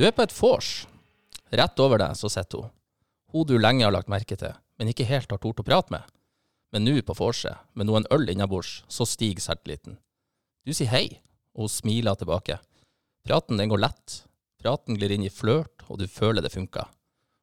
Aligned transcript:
Du 0.00 0.06
er 0.08 0.14
på 0.16 0.24
et 0.24 0.32
vors. 0.32 0.68
Rett 1.52 1.80
over 1.84 2.00
deg 2.00 2.14
så 2.16 2.30
sitter 2.32 2.62
hun. 2.62 2.70
Hun 3.34 3.44
du 3.44 3.58
lenge 3.60 3.84
har 3.84 3.92
lagt 3.92 4.08
merke 4.08 4.32
til, 4.32 4.54
men 4.80 4.88
ikke 4.88 5.04
helt 5.04 5.28
har 5.28 5.40
tort 5.42 5.60
å 5.60 5.66
prate 5.66 5.92
med. 5.92 6.06
Men 6.72 6.86
nå 6.86 6.94
på 7.04 7.18
vorset, 7.18 7.60
med 7.76 7.84
noen 7.84 8.06
øl 8.08 8.24
innabords, 8.32 8.78
så 8.88 9.04
stiger 9.04 9.44
selvtilliten. 9.44 9.98
Du 10.64 10.72
sier 10.72 10.88
hei, 10.88 11.20
og 11.52 11.66
hun 11.66 11.74
smiler 11.74 12.16
tilbake. 12.16 12.56
Praten 13.28 13.60
den 13.60 13.68
går 13.68 13.82
lett. 13.84 14.16
Praten 14.64 14.96
glir 14.96 15.12
inn 15.12 15.28
i 15.28 15.34
flørt, 15.34 15.84
og 15.92 16.00
du 16.00 16.08
føler 16.08 16.40
det 16.40 16.54
funker. 16.56 16.88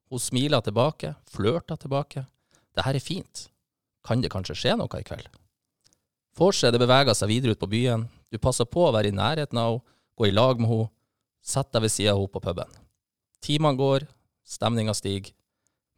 Hun 0.09 0.25
smiler 0.25 0.65
tilbake, 0.65 1.13
flørter 1.29 1.77
tilbake. 1.77 2.25
Det 2.73 2.89
her 2.89 2.97
er 2.97 3.05
fint. 3.05 3.47
Kan 4.01 4.25
det 4.25 4.33
kanskje 4.33 4.57
skje 4.57 4.79
noe 4.81 4.97
i 4.97 5.05
kveld? 5.05 5.29
Vorset 6.41 6.73
beveger 6.73 7.13
seg 7.13 7.35
videre 7.35 7.53
ut 7.53 7.61
på 7.61 7.69
byen. 7.69 8.09
Du 8.33 8.41
passer 8.41 8.65
på 8.65 8.89
å 8.89 8.93
være 8.97 9.13
i 9.13 9.19
nærheten 9.21 9.61
av 9.61 9.75
henne, 9.77 9.91
gå 10.17 10.25
i 10.25 10.33
lag 10.33 10.57
med 10.57 10.71
henne, 10.71 10.93
sett 11.47 11.71
deg 11.73 11.85
ved 11.85 11.93
sida 11.93 12.13
av 12.13 12.21
henne 12.21 12.33
på 12.33 12.43
puben. 12.43 12.77
Timene 13.43 13.79
går, 13.79 14.07
stemninga 14.47 14.95
stiger, 14.97 15.33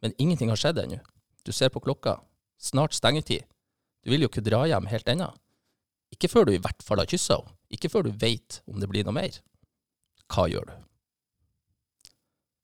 men 0.00 0.14
ingenting 0.18 0.52
har 0.52 0.60
skjedd 0.60 0.78
ennå. 0.84 1.00
Du 1.44 1.52
ser 1.52 1.72
på 1.72 1.82
klokka. 1.82 2.18
Snart 2.60 2.94
stengetid. 2.94 3.46
Du 4.04 4.12
vil 4.12 4.24
jo 4.24 4.28
ikke 4.30 4.44
dra 4.44 4.66
hjem 4.68 4.88
helt 4.90 5.08
ennå. 5.08 5.30
Ikke 6.12 6.28
før 6.28 6.46
du 6.46 6.54
i 6.54 6.60
hvert 6.60 6.84
fall 6.84 7.00
har 7.00 7.08
kyssa 7.10 7.40
henne. 7.40 7.56
Ikke 7.70 7.86
før 7.86 8.08
du 8.08 8.14
veit 8.18 8.58
om 8.66 8.80
det 8.82 8.88
blir 8.90 9.06
noe 9.06 9.14
mer. 9.14 9.36
Hva 10.30 10.48
gjør 10.50 10.66
du? 10.66 10.72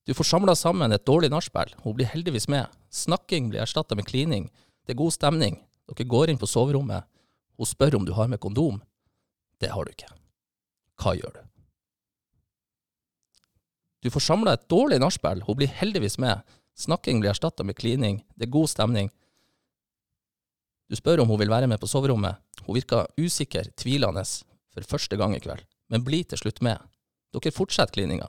Du 0.07 0.15
får 0.15 0.27
samla 0.33 0.55
sammen 0.59 0.95
et 0.95 1.07
dårlig 1.07 1.31
nachspiel. 1.31 1.73
Hun 1.83 1.95
blir 1.95 2.11
heldigvis 2.11 2.48
med. 2.51 2.67
Snakking 2.91 3.51
blir 3.51 3.62
erstatta 3.62 3.95
med 3.98 4.07
klining. 4.07 4.48
Det 4.87 4.95
er 4.95 4.98
god 4.98 5.15
stemning. 5.15 5.61
Dere 5.87 6.09
går 6.11 6.31
inn 6.31 6.39
på 6.43 6.51
soverommet. 6.51 7.07
Hun 7.59 7.71
spør 7.71 8.01
om 8.01 8.07
du 8.07 8.12
har 8.19 8.31
med 8.31 8.43
kondom. 8.43 8.81
Det 9.62 9.71
har 9.71 9.87
du 9.87 9.95
ikke. 9.95 10.11
Hva 11.03 11.15
gjør 11.19 11.39
du? 11.39 11.43
Du 14.07 14.11
får 14.11 14.23
samla 14.23 14.53
et 14.55 14.69
dårlig 14.71 15.01
nachspiel. 15.03 15.41
Hun 15.43 15.57
blir 15.59 15.73
heldigvis 15.81 16.15
med. 16.23 16.45
Snakking 16.79 17.19
blir 17.19 17.33
erstatta 17.33 17.65
med 17.67 17.75
klining. 17.75 18.21
Det 18.39 18.47
er 18.47 18.53
god 18.55 18.71
stemning. 18.71 19.09
Du 20.87 20.95
spør 20.95 21.25
om 21.25 21.33
hun 21.33 21.41
vil 21.41 21.51
være 21.51 21.67
med 21.67 21.81
på 21.83 21.89
soverommet. 21.91 22.39
Hun 22.62 22.77
virker 22.77 23.09
usikker, 23.19 23.73
tvilende, 23.75 24.23
for 24.71 24.87
første 24.87 25.19
gang 25.19 25.34
i 25.34 25.41
kveld, 25.43 25.65
men 25.91 26.05
blir 26.07 26.23
til 26.23 26.39
slutt 26.39 26.62
med. 26.62 26.79
Dere 27.34 27.51
fortsetter 27.51 27.97
klininga. 27.97 28.29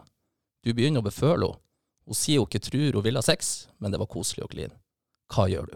Du 0.66 0.72
begynner 0.74 1.04
å 1.04 1.06
beføle 1.06 1.52
henne. 1.52 1.62
Hun 2.08 2.18
sier 2.18 2.42
hun 2.42 2.50
ikke 2.50 2.64
tror 2.64 2.98
hun 2.98 3.06
vil 3.06 3.20
ha 3.20 3.22
sex, 3.22 3.68
men 3.78 3.94
det 3.94 4.00
var 4.02 4.10
koselig 4.10 4.48
å 4.48 4.50
kline. 4.50 4.74
Hva 5.30 5.46
gjør 5.52 5.68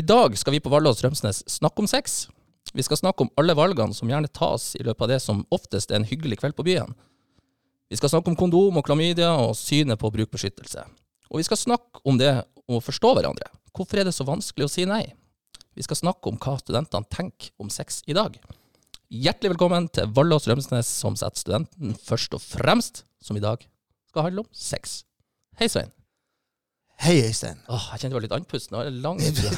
I 0.00 0.04
dag 0.06 0.38
skal 0.40 0.56
vi 0.56 0.62
på 0.64 0.72
Vallås 0.72 1.02
Strømsnes 1.02 1.42
snakke 1.58 1.84
om 1.84 1.90
sex. 1.90 2.30
Vi 2.72 2.86
skal 2.86 3.02
snakke 3.02 3.26
om 3.26 3.32
alle 3.36 3.58
valgene 3.58 3.92
som 3.92 4.08
gjerne 4.08 4.32
tas 4.32 4.72
i 4.80 4.86
løpet 4.86 5.04
av 5.04 5.12
det 5.12 5.20
som 5.20 5.44
oftest 5.52 5.92
er 5.92 6.00
en 6.00 6.08
hyggelig 6.08 6.40
kveld 6.40 6.56
på 6.56 6.64
byen. 6.64 6.96
Vi 7.86 7.96
skal 7.96 8.10
snakke 8.10 8.32
om 8.32 8.36
kondom 8.38 8.80
og 8.80 8.86
klamydia 8.86 9.28
og 9.38 9.52
synet 9.54 10.00
på 10.00 10.10
brukbeskyttelse. 10.10 10.82
Og 11.30 11.38
vi 11.38 11.46
skal 11.46 11.60
snakke 11.60 12.02
om 12.02 12.18
det 12.18 12.32
å 12.66 12.80
forstå 12.82 13.12
hverandre. 13.14 13.46
Hvorfor 13.76 14.00
er 14.00 14.08
det 14.08 14.14
så 14.16 14.26
vanskelig 14.26 14.66
å 14.66 14.72
si 14.72 14.86
nei? 14.90 15.04
Vi 15.76 15.84
skal 15.86 16.00
snakke 16.00 16.32
om 16.32 16.38
hva 16.40 16.56
studentene 16.58 17.06
tenker 17.12 17.52
om 17.62 17.70
sex 17.70 18.00
i 18.10 18.16
dag. 18.16 18.34
Hjertelig 19.06 19.52
velkommen 19.52 19.86
til 19.94 20.10
Vallås 20.16 20.48
Rømsnes, 20.50 20.88
som 20.90 21.14
setter 21.14 21.38
studenten 21.38 21.94
først 22.08 22.34
og 22.34 22.42
fremst, 22.42 23.04
som 23.22 23.38
i 23.38 23.44
dag 23.44 23.62
skal 24.10 24.26
handle 24.26 24.42
om 24.42 24.50
sex. 24.50 25.04
Hei, 25.60 25.70
Svein. 25.70 25.94
Hei, 27.04 27.20
Øystein. 27.28 27.60
Åh, 27.70 27.90
jeg 27.92 28.02
kjente 28.02 28.16
det 28.16 28.18
var 28.18 28.26
litt 28.26 28.38
andpusten. 28.40 28.74
Det 28.74 28.82
var 28.82 28.98
lang 29.04 29.22
intro. 29.22 29.52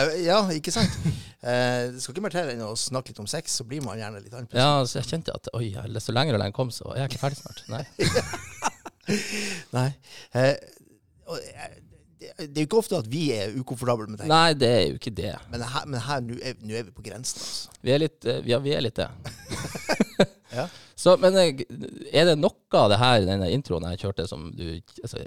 Eh, 0.00 0.22
Ja, 0.26 0.42
ikke 0.54 0.74
sant? 0.74 0.96
Eh, 1.40 1.86
det 1.88 2.02
skal 2.02 2.12
ikke 2.12 2.20
mer 2.26 2.32
til 2.34 2.50
enn 2.52 2.58
å 2.66 2.74
snakke 2.76 3.14
litt 3.14 3.20
om 3.22 3.28
sex, 3.30 3.54
så 3.56 3.64
blir 3.64 3.80
man 3.80 3.96
gjerne 3.96 4.18
litt 4.20 4.34
andpusten. 4.36 4.60
Ja, 4.60 4.82
så 4.84 4.98
jeg 4.98 5.06
kjente 5.08 5.32
at 5.32 5.48
oi, 5.56 5.70
så 5.96 6.12
lenger 6.12 6.36
og 6.36 6.42
lenger 6.42 6.52
kom, 6.58 6.68
så 6.68 6.90
er 6.92 7.06
jeg 7.06 7.14
ikke 7.14 7.20
ferdig 7.22 7.38
snart. 7.38 7.62
Nei. 7.72 7.80
Nei. 9.78 9.86
Eh, 10.36 10.50
eh, 11.38 11.78
det, 12.20 12.50
er 12.50 12.60
jo 12.60 12.66
ikke 12.66 12.80
ofte 12.82 12.98
at 13.00 13.08
vi 13.08 13.22
er 13.32 13.54
ukomfortable 13.56 14.10
med 14.10 14.20
ting. 14.20 14.28
Nei, 14.28 14.52
det 14.52 14.68
er 14.68 14.84
jo 14.90 14.98
ikke 15.00 15.14
det. 15.16 15.32
Men 15.48 15.64
her, 15.64 16.20
nå 16.26 16.36
er, 16.36 16.60
er 16.60 16.84
vi 16.90 16.92
på 16.92 17.04
grensen, 17.08 17.40
altså. 17.40 17.72
Vi 17.80 17.94
er 17.94 18.02
litt, 18.02 18.20
eh, 18.28 18.42
ja, 18.50 18.60
vi 18.60 18.74
er 18.76 18.84
litt 18.84 19.00
det. 19.00 19.08
Ja. 20.52 20.68
Så, 21.00 21.14
men 21.16 21.32
er 21.40 22.26
det 22.28 22.34
noe 22.36 22.76
av 22.76 22.90
det 22.92 22.98
her, 23.00 23.22
denne 23.24 23.48
introen 23.54 23.86
jeg 23.88 24.02
kjørte, 24.02 24.26
som 24.28 24.50
du 24.52 24.66
altså, 25.00 25.22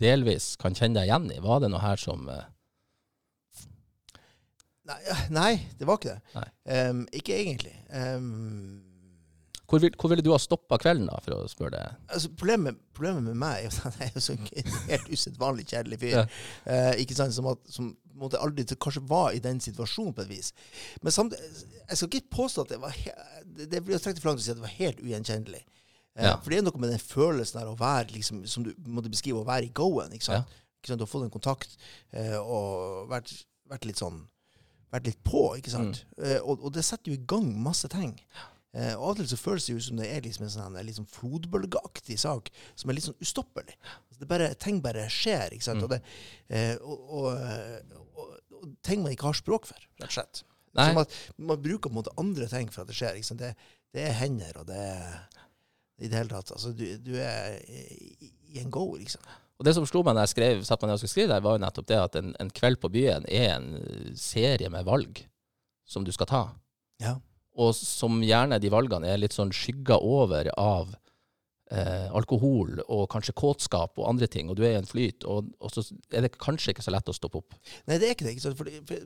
delvis 0.00 0.54
kan 0.56 0.72
kjenne 0.72 1.02
deg 1.02 1.10
igjen 1.10 1.26
i? 1.34 1.42
Var 1.44 1.60
det 1.60 1.68
noe 1.74 1.82
her 1.84 2.00
som 2.00 2.24
Nei, 4.90 5.26
nei, 5.36 5.50
det 5.78 5.86
var 5.88 5.98
ikke 6.00 6.16
det. 6.16 6.44
Um, 6.90 7.02
ikke 7.14 7.36
egentlig. 7.38 7.74
Um, 7.94 8.82
hvor, 9.70 9.78
vil, 9.78 9.94
hvor 9.94 10.10
ville 10.10 10.24
du 10.26 10.32
ha 10.34 10.38
stoppa 10.42 10.80
kvelden, 10.82 11.06
da, 11.06 11.18
for 11.22 11.36
å 11.36 11.48
spørre 11.50 11.76
det? 11.76 11.82
altså, 12.10 12.30
problemet, 12.34 12.78
problemet 12.96 13.22
med 13.28 13.36
meg 13.38 13.60
er 13.60 13.68
jo 13.68 13.70
at 13.90 14.00
jeg 14.02 14.08
er 14.10 14.16
jo 14.16 14.22
så 14.24 14.34
en 14.34 14.48
helt 14.90 15.10
usedvanlig 15.14 15.66
kjedelig 15.70 16.00
fyr. 16.02 16.16
Ja. 16.16 16.24
Uh, 16.66 16.94
ikke 17.04 17.14
sant? 17.18 17.36
Som, 17.36 17.46
at, 17.52 17.62
som 17.70 17.92
måtte 18.20 18.40
aldri 18.42 18.64
til- 18.66 18.80
kanskje 18.82 19.04
var 19.08 19.30
i 19.36 19.42
den 19.44 19.60
situasjonen 19.62 20.16
på 20.16 20.24
et 20.26 20.32
vis. 20.32 20.50
Men 21.06 21.14
samtidig, 21.14 21.52
jeg 21.86 22.00
skal 22.00 22.10
ikke 22.18 22.34
påstå 22.34 22.64
at 22.66 22.72
det 22.74 22.80
var 22.82 22.98
det, 23.70 23.84
blir 23.86 24.02
trekke 24.02 24.18
det 24.18 24.24
for 24.24 24.32
langt 24.32 24.42
å 24.42 24.48
si 24.48 24.50
at 24.52 24.58
det 24.58 24.66
var 24.66 24.74
helt 24.80 25.04
ugjenkjennelig. 25.06 25.62
Eh, 25.62 26.26
Ja. 26.26 26.34
For 26.42 26.50
det 26.50 26.58
er 26.58 26.66
noe 26.66 26.82
med 26.82 26.90
den 26.90 27.00
følelsen 27.00 27.60
der 27.62 27.70
å 27.70 27.76
være, 27.78 28.10
liksom, 28.16 28.42
som 28.50 28.66
du 28.66 28.72
måtte 28.90 29.08
beskrive, 29.14 29.38
å 29.40 29.46
være 29.46 29.68
i 29.70 29.72
go-en. 29.78 30.10
Ikke 30.18 30.26
sant? 30.26 30.50
Ikke 30.82 30.90
sant? 30.90 30.98
Du 31.00 31.06
har 31.06 31.12
fått 31.14 31.28
en 31.28 31.32
kontakt 31.32 31.78
uh, 32.16 32.40
og 32.42 33.06
vært, 33.12 33.30
vært 33.70 33.86
litt 33.86 34.02
sånn 34.02 34.18
vært 34.90 35.10
litt 35.10 35.20
på, 35.26 35.44
ikke 35.58 35.72
sant? 35.72 36.04
Eh, 36.18 36.38
og, 36.40 36.64
og 36.64 36.74
det 36.74 36.84
setter 36.86 37.12
jo 37.12 37.18
i 37.18 37.26
gang 37.30 37.50
masse 37.62 37.88
ting. 37.92 38.16
Eh, 38.70 38.92
og 38.94 39.02
av 39.02 39.12
og 39.16 39.18
til 39.18 39.30
så 39.32 39.38
føles 39.40 39.64
det 39.66 39.74
jo 39.74 39.82
som 39.82 39.98
det 39.98 40.10
er 40.12 40.22
liksom 40.22 40.46
en 40.46 40.52
sånn 40.54 40.76
liksom 40.86 41.08
flodbølgeaktig 41.10 42.18
sak 42.22 42.52
som 42.78 42.90
er 42.90 42.98
litt 42.98 43.08
sånn 43.08 43.18
ustoppelig. 43.22 43.74
Altså 44.10 44.22
det 44.22 44.30
bare, 44.30 44.52
ting 44.62 44.78
bare 44.84 45.08
skjer, 45.10 45.56
ikke 45.56 45.66
sant? 45.66 45.82
Mm. 45.82 45.88
Og, 45.88 45.94
det, 45.94 46.00
eh, 46.54 46.76
og, 46.78 47.10
og, 47.18 48.30
og, 48.54 48.70
ting 48.86 49.02
man 49.02 49.16
ikke 49.16 49.30
har 49.30 49.38
språk 49.38 49.66
for, 49.70 49.90
rett 49.98 50.10
og 50.10 50.16
slett. 50.20 50.44
Som 50.70 51.02
at 51.02 51.14
man 51.34 51.58
bruker 51.58 51.88
på 51.88 51.96
en 51.96 51.98
måte 51.98 52.14
andre 52.20 52.46
ting 52.50 52.70
for 52.70 52.84
at 52.84 52.90
det 52.90 52.94
skjer. 52.98 53.18
Ikke 53.18 53.32
sant? 53.32 53.42
Det, 53.42 53.74
det 53.90 54.06
er 54.06 54.18
hender, 54.20 54.60
og 54.60 54.68
det 54.68 54.78
er 54.78 55.16
i 56.00 56.08
det 56.08 56.16
hele 56.16 56.30
tatt. 56.30 56.52
Altså, 56.54 56.70
du, 56.76 56.84
du 57.02 57.16
er 57.18 57.58
i, 57.66 58.30
i 58.54 58.62
en 58.62 58.70
go, 58.72 58.86
liksom. 58.94 59.24
Og 59.60 59.66
det 59.68 59.74
som 59.76 59.84
slo 59.84 60.00
meg 60.06 60.16
da 60.16 60.24
jeg 60.24 60.32
skrev, 60.32 60.62
satt 60.64 60.80
meg 60.80 60.88
ned 60.88 60.96
og 60.96 61.02
skulle 61.02 61.12
skrive 61.12 61.34
der, 61.34 61.44
var 61.44 61.58
jo 61.58 61.60
nettopp 61.66 61.88
det 61.90 61.98
at 62.00 62.14
en, 62.16 62.30
en 62.40 62.52
kveld 62.56 62.80
på 62.80 62.88
byen 62.94 63.26
er 63.28 63.58
en 63.58 63.74
eh, 63.76 64.06
serie 64.16 64.70
med 64.72 64.86
valg 64.88 65.20
som 65.84 66.06
du 66.06 66.12
skal 66.16 66.30
ta. 66.30 66.40
Ja. 67.02 67.18
Og 67.60 67.74
som 67.76 68.22
gjerne 68.24 68.60
de 68.62 68.70
valgene 68.72 69.10
er 69.10 69.20
litt 69.20 69.36
sånn 69.36 69.52
skygga 69.52 69.98
over 70.00 70.48
av 70.54 70.94
eh, 71.70 72.08
alkohol 72.16 72.80
og 72.86 73.04
kanskje 73.12 73.36
kåtskap 73.36 74.00
og 74.00 74.08
andre 74.08 74.30
ting, 74.32 74.48
og 74.48 74.56
du 74.56 74.64
er 74.64 74.78
i 74.78 74.80
en 74.80 74.88
flyt, 74.88 75.28
og, 75.28 75.52
og 75.60 75.74
så 75.74 75.84
er 76.08 76.24
det 76.24 76.34
kanskje 76.40 76.72
ikke 76.72 76.86
så 76.86 76.94
lett 76.94 77.12
å 77.12 77.16
stoppe 77.16 77.42
opp. 77.42 77.60
Nei, 77.84 78.00
det 78.00 78.08
er 78.08 78.16
ikke 78.16 78.30
det. 78.30 78.38
ikke 78.38 78.46
sant? 78.48 78.58
For 78.58 78.70
det, 78.70 79.04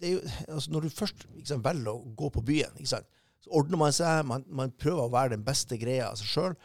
er 0.00 0.16
jo, 0.16 0.24
altså 0.48 0.72
når 0.72 0.88
du 0.88 0.96
først 0.96 1.28
sant, 1.44 1.64
velger 1.66 1.92
å 1.92 2.14
gå 2.16 2.32
på 2.38 2.46
byen, 2.48 2.80
så 2.88 3.04
ordner 3.52 3.84
man 3.84 3.92
seg, 3.92 4.24
man, 4.32 4.48
man 4.48 4.72
prøver 4.80 5.04
å 5.04 5.12
være 5.12 5.36
den 5.36 5.44
beste 5.44 5.76
greia 5.80 6.08
av 6.08 6.16
seg 6.20 6.32
sjøl, 6.32 6.60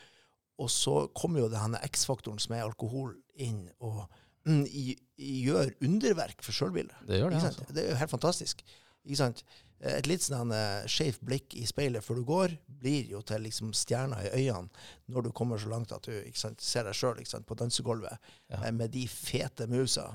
og 0.61 0.69
så 0.71 1.07
kommer 1.17 1.43
jo 1.43 1.51
denne 1.51 1.81
X-faktoren 1.89 2.39
som 2.39 2.55
er 2.55 2.63
alkohol, 2.65 3.15
inn 3.35 3.65
og 3.83 4.05
mm, 4.47 4.63
i, 4.69 4.85
i, 5.19 5.31
gjør 5.43 5.73
underverk 5.83 6.39
for 6.45 6.55
sjølbildet. 6.55 6.95
Det 7.07 7.19
gjør 7.19 7.33
det, 7.33 7.41
altså. 7.43 7.65
Det 7.75 7.83
er 7.83 7.89
jo 7.91 7.97
helt 7.99 8.13
fantastisk. 8.13 8.63
Ikke 9.05 9.19
sant? 9.19 9.43
Et 9.85 10.07
litt 10.07 10.23
sånn 10.23 10.53
skeivt 10.89 11.19
blikk 11.27 11.53
i 11.59 11.65
speilet 11.67 12.01
før 12.01 12.21
du 12.21 12.23
går, 12.25 12.55
blir 12.81 13.11
jo 13.11 13.19
til 13.27 13.43
liksom 13.43 13.73
stjerner 13.75 14.23
i 14.31 14.45
øynene 14.47 14.71
når 15.11 15.27
du 15.27 15.33
kommer 15.35 15.59
så 15.61 15.69
langt 15.69 15.91
at 15.93 16.07
du 16.07 16.15
sant, 16.39 16.63
ser 16.63 16.87
deg 16.87 16.95
sjøl 16.95 17.19
på 17.45 17.57
dansegulvet 17.59 18.15
Ja. 18.49 18.63
eh, 18.63 18.71
med 18.71 18.95
de 18.95 19.03
fete 19.11 19.67
musa 19.67 20.07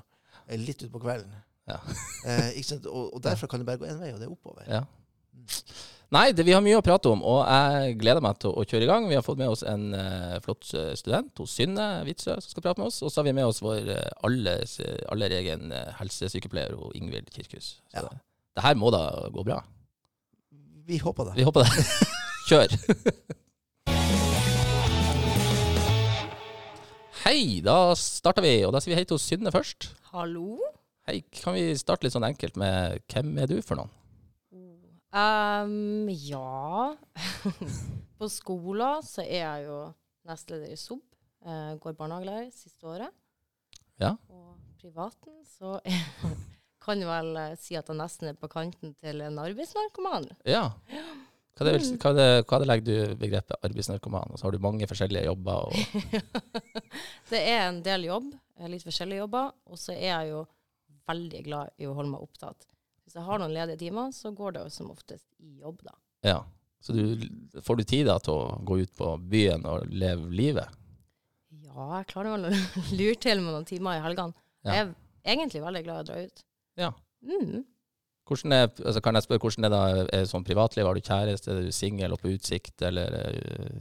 eh, 0.49 0.57
litt 0.59 0.83
utpå 0.89 1.03
kvelden. 1.05 1.37
Ja. 1.69 1.77
Eh? 2.27 2.57
Og, 2.89 3.15
og 3.15 3.23
derfor 3.23 3.47
kan 3.53 3.61
det 3.61 3.69
bare 3.69 3.79
gå 3.85 3.87
én 3.87 4.01
vei, 4.01 4.15
og 4.15 4.19
det 4.19 4.27
er 4.27 4.33
oppover. 4.33 4.65
Ja. 4.67 4.83
Nei, 6.11 6.33
det, 6.35 6.43
vi 6.43 6.51
har 6.51 6.63
mye 6.65 6.75
å 6.75 6.83
prate 6.83 7.07
om, 7.07 7.21
og 7.23 7.45
jeg 7.47 7.93
gleder 8.01 8.23
meg 8.25 8.39
til 8.43 8.51
å 8.51 8.65
kjøre 8.67 8.83
i 8.83 8.89
gang. 8.91 9.05
Vi 9.07 9.15
har 9.15 9.23
fått 9.23 9.39
med 9.39 9.53
oss 9.53 9.61
en 9.63 9.93
uh, 9.95 10.41
flott 10.43 10.67
eh, 10.75 10.89
student, 10.99 11.31
hos 11.39 11.53
Synne 11.55 11.85
Witzøe, 12.03 12.35
som 12.43 12.51
skal 12.51 12.65
prate 12.65 12.83
med 12.83 12.89
oss. 12.91 12.99
Og 13.07 13.13
så 13.13 13.21
har 13.21 13.29
vi 13.29 13.35
med 13.37 13.47
oss 13.47 13.61
vår 13.63 13.87
uh, 13.95 14.09
alles, 14.27 14.73
aller 15.07 15.37
egen 15.39 15.71
helsesykepleier, 16.01 16.75
og 16.75 16.97
Ingvild 16.99 17.31
Kirkhus. 17.31 17.77
Så 17.95 18.03
Ja. 18.03 18.09
det, 18.09 18.19
det 18.59 18.65
her 18.67 18.75
må 18.81 18.91
da 18.91 19.05
gå 19.31 19.45
bra. 19.47 19.61
Vi 20.91 20.99
håper 20.99 21.31
det. 21.31 21.37
Vi 21.39 21.47
håper 21.47 21.63
det. 21.63 21.87
Kjør! 22.51 22.75
Hei, 27.23 27.61
da 27.63 27.79
starter 27.95 28.43
vi, 28.43 28.57
og 28.67 28.75
da 28.75 28.83
sier 28.83 28.97
vi 28.97 28.99
hei 28.99 29.07
til 29.07 29.23
Synne 29.23 29.55
først. 29.55 29.93
Hallo? 30.11 30.59
Hei, 31.07 31.21
kan 31.39 31.55
vi 31.55 31.69
starte 31.79 32.09
litt 32.09 32.19
sånn 32.19 32.27
enkelt 32.27 32.59
med 32.59 32.99
hvem 33.15 33.37
er 33.45 33.55
du 33.55 33.61
for 33.63 33.79
noen? 33.79 33.95
Ehm, 35.11 36.07
ja 36.09 36.95
På 38.19 38.29
skolen 38.31 39.03
så 39.03 39.25
er 39.25 39.43
jeg 39.43 39.65
jo 39.67 39.79
nestleder 40.29 40.71
i 40.71 40.79
SOB. 40.79 41.03
Uh, 41.41 41.73
går 41.81 41.97
barnehagelærer 41.97 42.51
siste 42.53 42.85
året. 42.85 43.09
Ja. 44.01 44.13
Og 44.29 44.59
privaten 44.81 45.41
så 45.49 45.79
er, 45.89 46.03
kan 46.85 47.01
vel 47.09 47.33
eh, 47.41 47.57
si 47.61 47.77
at 47.81 47.89
jeg 47.89 47.97
nesten 47.97 48.31
er 48.31 48.37
på 48.37 48.49
kanten 48.53 48.93
til 49.01 49.23
en 49.25 49.41
arbeidsnarkoman. 49.41 50.29
Ja. 50.49 50.67
Hva, 51.57 51.67
det, 51.67 51.75
hva, 52.01 52.13
det, 52.17 52.29
hva 52.49 52.61
det 52.61 52.69
legger 52.69 52.87
du 52.87 53.17
begrepet 53.21 53.67
arbeidsnarkoman? 53.67 54.33
Og 54.33 54.41
så 54.41 54.47
har 54.47 54.57
du 54.57 54.65
mange 54.65 54.89
forskjellige 54.89 55.27
jobber. 55.29 55.73
Det 57.31 57.41
er 57.41 57.67
en 57.67 57.83
del 57.85 58.09
jobb, 58.09 58.31
eh, 58.59 58.69
litt 58.73 58.85
forskjellige 58.87 59.25
jobber, 59.25 59.53
og 59.69 59.81
så 59.81 59.93
er 59.97 60.09
jeg 60.09 60.33
jo 60.35 60.45
veldig 61.11 61.43
glad 61.49 61.75
i 61.81 61.89
å 61.89 61.97
holde 61.97 62.15
meg 62.15 62.25
opptatt. 62.25 62.69
Hvis 63.11 63.19
jeg 63.19 63.27
har 63.27 63.41
noen 63.43 63.51
ledige 63.51 63.81
timer, 63.81 64.13
så 64.15 64.31
går 64.31 64.53
det 64.55 64.61
jo 64.63 64.71
som 64.71 64.91
oftest 64.93 65.25
i 65.43 65.57
jobb, 65.59 65.81
da. 65.83 65.97
ja. 66.31 66.39
Så 66.79 66.95
du, 66.95 67.25
får 67.67 67.77
du 67.77 67.83
tid 67.83 68.07
da 68.07 68.15
til 68.23 68.37
å 68.39 68.61
gå 68.63 68.77
ut 68.85 68.93
på 68.95 69.09
byen 69.33 69.67
og 69.67 69.89
leve 69.91 70.31
livet? 70.31 70.77
Ja, 71.67 71.89
jeg 71.99 72.07
klarer 72.13 72.37
vel 72.37 72.47
å 72.47 72.61
lure 73.01 73.17
til 73.19 73.43
med 73.43 73.51
noen 73.51 73.67
timer 73.67 73.99
i 73.99 74.05
helgene. 74.05 74.39
Ja. 74.63 74.77
Jeg 74.77 74.85
er 74.87 75.35
egentlig 75.35 75.65
veldig 75.65 75.83
glad 75.89 75.99
i 75.99 76.05
å 76.05 76.07
dra 76.07 76.21
ut. 76.23 76.45
Ja. 76.79 76.93
Mm. 77.27 77.67
Er, 78.31 78.71
altså 78.71 79.03
kan 79.03 79.19
jeg 79.19 79.27
spørre, 79.27 79.43
hvordan 79.43 79.67
er 79.67 79.75
det 79.75 79.81
da? 79.83 80.07
Er 80.21 80.31
sånn 80.31 80.47
privatliv? 80.47 80.87
Har 80.87 80.95
du 80.95 81.03
kjæreste? 81.03 81.51
Er 81.51 81.67
du 81.67 81.75
singel 81.75 82.15
og 82.15 82.23
på 82.23 82.31
utsikt? 82.31 82.77
Eller, 82.87 83.19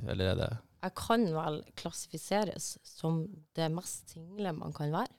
eller 0.10 0.32
er 0.32 0.40
det 0.42 0.50
Jeg 0.88 0.96
kan 0.98 1.28
vel 1.36 1.62
klassifiseres 1.78 2.72
som 2.98 3.28
det 3.54 3.70
mest 3.78 4.16
single 4.16 4.58
man 4.58 4.74
kan 4.74 4.90
være. 4.98 5.14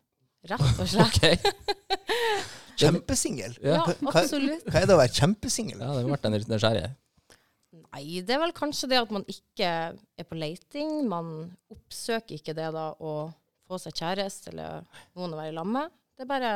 Rett 0.51 0.83
og 0.83 0.91
slett. 0.91 1.47
Kjempesingel? 2.81 3.55
Ja. 3.65 3.83
absolutt. 3.85 4.65
Hva-. 4.65 4.73
Hva 4.73 4.83
er 4.83 4.89
det 4.89 4.97
å 4.97 5.01
være 5.01 5.15
kjempesingel? 5.21 5.79
Ja, 5.79 5.93
det 5.95 6.03
har 6.03 6.11
vært 6.15 6.27
en 6.29 6.37
litt 6.37 6.51
nysgjerrig. 6.51 6.89
Nei, 7.81 8.03
det 8.27 8.35
er 8.35 8.43
vel 8.43 8.55
kanskje 8.55 8.91
det 8.91 8.99
at 9.01 9.13
man 9.15 9.25
ikke 9.31 9.71
er 9.95 10.27
på 10.29 10.39
leiting. 10.39 10.93
Man 11.11 11.31
oppsøker 11.73 12.39
ikke 12.39 12.55
det 12.59 12.69
da 12.75 12.91
å 12.99 13.15
få 13.71 13.79
seg 13.83 13.97
kjæreste 14.03 14.53
eller 14.53 14.85
noen 15.19 15.35
å 15.35 15.41
være 15.41 15.55
i 15.55 15.57
lag 15.57 15.71
med. 15.71 15.97
Det 16.19 16.27
er 16.27 16.31
bare 16.35 16.53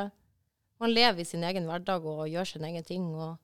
Man 0.82 0.90
lever 0.90 1.22
i 1.22 1.24
sin 1.24 1.44
egen 1.46 1.68
hverdag 1.70 2.02
og 2.10 2.26
gjør 2.28 2.48
sin 2.50 2.64
egen 2.66 2.82
ting 2.84 3.04
og 3.14 3.36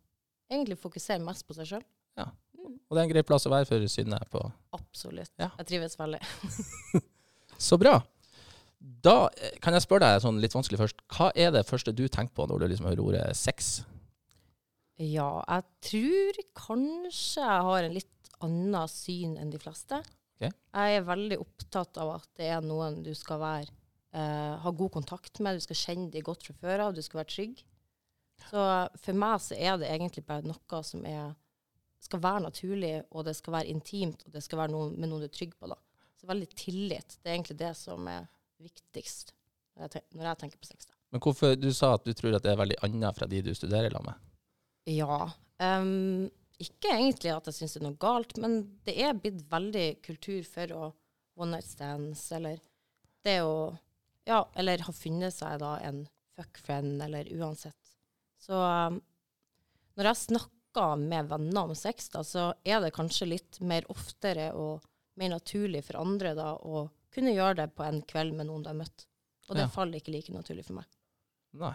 egentlig 0.50 0.76
fokuserer 0.82 1.22
mest 1.22 1.46
på 1.46 1.54
seg 1.54 1.68
sjøl. 1.70 1.84
Og 2.90 2.96
det 2.96 3.00
er 3.00 3.06
en 3.06 3.12
grei 3.12 3.22
plass 3.26 3.46
å 3.46 3.52
være 3.52 3.68
for 3.68 3.86
Synne 3.90 4.18
på. 4.32 4.42
Absolutt. 4.76 5.32
Ja. 5.40 5.50
Jeg 5.60 5.68
trives 5.70 5.96
veldig. 5.98 6.20
Så 7.70 7.78
bra. 7.80 8.00
Da 8.80 9.28
eh, 9.36 9.56
kan 9.60 9.76
jeg 9.76 9.84
spørre 9.84 10.08
deg 10.08 10.22
sånn 10.24 10.40
litt 10.40 10.56
vanskelig 10.56 10.80
først. 10.80 11.02
Hva 11.12 11.30
er 11.36 11.52
det 11.54 11.66
første 11.68 11.92
du 11.92 12.06
tenker 12.08 12.34
på 12.36 12.46
når 12.48 12.62
du 12.62 12.70
liksom 12.72 12.88
hører 12.88 13.04
ordet 13.04 13.24
sex? 13.36 13.82
Ja, 15.00 15.40
jeg 15.48 15.66
tror 15.84 16.40
kanskje 16.56 17.44
jeg 17.44 17.66
har 17.68 17.84
en 17.86 17.96
litt 17.96 18.32
annet 18.44 18.92
syn 18.92 19.36
enn 19.40 19.52
de 19.52 19.60
fleste. 19.60 20.00
Okay. 20.40 20.52
Jeg 20.72 20.96
er 20.96 21.04
veldig 21.08 21.38
opptatt 21.42 22.00
av 22.00 22.14
at 22.16 22.28
det 22.40 22.48
er 22.52 22.64
noen 22.64 23.02
du 23.04 23.12
skal 23.16 23.40
være, 23.42 23.74
eh, 24.16 24.54
ha 24.64 24.72
god 24.72 24.92
kontakt 24.96 25.40
med, 25.44 25.60
du 25.60 25.64
skal 25.64 25.80
kjenne 25.82 26.08
de 26.12 26.24
godt 26.24 26.48
fra 26.48 26.56
før 26.62 26.86
av, 26.86 26.96
du 26.96 27.04
skal 27.04 27.20
være 27.20 27.32
trygg. 27.34 27.62
Så 28.48 28.64
for 29.04 29.20
meg 29.20 29.36
så 29.44 29.56
er 29.60 29.76
det 29.80 29.90
egentlig 29.92 30.24
bare 30.28 30.48
noe 30.48 30.82
som 30.86 31.04
er, 31.08 31.34
skal 32.00 32.22
være 32.24 32.46
naturlig, 32.48 32.94
og 33.12 33.28
det 33.28 33.36
skal 33.36 33.58
være 33.58 33.72
intimt, 33.72 34.24
og 34.24 34.32
det 34.32 34.44
skal 34.44 34.62
være 34.62 34.72
noe 34.72 34.88
med 34.94 35.10
noen 35.10 35.26
du 35.26 35.28
er 35.28 35.36
trygg 35.36 35.52
på. 35.60 35.68
da. 35.68 35.76
Så 36.16 36.28
veldig 36.28 36.48
tillit. 36.56 37.18
Det 37.20 37.28
er 37.28 37.36
egentlig 37.36 37.60
det 37.60 37.74
som 37.76 38.08
er 38.08 38.28
viktigst 38.64 39.34
når 39.78 39.94
jeg, 39.96 40.04
når 40.16 40.28
jeg 40.28 40.40
tenker 40.42 40.60
på 40.60 40.68
sex. 40.68 40.86
da. 40.88 40.96
Men 41.10 41.22
hvorfor, 41.24 41.54
Du 41.58 41.70
sa 41.74 41.94
at 41.96 42.04
du 42.06 42.12
tror 42.14 42.36
at 42.36 42.44
det 42.44 42.52
er 42.52 42.60
veldig 42.60 42.80
annet 42.86 43.16
fra 43.16 43.28
de 43.30 43.40
du 43.42 43.52
studerer 43.56 43.90
lag 43.94 44.04
med. 44.06 44.26
Ja. 44.90 45.30
Um, 45.60 46.28
ikke 46.60 46.92
egentlig 46.92 47.32
at 47.32 47.48
jeg 47.48 47.56
syns 47.56 47.76
det 47.76 47.80
er 47.80 47.86
noe 47.88 48.00
galt, 48.00 48.36
men 48.40 48.60
det 48.86 48.96
er 49.00 49.16
blitt 49.16 49.40
veldig 49.50 49.86
kultur 50.04 50.42
for 50.48 50.74
å 50.76 50.82
one 51.40 51.56
night 51.56 51.68
stands, 51.68 52.26
eller 52.36 52.60
det 53.24 53.40
å 53.46 53.76
Ja, 54.28 54.44
eller 54.54 54.82
ha 54.84 54.92
funnet 54.94 55.34
seg 55.34 55.56
da 55.62 55.78
en 55.82 56.04
fuck 56.36 56.58
friend, 56.62 57.00
eller 57.02 57.26
uansett. 57.40 57.94
Så 58.38 58.54
um, 58.54 59.00
når 59.96 60.10
jeg 60.10 60.20
snakker 60.20 61.00
med 61.00 61.30
venner 61.32 61.64
om 61.64 61.74
sex, 61.74 62.10
da, 62.12 62.22
så 62.22 62.50
er 62.62 62.84
det 62.84 62.92
kanskje 62.94 63.30
litt 63.32 63.58
mer 63.64 63.88
oftere 63.90 64.50
og 64.54 64.84
mer 65.18 65.32
naturlig 65.32 65.82
for 65.88 65.98
andre 66.00 66.34
da 66.38 66.52
å 66.54 66.84
kunne 67.14 67.34
gjøre 67.34 67.56
det 67.62 67.68
på 67.76 67.84
en 67.86 68.02
kveld 68.06 68.34
med 68.38 68.46
noen 68.48 68.64
du 68.64 68.70
har 68.70 68.78
møtt. 68.78 69.06
Og 69.48 69.56
det 69.56 69.64
Ja. 69.66 69.68
faller 69.72 69.98
ikke 69.98 70.12
like 70.14 70.32
naturlig 70.32 70.64
for 70.64 70.78
meg. 70.78 70.86
Nei. 71.58 71.74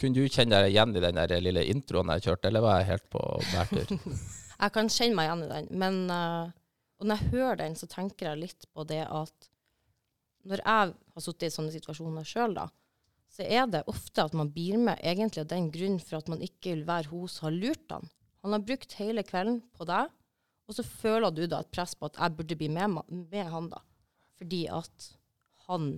Kunne 0.00 0.16
du 0.16 0.28
kjenne 0.32 0.58
deg 0.62 0.72
igjen 0.72 0.96
i 0.96 1.02
den 1.04 1.18
der 1.20 1.40
lille 1.44 1.62
introen 1.68 2.08
jeg 2.16 2.24
kjørte, 2.24 2.48
eller 2.48 2.64
var 2.64 2.78
jeg 2.80 2.88
helt 2.94 3.10
på 3.12 3.20
bærtur? 3.52 3.92
Jeg 4.60 4.72
kan 4.74 4.90
kjenne 4.92 5.16
meg 5.16 5.24
igjen 5.24 5.42
i 5.46 5.48
den, 5.48 5.68
men 5.80 5.94
uh, 6.12 6.50
når 7.00 7.16
jeg 7.16 7.30
hører 7.32 7.56
den, 7.62 7.76
så 7.80 7.86
tenker 7.88 8.26
jeg 8.26 8.40
litt 8.42 8.66
på 8.76 8.84
det 8.84 9.06
at 9.06 9.46
når 10.44 10.60
jeg 10.60 10.90
har 10.92 11.22
sittet 11.24 11.46
i 11.48 11.54
sånne 11.54 11.72
situasjoner 11.72 12.26
sjøl, 12.28 12.52
da, 12.58 12.66
så 13.32 13.46
er 13.46 13.64
det 13.72 13.80
ofte 13.88 14.20
at 14.28 14.34
man 14.36 14.50
blir 14.52 14.76
med 14.76 15.00
egentlig 15.00 15.46
av 15.46 15.48
den 15.48 15.70
grunn 15.72 15.96
for 16.04 16.18
at 16.18 16.28
man 16.28 16.44
ikke 16.44 16.74
vil 16.74 16.84
være 16.84 17.08
hun 17.08 17.24
som 17.32 17.46
har 17.48 17.56
lurt 17.56 17.94
han. 17.94 18.04
Han 18.44 18.52
har 18.52 18.66
brukt 18.68 18.98
hele 19.00 19.24
kvelden 19.24 19.62
på 19.72 19.88
deg, 19.88 20.12
og 20.70 20.76
så 20.76 20.84
føler 20.86 21.34
du 21.34 21.42
da 21.50 21.64
et 21.64 21.72
press 21.74 21.96
på 21.98 22.06
at 22.06 22.18
jeg 22.20 22.36
burde 22.38 22.56
bli 22.60 22.68
med, 22.70 23.00
med 23.10 23.48
han, 23.50 23.66
da. 23.72 23.82
Fordi 24.38 24.60
at 24.70 25.08
han 25.66 25.88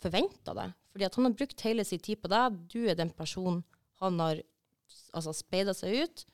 forventa 0.00 0.52
det. 0.56 0.66
Fordi 0.92 1.06
at 1.06 1.16
han 1.16 1.26
har 1.26 1.36
brukt 1.38 1.64
hele 1.64 1.86
sin 1.88 2.02
tid 2.04 2.20
på 2.20 2.28
deg. 2.28 2.58
Du 2.68 2.82
er 2.84 2.98
den 2.98 3.12
personen 3.16 3.62
han 4.02 4.20
har 4.20 4.42
altså, 5.16 5.32
speida 5.36 5.72
seg 5.76 6.04
ut. 6.04 6.24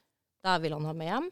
Der 0.46 0.58
vil 0.62 0.74
han 0.74 0.88
ha 0.88 0.94
med 0.96 1.10
hjem. 1.12 1.30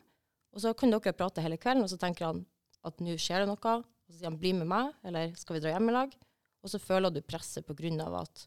Og 0.55 0.63
så 0.63 0.75
kan 0.79 0.95
dere 0.95 1.17
prate 1.17 1.43
hele 1.43 1.59
kvelden, 1.59 1.83
og 1.87 1.91
så 1.91 1.99
tenker 1.99 2.29
han 2.31 2.45
at 2.87 3.03
nå 3.03 3.17
skjer 3.19 3.43
det 3.43 3.51
noe. 3.51 3.75
Og 3.75 4.13
så 4.13 4.21
sier 4.21 4.31
han 4.31 4.39
'bli 4.39 4.53
med 4.55 4.71
meg', 4.71 4.95
eller 5.03 5.35
'skal 5.35 5.57
vi 5.57 5.65
dra 5.65 5.75
hjem 5.75 5.91
i 5.91 5.97
lag'? 5.97 6.15
Og 6.63 6.71
så 6.71 6.79
føler 6.79 7.11
du 7.11 7.21
presset 7.21 7.67
av 7.67 8.15
at 8.15 8.47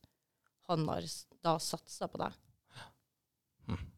han 0.70 0.88
har 0.88 1.04
da 1.44 1.58
satsa 1.60 2.08
på 2.08 2.18
deg. 2.18 2.34
Mm. 3.68 3.97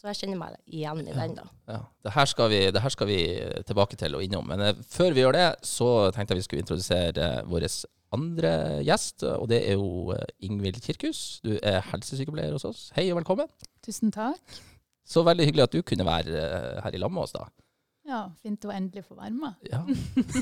Så 0.00 0.08
jeg 0.08 0.16
kjenner 0.22 0.38
meg 0.40 0.54
igjen 0.64 1.02
i 1.04 1.12
den, 1.12 1.34
da. 1.36 1.42
Ja, 1.68 1.78
det 2.06 2.12
her, 2.14 2.28
skal 2.30 2.48
vi, 2.48 2.60
det 2.72 2.80
her 2.80 2.92
skal 2.94 3.08
vi 3.10 3.18
tilbake 3.68 3.98
til 4.00 4.14
og 4.16 4.24
innom. 4.24 4.46
Men 4.48 4.62
eh, 4.64 4.78
før 4.88 5.12
vi 5.12 5.20
gjør 5.20 5.36
det, 5.36 5.48
så 5.68 5.88
tenkte 6.16 6.32
jeg 6.32 6.40
vi 6.40 6.44
skulle 6.46 6.64
introdusere 6.64 7.26
eh, 7.26 7.42
vår 7.50 7.66
andre 8.16 8.52
gjest. 8.86 9.26
Og 9.28 9.44
det 9.52 9.58
er 9.68 9.76
jo 9.76 10.14
eh, 10.14 10.24
Ingvild 10.48 10.80
Kirkhus. 10.86 11.42
Du 11.44 11.52
er 11.58 11.84
helsesykepleier 11.90 12.56
hos 12.56 12.64
oss. 12.64 12.86
Hei 12.96 13.10
og 13.10 13.20
velkommen. 13.20 13.50
Tusen 13.84 14.08
takk. 14.14 14.40
Så 15.04 15.20
veldig 15.26 15.50
hyggelig 15.50 15.66
at 15.66 15.76
du 15.76 15.84
kunne 15.84 16.08
være 16.08 16.46
eh, 16.46 16.80
her 16.86 16.96
i 16.96 17.02
lag 17.02 17.12
med 17.12 17.26
oss, 17.26 17.36
da. 17.36 17.44
Ja, 18.08 18.22
fint 18.40 18.64
å 18.64 18.72
endelig 18.72 19.04
få 19.04 19.18
være 19.20 19.36
med. 19.36 19.68
Ja. 19.68 19.84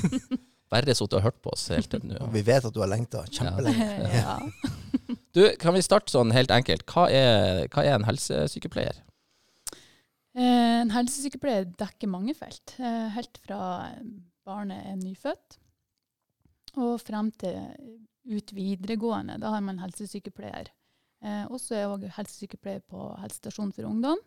Bare 0.71 0.93
sittet 0.93 1.17
og 1.17 1.25
hørt 1.25 1.43
på 1.43 1.51
oss 1.51 1.67
helt 1.73 1.91
til 1.91 2.03
nå. 2.05 2.15
Ja. 2.15 2.31
vi 2.31 2.45
vet 2.47 2.63
at 2.63 2.75
du 2.75 2.79
har 2.79 2.87
lengta 2.87 3.25
kjempelenge. 3.27 3.91
ja. 4.21 4.39
Du, 5.35 5.43
kan 5.59 5.75
vi 5.75 5.83
starte 5.83 6.13
sånn 6.13 6.31
helt 6.31 6.53
enkelt? 6.53 6.87
Hva 6.87 7.09
er, 7.11 7.65
hva 7.73 7.83
er 7.83 7.97
en 7.97 8.07
helsesykepleier? 8.07 9.03
Eh, 10.39 10.79
En 10.81 10.91
helsesykepleier 10.95 11.67
dekker 11.79 12.07
mange 12.11 12.33
felt. 12.37 12.75
eh, 12.79 13.09
Helt 13.15 13.37
fra 13.43 13.91
barnet 14.47 14.85
er 14.85 14.95
nyfødt 14.99 15.57
og 16.79 16.99
frem 17.01 17.31
til 17.31 17.57
ut 18.29 18.51
videregående. 18.53 19.39
Da 19.41 19.49
har 19.51 19.61
man 19.61 19.79
helsesykepleier. 19.81 20.69
Og 21.49 21.51
Også 21.57 21.75
er 21.75 21.79
jeg 21.81 21.89
også 21.89 22.11
helsesykepleier 22.15 22.79
på 22.87 23.07
helsestasjonen 23.19 23.73
for 23.75 23.83
ungdom. 23.89 24.19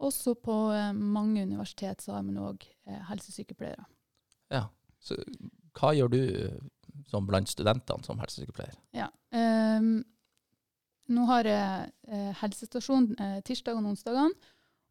Også 0.00 0.34
på 0.34 0.72
eh, 0.74 0.92
mange 0.92 1.42
universitet 1.44 2.02
så 2.02 2.16
har 2.16 2.22
man 2.26 2.40
òg 2.42 2.64
helsesykepleiere. 3.10 3.84
Ja. 4.50 4.64
Så, 4.98 5.14
hva 5.78 5.92
gjør 5.94 6.10
du 6.10 6.18
eh, 6.18 6.58
som 7.10 7.26
blant 7.28 7.48
studentene 7.52 8.02
som 8.06 8.18
helsesykepleier? 8.18 8.74
Ja. 8.96 9.10
um, 9.30 10.02
nå 11.12 11.24
har 11.28 11.44
jeg 11.44 11.92
eh, 12.08 12.30
helsestasjon 12.40 13.10
eh, 13.20 13.40
tirsdag 13.44 13.76
og 13.76 13.90
onsdagene, 13.92 14.32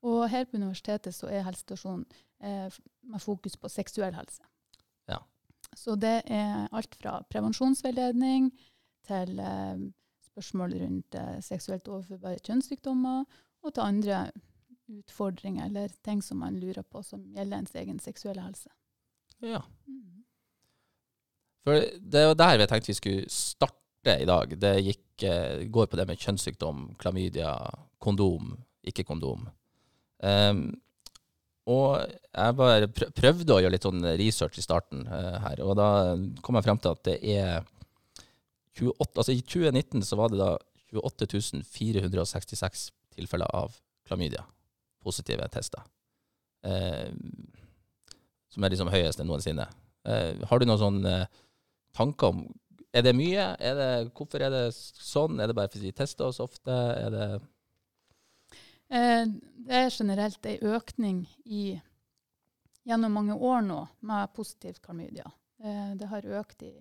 og 0.03 0.29
her 0.29 0.45
på 0.45 0.59
universitetet 0.59 1.15
så 1.15 1.29
er 1.31 1.45
helsestasjonen 1.47 2.05
eh, 2.43 2.79
med 3.07 3.23
fokus 3.23 3.55
på 3.57 3.71
seksuell 3.71 4.15
helse. 4.17 4.43
Ja. 5.09 5.21
Så 5.75 5.95
det 5.95 6.21
er 6.27 6.67
alt 6.75 6.95
fra 6.99 7.21
prevensjonsveiledning 7.31 8.51
til 9.07 9.39
eh, 9.39 9.85
spørsmål 10.27 10.75
rundt 10.81 11.19
eh, 11.19 11.37
seksuelt 11.45 11.87
overførbare 11.87 12.41
kjønnssykdommer, 12.43 13.23
og 13.63 13.73
til 13.73 13.85
andre 13.85 14.25
utfordringer 14.91 15.69
eller 15.69 15.93
ting 16.03 16.19
som 16.23 16.41
man 16.43 16.59
lurer 16.59 16.83
på 16.83 17.01
som 17.05 17.23
gjelder 17.35 17.61
ens 17.61 17.75
egen 17.79 17.99
seksuelle 18.03 18.43
helse. 18.43 18.69
Ja. 19.43 19.61
Mm. 19.87 20.25
For 21.63 21.79
det 21.79 22.25
var 22.27 22.35
der 22.39 22.59
vi 22.59 22.67
tenkte 22.67 22.91
vi 22.91 22.99
skulle 22.99 23.31
starte 23.31 24.17
i 24.19 24.27
dag. 24.27 24.51
Det 24.59 24.73
gikk, 24.83 25.23
eh, 25.23 25.63
går 25.71 25.87
på 25.87 25.95
det 25.99 26.07
med 26.09 26.19
kjønnssykdom, 26.19 26.89
klamydia, 26.99 27.55
kondom, 28.03 28.57
ikke 28.83 29.07
kondom. 29.07 29.47
Ehm, 30.21 30.65
og 31.69 32.03
jeg 32.03 32.55
bare 32.59 32.89
prøvde 32.91 33.55
å 33.55 33.61
gjøre 33.63 33.71
litt 33.77 33.85
sånn 33.87 34.03
research 34.19 34.59
i 34.59 34.65
starten 34.65 35.05
uh, 35.07 35.37
her, 35.45 35.61
og 35.63 35.77
da 35.79 35.87
kom 36.43 36.57
jeg 36.59 36.65
frem 36.65 36.81
til 36.83 36.91
at 36.91 37.05
det 37.07 37.15
er 37.23 37.63
28, 38.75 39.07
altså 39.15 39.31
I 39.31 39.43
2019 39.45 40.03
så 40.03 40.17
var 40.19 40.33
det 40.33 40.41
da 40.41 40.51
28 40.91 41.63
466 41.71 42.89
tilfeller 43.15 43.47
av 43.55 43.77
klamydia, 44.07 44.43
positive 45.05 45.47
tester. 45.53 45.85
uh, 46.67 47.07
som 48.53 48.63
er 48.63 48.73
liksom 48.73 48.91
høyest 48.93 49.23
noensinne. 49.25 49.65
Uh, 50.05 50.43
har 50.49 50.59
du 50.59 50.67
noen 50.67 50.81
sånne 50.81 51.13
eh, 51.23 51.39
tanker 51.95 52.33
om 52.33 52.43
Er 52.93 53.01
det 53.01 53.15
mye? 53.17 53.45
Er 53.57 53.77
det, 53.79 54.11
hvorfor 54.13 54.43
er 54.43 54.51
det 54.53 54.65
sånn? 54.75 55.39
Er 55.41 55.49
det 55.49 55.55
bare 55.57 55.71
fordi 55.71 55.87
de 55.89 55.95
tester 55.97 56.27
oss 56.27 56.37
ofte? 56.43 56.69
Er 56.69 57.09
det 57.09 57.27
det 58.93 59.77
er 59.79 59.89
generelt 59.89 60.45
ei 60.45 60.59
økning 60.61 61.23
i, 61.45 61.63
gjennom 62.85 63.15
mange 63.17 63.33
år 63.33 63.63
nå 63.65 63.79
med 64.05 64.33
positivt 64.35 64.83
klamydia. 64.83 65.31
Eh, 65.63 65.95
det 65.97 66.11
har 66.11 66.27
økt 66.41 66.61
i, 66.67 66.75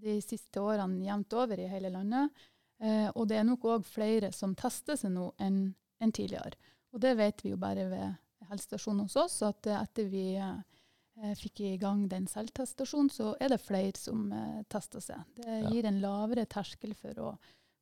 de 0.00 0.14
siste 0.24 0.62
årene 0.64 1.04
jevnt 1.04 1.34
over 1.36 1.60
i 1.60 1.68
hele 1.68 1.90
landet. 1.92 2.32
Eh, 2.80 3.10
og 3.12 3.28
det 3.28 3.36
er 3.36 3.44
nok 3.44 3.66
òg 3.68 3.84
flere 3.84 4.32
som 4.32 4.54
tester 4.56 4.96
seg 4.96 5.12
nå 5.12 5.26
enn 5.42 5.66
enn 6.00 6.12
tidligere. 6.12 6.56
Og 6.94 7.02
det 7.04 7.14
vet 7.18 7.44
vi 7.44 7.52
jo 7.52 7.60
bare 7.60 7.86
ved 7.90 8.48
helsestasjonen 8.50 9.04
hos 9.06 9.16
oss, 9.20 9.40
at 9.46 9.68
eh, 9.68 9.82
etter 9.84 10.08
vi 10.10 10.24
eh, 10.40 11.34
fikk 11.38 11.62
i 11.66 11.74
gang 11.80 12.06
den 12.10 12.26
selvtestasjonen, 12.30 13.12
så 13.12 13.34
er 13.40 13.52
det 13.52 13.60
flere 13.62 13.96
som 13.98 14.30
eh, 14.34 14.62
tester 14.72 15.04
seg. 15.04 15.36
Det 15.36 15.60
gir 15.68 15.88
en 15.88 16.00
lavere 16.02 16.46
terskel 16.50 16.96
for 16.98 17.20
å, 17.20 17.34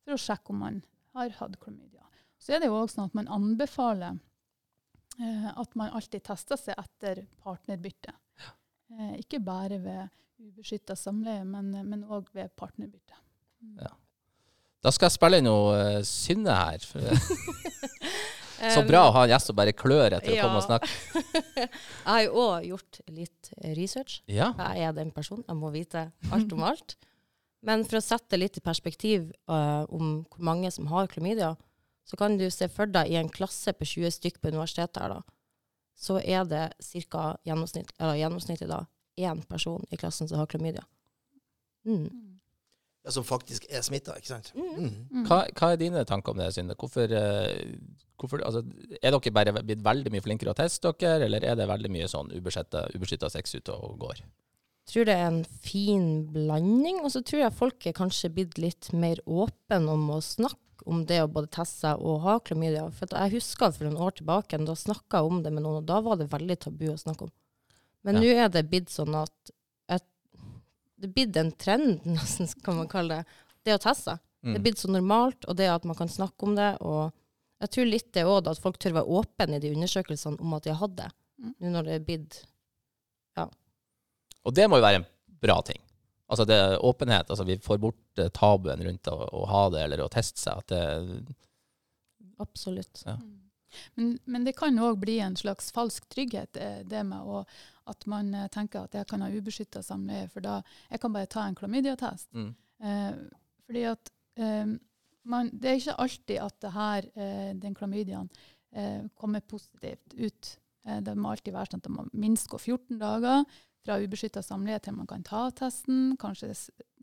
for 0.03 0.15
å 0.15 0.21
sjekke 0.21 0.53
om 0.53 0.63
man 0.65 0.83
har 1.15 1.33
hatt 1.39 1.57
klamydia. 1.63 2.05
Så 2.39 2.55
er 2.55 2.61
det 2.61 2.69
jo 2.69 2.79
òg 2.79 2.91
sånn 2.91 3.09
at 3.09 3.17
man 3.17 3.29
anbefaler 3.31 4.19
eh, 5.19 5.49
at 5.51 5.75
man 5.79 5.91
alltid 5.95 6.23
tester 6.29 6.59
seg 6.59 6.79
etter 6.79 7.25
partnerbytte. 7.43 8.15
Eh, 8.95 9.15
ikke 9.21 9.41
bare 9.43 9.79
ved 9.83 10.05
ubeskytta 10.39 10.95
samleie, 10.95 11.43
men 11.43 12.05
òg 12.07 12.31
ved 12.33 12.53
partnerbytte. 12.57 13.17
Mm. 13.59 13.75
Ja. 13.83 13.91
Da 14.79 14.91
skal 14.95 15.09
jeg 15.09 15.17
spille 15.17 15.39
inn 15.41 15.47
noe 15.49 15.75
uh, 15.75 15.97
Synne 16.07 16.55
her. 16.55 16.83
Så 18.59 18.83
bra 18.87 19.05
å 19.07 19.11
ha 19.15 19.23
en 19.23 19.31
gjest 19.31 19.51
som 19.51 19.55
bare 19.55 19.71
klør 19.75 20.17
etter 20.17 20.33
å 20.33 20.41
komme 20.43 20.59
og 20.59 20.65
snakke. 20.65 20.89
Jeg 21.63 22.09
har 22.09 22.23
jo 22.25 22.41
òg 22.43 22.65
gjort 22.67 22.99
litt 23.07 23.51
research. 23.77 24.17
Ja. 24.27 24.49
Jeg 24.57 24.89
er 24.89 24.97
den 24.97 25.13
personen. 25.15 25.45
Jeg 25.47 25.55
må 25.55 25.71
vite 25.71 26.09
alt 26.35 26.51
om 26.55 26.65
alt. 26.67 26.97
Men 27.63 27.85
for 27.87 27.99
å 27.99 28.03
sette 28.03 28.39
litt 28.39 28.59
i 28.59 28.63
perspektiv 28.63 29.29
uh, 29.51 29.87
om 29.87 30.25
hvor 30.27 30.43
mange 30.43 30.71
som 30.75 30.89
har 30.91 31.07
klamydia, 31.11 31.53
så 32.09 32.17
kan 32.17 32.37
du 32.39 32.47
se 32.49 32.67
for 32.73 32.89
deg 32.89 33.11
i 33.11 33.19
en 33.19 33.29
klasse 33.29 33.73
på 33.77 33.85
20 33.85 34.15
stykk 34.15 34.39
på 34.41 34.49
universitetet 34.49 35.01
her, 35.03 35.19
da, 35.19 35.37
så 35.99 36.17
er 36.23 36.47
det 36.49 36.63
ca. 37.11 37.25
Gjennomsnitt, 37.45 37.91
gjennomsnittlig 37.99 38.69
da, 38.71 38.83
én 39.19 39.43
person 39.49 39.85
i 39.91 39.99
klassen 39.99 40.29
som 40.29 40.39
har 40.41 40.49
klamydia. 40.49 40.85
Mm. 41.85 42.39
Ja, 43.05 43.13
som 43.15 43.23
faktisk 43.27 43.67
er 43.69 43.83
smitta, 43.85 44.15
ikke 44.19 44.31
sant? 44.31 44.51
Mm. 44.55 44.69
Mm. 44.69 44.95
Mm. 45.11 45.25
Hva, 45.27 45.43
hva 45.55 45.71
er 45.71 45.79
dine 45.79 46.03
tanker 46.07 46.33
om 46.33 46.41
det, 46.41 46.49
Synne? 46.55 46.75
Hvorfor, 46.79 47.13
eh, 47.15 47.77
hvorfor 48.19 48.43
altså, 48.47 48.63
Er 48.99 49.15
dere 49.15 49.35
bare 49.35 49.53
blitt 49.61 49.85
veldig 49.85 50.11
mye 50.13 50.25
flinkere 50.25 50.51
å 50.55 50.57
teste 50.57 50.91
dere, 50.99 51.27
eller 51.29 51.45
er 51.45 51.55
det 51.59 51.69
veldig 51.69 51.91
mye 51.93 52.09
sånn 52.11 52.33
ubeskytta 52.35 53.31
sex 53.31 53.55
ute 53.55 53.75
og 53.75 53.99
går? 54.01 54.23
Jeg 54.89 54.93
tror 54.93 55.05
det 55.05 55.15
er 55.15 55.27
en 55.29 55.43
fin 55.45 56.07
blanding, 56.33 57.03
og 57.03 57.13
så 57.13 57.21
tror 57.21 57.43
jeg 57.43 57.55
folk 57.55 57.85
er 57.85 57.95
kanskje 57.95 58.31
blitt 58.33 58.57
litt 58.57 58.89
mer 58.97 59.21
åpne 59.29 59.83
om 59.93 60.07
å 60.15 60.19
snakke 60.25 60.68
om 60.89 61.03
det 61.09 61.19
å 61.23 61.27
både 61.31 61.49
teste 61.53 61.83
seg 61.85 62.01
og 62.01 62.21
ha 62.25 62.37
klamydia. 62.39 62.87
For 62.95 63.07
jeg 63.13 63.33
husker 63.37 63.71
for 63.75 63.85
noen 63.87 64.01
år 64.07 64.15
tilbake, 64.19 64.59
da 64.65 64.75
snakka 64.75 65.21
jeg 65.21 65.29
om 65.31 65.43
det 65.45 65.51
med 65.53 65.63
noen, 65.65 65.79
og 65.83 65.85
da 65.89 65.99
var 66.05 66.17
det 66.19 66.29
veldig 66.31 66.57
tabu 66.65 66.87
å 66.91 66.97
snakke 66.99 67.27
om. 67.27 67.31
Men 68.03 68.15
Ja. 68.15 68.21
nå 68.21 68.33
er 68.45 68.49
det 68.49 68.65
blitt 68.71 68.89
sånn 68.89 69.15
at 69.15 69.51
et, 69.89 70.05
det 70.99 71.09
er 71.09 71.13
blitt 71.13 71.37
en 71.37 71.51
trend, 71.51 72.03
nesten, 72.17 72.47
kan 72.63 72.75
man 72.81 72.87
kalle 72.91 73.21
det, 73.21 73.25
det 73.65 73.75
å 73.77 73.83
teste 73.85 74.03
seg. 74.11 74.19
Det 74.41 74.55
er 74.55 74.59
Mm. 74.59 74.63
blitt 74.63 74.77
så 74.79 74.87
normalt, 74.89 75.45
og 75.51 75.55
det 75.59 75.67
at 75.67 75.83
man 75.83 75.95
kan 75.99 76.07
snakke 76.07 76.43
om 76.47 76.55
det. 76.55 76.77
Og 76.81 77.11
jeg 77.59 77.69
tror 77.75 77.89
litt 77.89 78.11
det 78.15 78.23
òg, 78.23 78.47
at 78.47 78.57
folk 78.63 78.77
tør 78.79 78.93
være 78.95 79.11
åpne 79.19 79.55
i 79.57 79.59
de 79.59 79.73
undersøkelsene 79.75 80.39
om 80.39 80.53
at 80.55 80.63
de 80.63 80.69
har 80.71 80.79
hatt 80.79 80.95
det. 80.95 81.09
Mm. 81.43 81.53
Nå 81.59 81.71
når 81.73 81.83
det 81.83 81.93
er 81.99 82.05
blitt 82.07 82.45
Og 84.45 84.53
det 84.55 84.69
må 84.69 84.77
jo 84.79 84.83
være 84.85 84.95
en 85.01 85.05
bra 85.41 85.61
ting. 85.67 85.81
Altså 86.29 86.45
det 86.45 86.55
er 86.61 86.85
åpenhet. 86.85 87.29
altså 87.29 87.43
Vi 87.47 87.57
får 87.63 87.81
bort 87.81 88.21
eh, 88.21 88.29
tabuen 88.35 88.83
rundt 88.85 89.09
å, 89.11 89.17
å 89.17 89.45
ha 89.49 89.63
det 89.73 89.83
eller 89.85 90.03
å 90.05 90.11
teste 90.13 90.41
seg. 90.41 90.61
At 90.61 90.73
det, 90.73 91.35
Absolutt. 92.39 93.01
Ja. 93.05 93.17
Mm. 93.19 93.39
Men, 93.93 94.19
men 94.25 94.45
det 94.47 94.55
kan 94.57 94.79
òg 94.81 94.99
bli 95.03 95.19
en 95.21 95.35
slags 95.37 95.71
falsk 95.75 96.07
trygghet, 96.09 96.57
eh, 96.57 96.81
det 96.89 97.03
med 97.05 97.21
å, 97.21 97.43
at 97.89 98.05
man 98.09 98.31
eh, 98.33 98.47
tenker 98.53 98.85
at 98.85 98.97
jeg 98.97 99.09
kan 99.09 99.25
ha 99.25 99.29
ubeskytta 99.29 99.83
samleie, 99.85 100.29
for 100.33 100.45
da 100.45 100.59
jeg 100.89 101.03
kan 101.03 101.13
bare 101.15 101.29
ta 101.29 101.45
en 101.45 101.57
klamydiatest. 101.57 102.31
mm. 102.33 102.49
Eh, 102.79 103.15
fordi 103.67 103.83
at 103.85 104.09
eh, 104.39 104.71
man, 105.29 105.51
det 105.53 105.69
er 105.69 105.81
ikke 105.81 105.99
alltid 106.01 106.37
at 106.41 106.55
det 106.63 106.73
her, 106.73 107.09
eh, 107.19 107.49
den 107.59 107.75
klamydiaen 107.77 108.29
eh, 108.73 109.03
kommer 109.19 109.45
positivt 109.45 110.15
ut. 110.17 110.55
Det 110.89 111.13
må 111.19 111.29
alltid 111.29 111.53
være 111.53 111.69
sånn 111.69 111.81
at 111.83 111.85
det 111.85 111.91
må 111.91 112.03
minst 112.17 112.47
gå 112.49 112.57
14 112.57 112.97
dager 112.97 113.43
fra 113.89 113.97
ubeskytta 114.03 114.43
samleie 114.45 114.79
til 114.83 114.93
man 114.93 115.09
kan 115.09 115.25
ta 115.25 115.47
testen. 115.55 116.13
Kanskje 116.21 116.53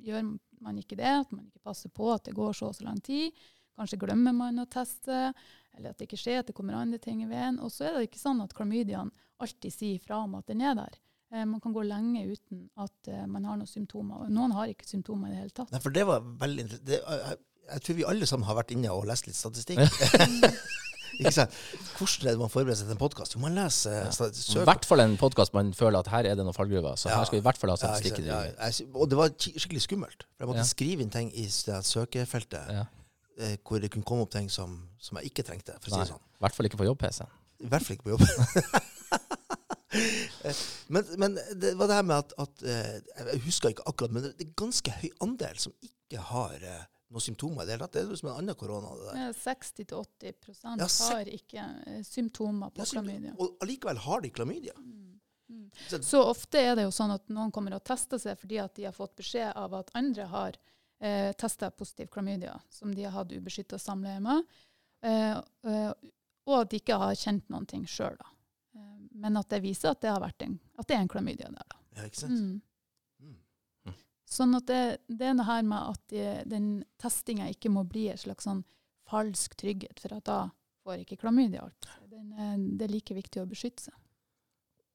gjør 0.07 0.37
man 0.63 0.79
ikke 0.79 0.99
det, 0.99 1.13
at 1.25 1.33
man 1.35 1.49
ikke 1.49 1.65
passer 1.67 1.91
på 1.91 2.13
at 2.15 2.29
det 2.29 2.37
går 2.37 2.55
så 2.55 2.71
og 2.71 2.77
så 2.79 2.87
lang 2.87 3.01
tid. 3.05 3.35
Kanskje 3.77 3.99
glemmer 4.01 4.33
man 4.37 4.63
å 4.63 4.69
teste, 4.71 5.33
eller 5.77 5.91
at 5.91 5.99
det 5.99 6.07
ikke 6.07 6.21
skjer, 6.21 6.41
at 6.41 6.49
det 6.49 6.55
kommer 6.57 6.79
andre 6.79 7.01
ting 7.03 7.25
i 7.25 7.29
veien. 7.29 7.59
Og 7.61 7.73
så 7.75 7.89
er 7.89 7.99
det 7.99 8.07
ikke 8.09 8.23
sånn 8.23 8.41
at 8.45 8.55
klamydiaen 8.57 9.11
alltid 9.43 9.75
sier 9.75 9.99
fra 10.01 10.23
om 10.25 10.39
at 10.39 10.47
den 10.49 10.63
er 10.65 10.79
der. 10.79 10.95
Eh, 11.35 11.43
man 11.45 11.61
kan 11.61 11.75
gå 11.75 11.83
lenge 11.85 12.23
uten 12.31 12.69
at 12.81 13.11
eh, 13.11 13.27
man 13.29 13.45
har 13.51 13.59
noen 13.59 13.69
symptomer. 13.69 14.23
Og 14.25 14.33
Noen 14.33 14.55
har 14.57 14.71
ikke 14.73 14.89
symptomer 14.89 15.29
i 15.29 15.35
det 15.35 15.43
hele 15.43 15.57
tatt. 15.59 15.75
Nei, 15.75 15.83
for 15.83 15.93
det 15.93 16.07
var 16.09 16.25
veldig 16.41 16.69
interessant. 16.69 16.95
Jeg, 16.95 17.39
jeg 17.67 17.85
tror 17.85 17.99
vi 17.99 18.09
alle 18.15 18.31
sammen 18.31 18.49
har 18.49 18.61
vært 18.63 18.73
inne 18.79 18.95
og 18.95 19.11
lest 19.11 19.29
litt 19.29 19.37
statistikk. 19.37 19.83
ikke 21.19 21.33
sant? 21.33 21.51
Hvordan 21.99 22.27
er 22.29 22.33
det 22.37 22.41
man 22.43 22.51
forbereder 22.53 22.79
seg 22.81 22.87
til 22.91 22.97
en 22.97 23.01
podkast? 23.01 23.35
Jo, 23.37 23.41
man 23.41 23.55
leser 23.57 23.93
Ja. 24.05 24.11
sta- 24.11 24.61
I 24.61 24.65
hvert 24.69 24.85
fall 24.85 25.01
en 25.01 25.17
podkast 25.21 25.55
man 25.55 25.73
føler 25.75 25.99
at 25.99 26.07
her 26.13 26.25
er 26.31 26.35
det 26.35 26.45
noen 26.45 26.55
fallgruver. 26.57 26.97
Så 26.97 27.09
Ja. 27.09 27.17
her 27.19 27.25
skal 27.25 27.37
vi 27.39 27.43
i 27.43 27.47
hvert 27.49 27.59
fall 27.59 27.71
ha 27.71 27.77
Ja, 27.77 27.95
statistikken. 27.95 28.27
sant? 28.27 28.55
Ja, 28.59 28.71
og 29.01 29.09
det 29.11 29.17
var 29.19 29.29
skikkelig 29.39 29.83
skummelt. 29.89 30.25
For 30.37 30.45
jeg 30.45 30.49
måtte 30.49 30.65
Ja. 30.65 30.65
skrive 30.65 31.01
inn 31.03 31.11
ting 31.11 31.33
i 31.35 31.47
søkefeltet 31.49 32.69
Ja. 32.71 32.85
eh, 33.39 33.57
hvor 33.67 33.79
det 33.81 33.91
kunne 33.91 34.05
komme 34.05 34.23
opp 34.23 34.31
ting 34.31 34.51
som, 34.51 34.89
som 34.99 35.17
jeg 35.19 35.25
ikke 35.33 35.43
trengte. 35.45 35.73
for 35.81 35.91
å 35.91 35.95
si 35.95 35.99
det 36.01 36.09
sånn. 36.13 36.21
I 36.21 36.41
hvert 36.45 36.55
fall 36.55 36.67
ikke 36.67 36.77
på 36.79 36.85
jobb-PC. 36.89 37.21
I 37.61 37.67
hvert 37.69 37.83
fall 37.83 37.97
ikke 37.97 38.05
på 38.05 38.11
jobb. 38.19 38.21
men, 40.89 41.05
men 41.19 41.39
det 41.61 41.75
var 41.79 41.87
det 41.87 41.95
her 41.97 42.03
med 42.03 42.17
at, 42.17 42.33
at 42.39 42.63
eh, 42.67 43.01
Jeg 43.33 43.41
husker 43.47 43.69
ikke 43.73 43.83
akkurat, 43.89 44.13
men 44.13 44.23
det 44.23 44.35
er 44.41 44.51
ganske 44.59 44.91
høy 45.01 45.11
andel 45.25 45.57
som 45.59 45.73
ikke 45.83 46.21
har 46.31 46.55
eh, 46.63 46.85
noen 47.11 47.23
symptomer 47.23 47.63
i 47.63 47.67
det 47.67 47.73
hele 47.77 47.87
tatt. 47.87 47.93
Det 47.93 48.03
er 48.13 48.17
som 48.21 48.29
en 48.33 48.39
annen 48.41 48.55
korona. 48.59 48.95
det 48.97 49.13
der. 49.13 49.29
Eh, 49.29 49.33
60-80 49.33 50.63
Ja, 50.65 50.89
har 51.09 51.25
ikke 51.31 51.65
eh, 51.87 52.03
symptomer 52.03 52.71
på 52.75 52.79
Ja, 52.83 52.85
klamydia. 52.85 53.35
Og 53.39 53.59
allikevel 53.63 53.97
har 54.07 54.21
de 54.21 54.31
klamydia. 54.31 54.73
Mm. 54.79 55.21
Mm. 55.51 55.71
Så- 55.89 56.03
Så 56.03 56.23
ofte 56.25 56.59
er 56.59 56.75
det 56.75 56.83
jo 56.83 56.91
sånn 56.91 57.15
at 57.15 57.29
noen 57.29 57.53
kommer 57.53 57.75
og 57.75 57.85
tester 57.85 58.19
seg 58.19 58.39
fordi 58.39 58.59
at 58.63 58.75
de 58.75 58.85
har 58.85 58.93
fått 58.93 59.15
beskjed 59.17 59.53
av 59.57 59.75
at 59.75 59.91
andre 59.95 60.27
har 60.27 60.57
eh, 61.01 61.33
testa 61.35 61.71
positiv 61.71 62.07
klamydia, 62.09 62.59
som 62.71 62.95
de 62.95 63.03
har 63.05 63.13
hatt 63.13 63.29
ubeskytta 63.33 63.79
samleie 63.79 64.19
med, 64.21 64.43
eh, 65.03 65.37
eh, 65.65 65.93
og 66.47 66.61
at 66.63 66.71
de 66.71 66.79
ikke 66.81 66.97
har 66.99 67.13
kjent 67.15 67.49
noen 67.51 67.67
ting 67.69 67.85
sjøl. 67.85 68.17
Eh, 68.75 68.99
men 69.13 69.37
at 69.37 69.49
det 69.51 69.61
viser 69.63 69.91
at 69.91 70.01
det, 70.01 70.09
har 70.11 70.21
vært 70.21 70.43
en, 70.43 70.59
at 70.79 70.87
det 70.89 70.97
er 70.97 71.01
en 71.01 71.09
klamydia 71.09 71.51
der. 71.53 71.65
da. 71.69 71.77
Ja, 71.97 72.03
ikke 72.09 72.17
sant? 72.17 72.33
Mm. 72.33 72.63
Sånn 74.27 74.57
at 74.59 74.67
det, 74.67 74.81
det 75.07 75.29
er 75.29 75.37
noe 75.39 75.47
her 75.47 75.63
med 75.67 75.93
at 75.95 76.03
de, 76.11 76.25
den 76.51 76.71
testinga 77.03 77.47
ikke 77.53 77.71
må 77.71 77.85
bli 77.87 78.09
en 78.11 78.19
slags 78.19 78.49
sånn 78.49 78.65
falsk 79.07 79.55
trygghet, 79.61 80.01
for 80.03 80.17
at 80.17 80.27
da 80.27 80.41
får 80.83 81.05
ikke 81.05 81.21
klamydia 81.21 81.63
alt. 81.63 81.89
Den, 82.11 82.75
det 82.79 82.89
er 82.89 82.95
like 82.95 83.15
viktig 83.15 83.43
å 83.43 83.47
beskytte 83.47 83.87
seg. 83.87 83.95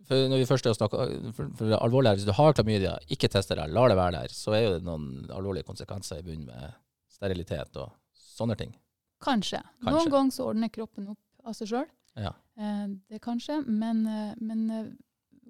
For 0.08 0.28
når 0.32 0.42
vi 0.42 0.50
først 0.50 0.68
er 0.68 0.74
å 0.74 0.78
snakke 0.78 1.08
for, 1.38 1.50
for 1.58 1.70
det 1.70 1.78
alvorlige 1.78 2.16
er, 2.16 2.20
Hvis 2.20 2.28
du 2.28 2.34
har 2.36 2.56
klamydia, 2.58 2.94
ikke 3.14 3.30
tester 3.32 3.60
deg, 3.60 3.74
lar 3.76 3.92
det 3.92 3.98
være 4.00 4.24
der, 4.24 4.36
så 4.36 4.56
er 4.58 4.64
jo 4.66 4.72
det 4.76 4.86
noen 4.88 5.30
alvorlige 5.34 5.68
konsekvenser 5.68 6.22
i 6.22 6.26
bunnen 6.26 6.48
med 6.50 6.74
sterilitet 7.12 7.78
og 7.82 7.94
sånne 8.18 8.58
ting. 8.58 8.74
Kanskje. 9.22 9.62
Kanskje. 9.62 9.94
Noen 9.94 10.14
ganger 10.16 10.36
så 10.36 10.48
ordner 10.50 10.74
kroppen 10.74 11.12
opp 11.14 11.46
av 11.46 11.58
seg 11.58 11.70
sjøl. 11.70 11.88
Ja. 12.18 12.34
Eh, 12.58 12.88
det 13.12 13.22
kanskje. 13.24 13.60
Men, 13.68 14.02
eh, 14.10 14.34
men 14.42 14.64
eh, 14.74 14.90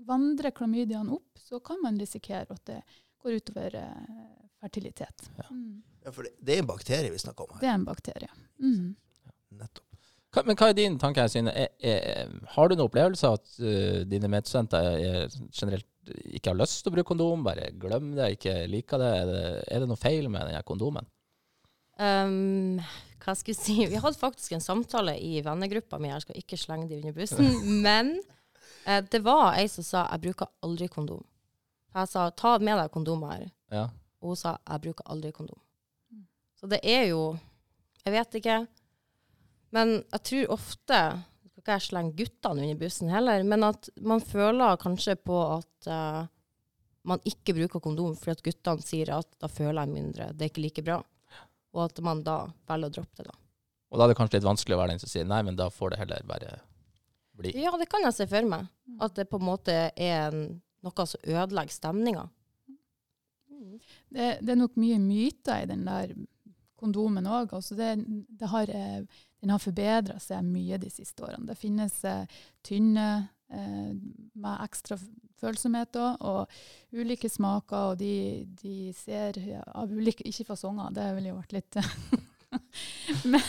vandrer 0.07 0.51
klamydiaen 0.55 1.11
opp, 1.15 1.39
så 1.39 1.61
kan 1.63 1.79
man 1.83 2.00
risikere 2.01 2.51
at 2.51 2.65
det 2.67 2.81
går 3.23 3.39
utover 3.41 3.77
eh, 3.81 4.25
fertilitet. 4.61 5.29
Ja. 5.37 5.47
Mm. 5.49 5.81
Ja, 6.05 6.11
for 6.11 6.25
det, 6.25 6.33
det 6.41 6.55
er 6.55 6.63
en 6.63 6.69
bakterie 6.69 7.13
vi 7.13 7.21
snakker 7.21 7.45
om 7.45 7.55
her. 7.55 7.61
Det 7.63 7.69
er 7.69 7.77
en 7.77 7.87
bakterie. 7.87 8.29
Mm. 8.61 8.91
Nettopp. 9.61 9.87
Hva, 10.31 10.45
men 10.47 10.55
hva 10.55 10.69
er 10.71 10.77
din 10.77 10.97
tanke 10.99 11.23
her, 11.23 11.31
Synne? 11.31 11.51
Er, 11.51 11.71
er, 11.83 12.29
har 12.53 12.69
du 12.69 12.77
noen 12.77 12.87
opplevelse 12.87 13.27
av 13.27 13.41
at 13.41 13.55
uh, 13.59 14.01
dine 14.07 14.29
medstudenter 14.31 14.93
er, 14.95 15.33
generelt 15.51 15.87
ikke 16.31 16.53
har 16.53 16.57
lyst 16.57 16.81
til 16.81 16.91
å 16.91 16.95
bruke 16.95 17.09
kondom, 17.11 17.43
bare 17.45 17.67
glem 17.79 18.13
det, 18.15 18.29
ikke 18.37 18.55
liker 18.71 19.01
det? 19.01 19.09
Er 19.19 19.27
det, 19.29 19.41
er 19.67 19.83
det 19.83 19.89
noe 19.91 19.99
feil 19.99 20.29
med 20.31 20.47
den 20.47 20.63
kondomen? 20.67 21.09
Um, 22.01 22.79
hva 23.21 23.35
skal 23.37 23.53
jeg 23.53 23.59
si? 23.59 23.75
Vi 23.91 23.99
hadde 24.01 24.17
faktisk 24.17 24.55
en 24.55 24.63
samtale 24.63 25.17
i 25.19 25.41
vennegruppa 25.45 25.99
mi. 26.01 26.09
Jeg 26.09 26.23
skal 26.23 26.39
ikke 26.39 26.57
slenge 26.57 26.87
de 26.89 27.01
under 27.01 27.17
bussen. 27.19 27.51
Men 27.85 28.15
uh, 28.87 29.01
det 29.03 29.21
var 29.27 29.59
ei 29.59 29.67
som 29.69 29.85
sa 29.85 30.07
'jeg 30.07 30.23
bruker 30.29 30.49
aldri 30.63 30.87
kondom'. 30.87 31.27
Jeg 31.93 32.07
sa 32.07 32.29
'ta 32.29 32.60
med 32.60 32.77
deg 32.77 32.91
kondom 32.91 33.24
her'. 33.27 33.51
Ja. 33.71 33.89
Og 34.21 34.33
hun 34.33 34.36
sa 34.36 34.57
'jeg 34.57 34.81
bruker 34.81 35.03
aldri 35.05 35.31
kondom'. 35.31 35.60
Mm. 36.12 36.25
Så 36.60 36.69
det 36.69 36.79
er 36.83 37.07
jo 37.07 37.38
Jeg 38.05 38.13
vet 38.13 38.33
ikke. 38.33 38.67
Men 39.71 40.03
jeg 40.12 40.24
tror 40.24 40.53
ofte 40.57 41.24
Skal 41.45 41.62
ikke 41.62 41.71
jeg 41.71 41.81
slenge 41.81 42.15
guttene 42.17 42.63
under 42.63 42.75
bussen 42.75 43.10
heller, 43.10 43.43
men 43.43 43.63
at 43.63 43.89
man 44.01 44.19
føler 44.19 44.77
kanskje 44.77 45.15
på 45.15 45.60
at 45.60 45.88
uh, 45.88 46.25
man 47.03 47.19
ikke 47.24 47.53
bruker 47.53 47.79
kondom 47.79 48.15
fordi 48.15 48.31
at 48.31 48.43
guttene 48.43 48.81
sier 48.81 49.12
at 49.13 49.27
da 49.38 49.48
føler 49.48 49.83
jeg 49.83 49.93
mindre, 49.93 50.33
det 50.33 50.45
er 50.45 50.50
ikke 50.50 50.63
like 50.63 50.81
bra. 50.81 51.03
Og 51.74 51.83
at 51.86 52.01
man 52.01 52.24
da 52.24 52.48
velger 52.67 52.88
å 52.88 52.95
droppe 52.95 53.21
det, 53.21 53.27
da. 53.27 53.38
Og 53.91 54.00
da 54.00 54.05
er 54.05 54.12
det 54.12 54.17
kanskje 54.17 54.39
litt 54.39 54.48
vanskelig 54.48 54.77
å 54.77 54.81
være 54.81 54.93
den 54.93 55.03
som 55.03 55.12
sier 55.12 55.27
nei, 55.27 55.41
men 55.43 55.60
da 55.60 55.67
får 55.69 55.93
det 55.93 56.01
heller 56.01 56.25
bare 56.27 56.51
bli. 57.38 57.51
Ja, 57.60 57.74
det 57.79 57.89
kan 57.91 58.05
jeg 58.07 58.15
se 58.15 58.27
for 58.31 58.48
meg. 58.48 58.69
At 59.03 59.17
det 59.19 59.27
på 59.31 59.39
en 59.41 59.48
måte 59.48 59.75
er 59.91 60.15
en, 60.29 60.62
noe 60.85 61.07
som 61.07 61.25
ødelegger 61.27 61.75
stemninga. 61.75 62.27
Det, 64.09 64.38
det 64.41 64.53
er 64.53 64.59
nok 64.59 64.77
mye 64.81 65.00
myter 65.01 65.63
i 65.63 65.69
den 65.69 65.85
der 65.88 66.13
kondomen 66.81 67.27
òg. 67.29 67.53
Altså 67.55 67.77
det, 67.77 67.93
det 68.39 68.50
har, 68.51 68.69
eh, 68.69 69.03
den 69.41 69.53
har 69.53 69.61
forbedra 69.61 70.17
seg 70.21 70.45
mye 70.47 70.79
de 70.81 70.89
siste 70.93 71.25
årene. 71.25 71.47
Det 71.51 71.59
finnes 71.59 72.00
eh, 72.07 72.39
tynne 72.65 73.07
eh, 73.53 73.91
med 74.33 74.65
ekstra 74.65 74.97
følsomhet 75.41 75.97
òg, 75.97 76.21
og 76.21 76.97
ulike 76.97 77.29
smaker, 77.29 77.93
og 77.93 78.01
de, 78.01 78.45
de 78.61 78.91
ser 78.97 79.39
ja, 79.45 79.63
av 79.73 79.89
ulike 79.89 80.27
Ikke 80.29 80.45
fasonger, 80.51 80.93
det 80.93 81.07
ville 81.17 81.33
jo 81.33 81.39
vært 81.39 81.57
litt 81.57 81.81
men, 83.31 83.41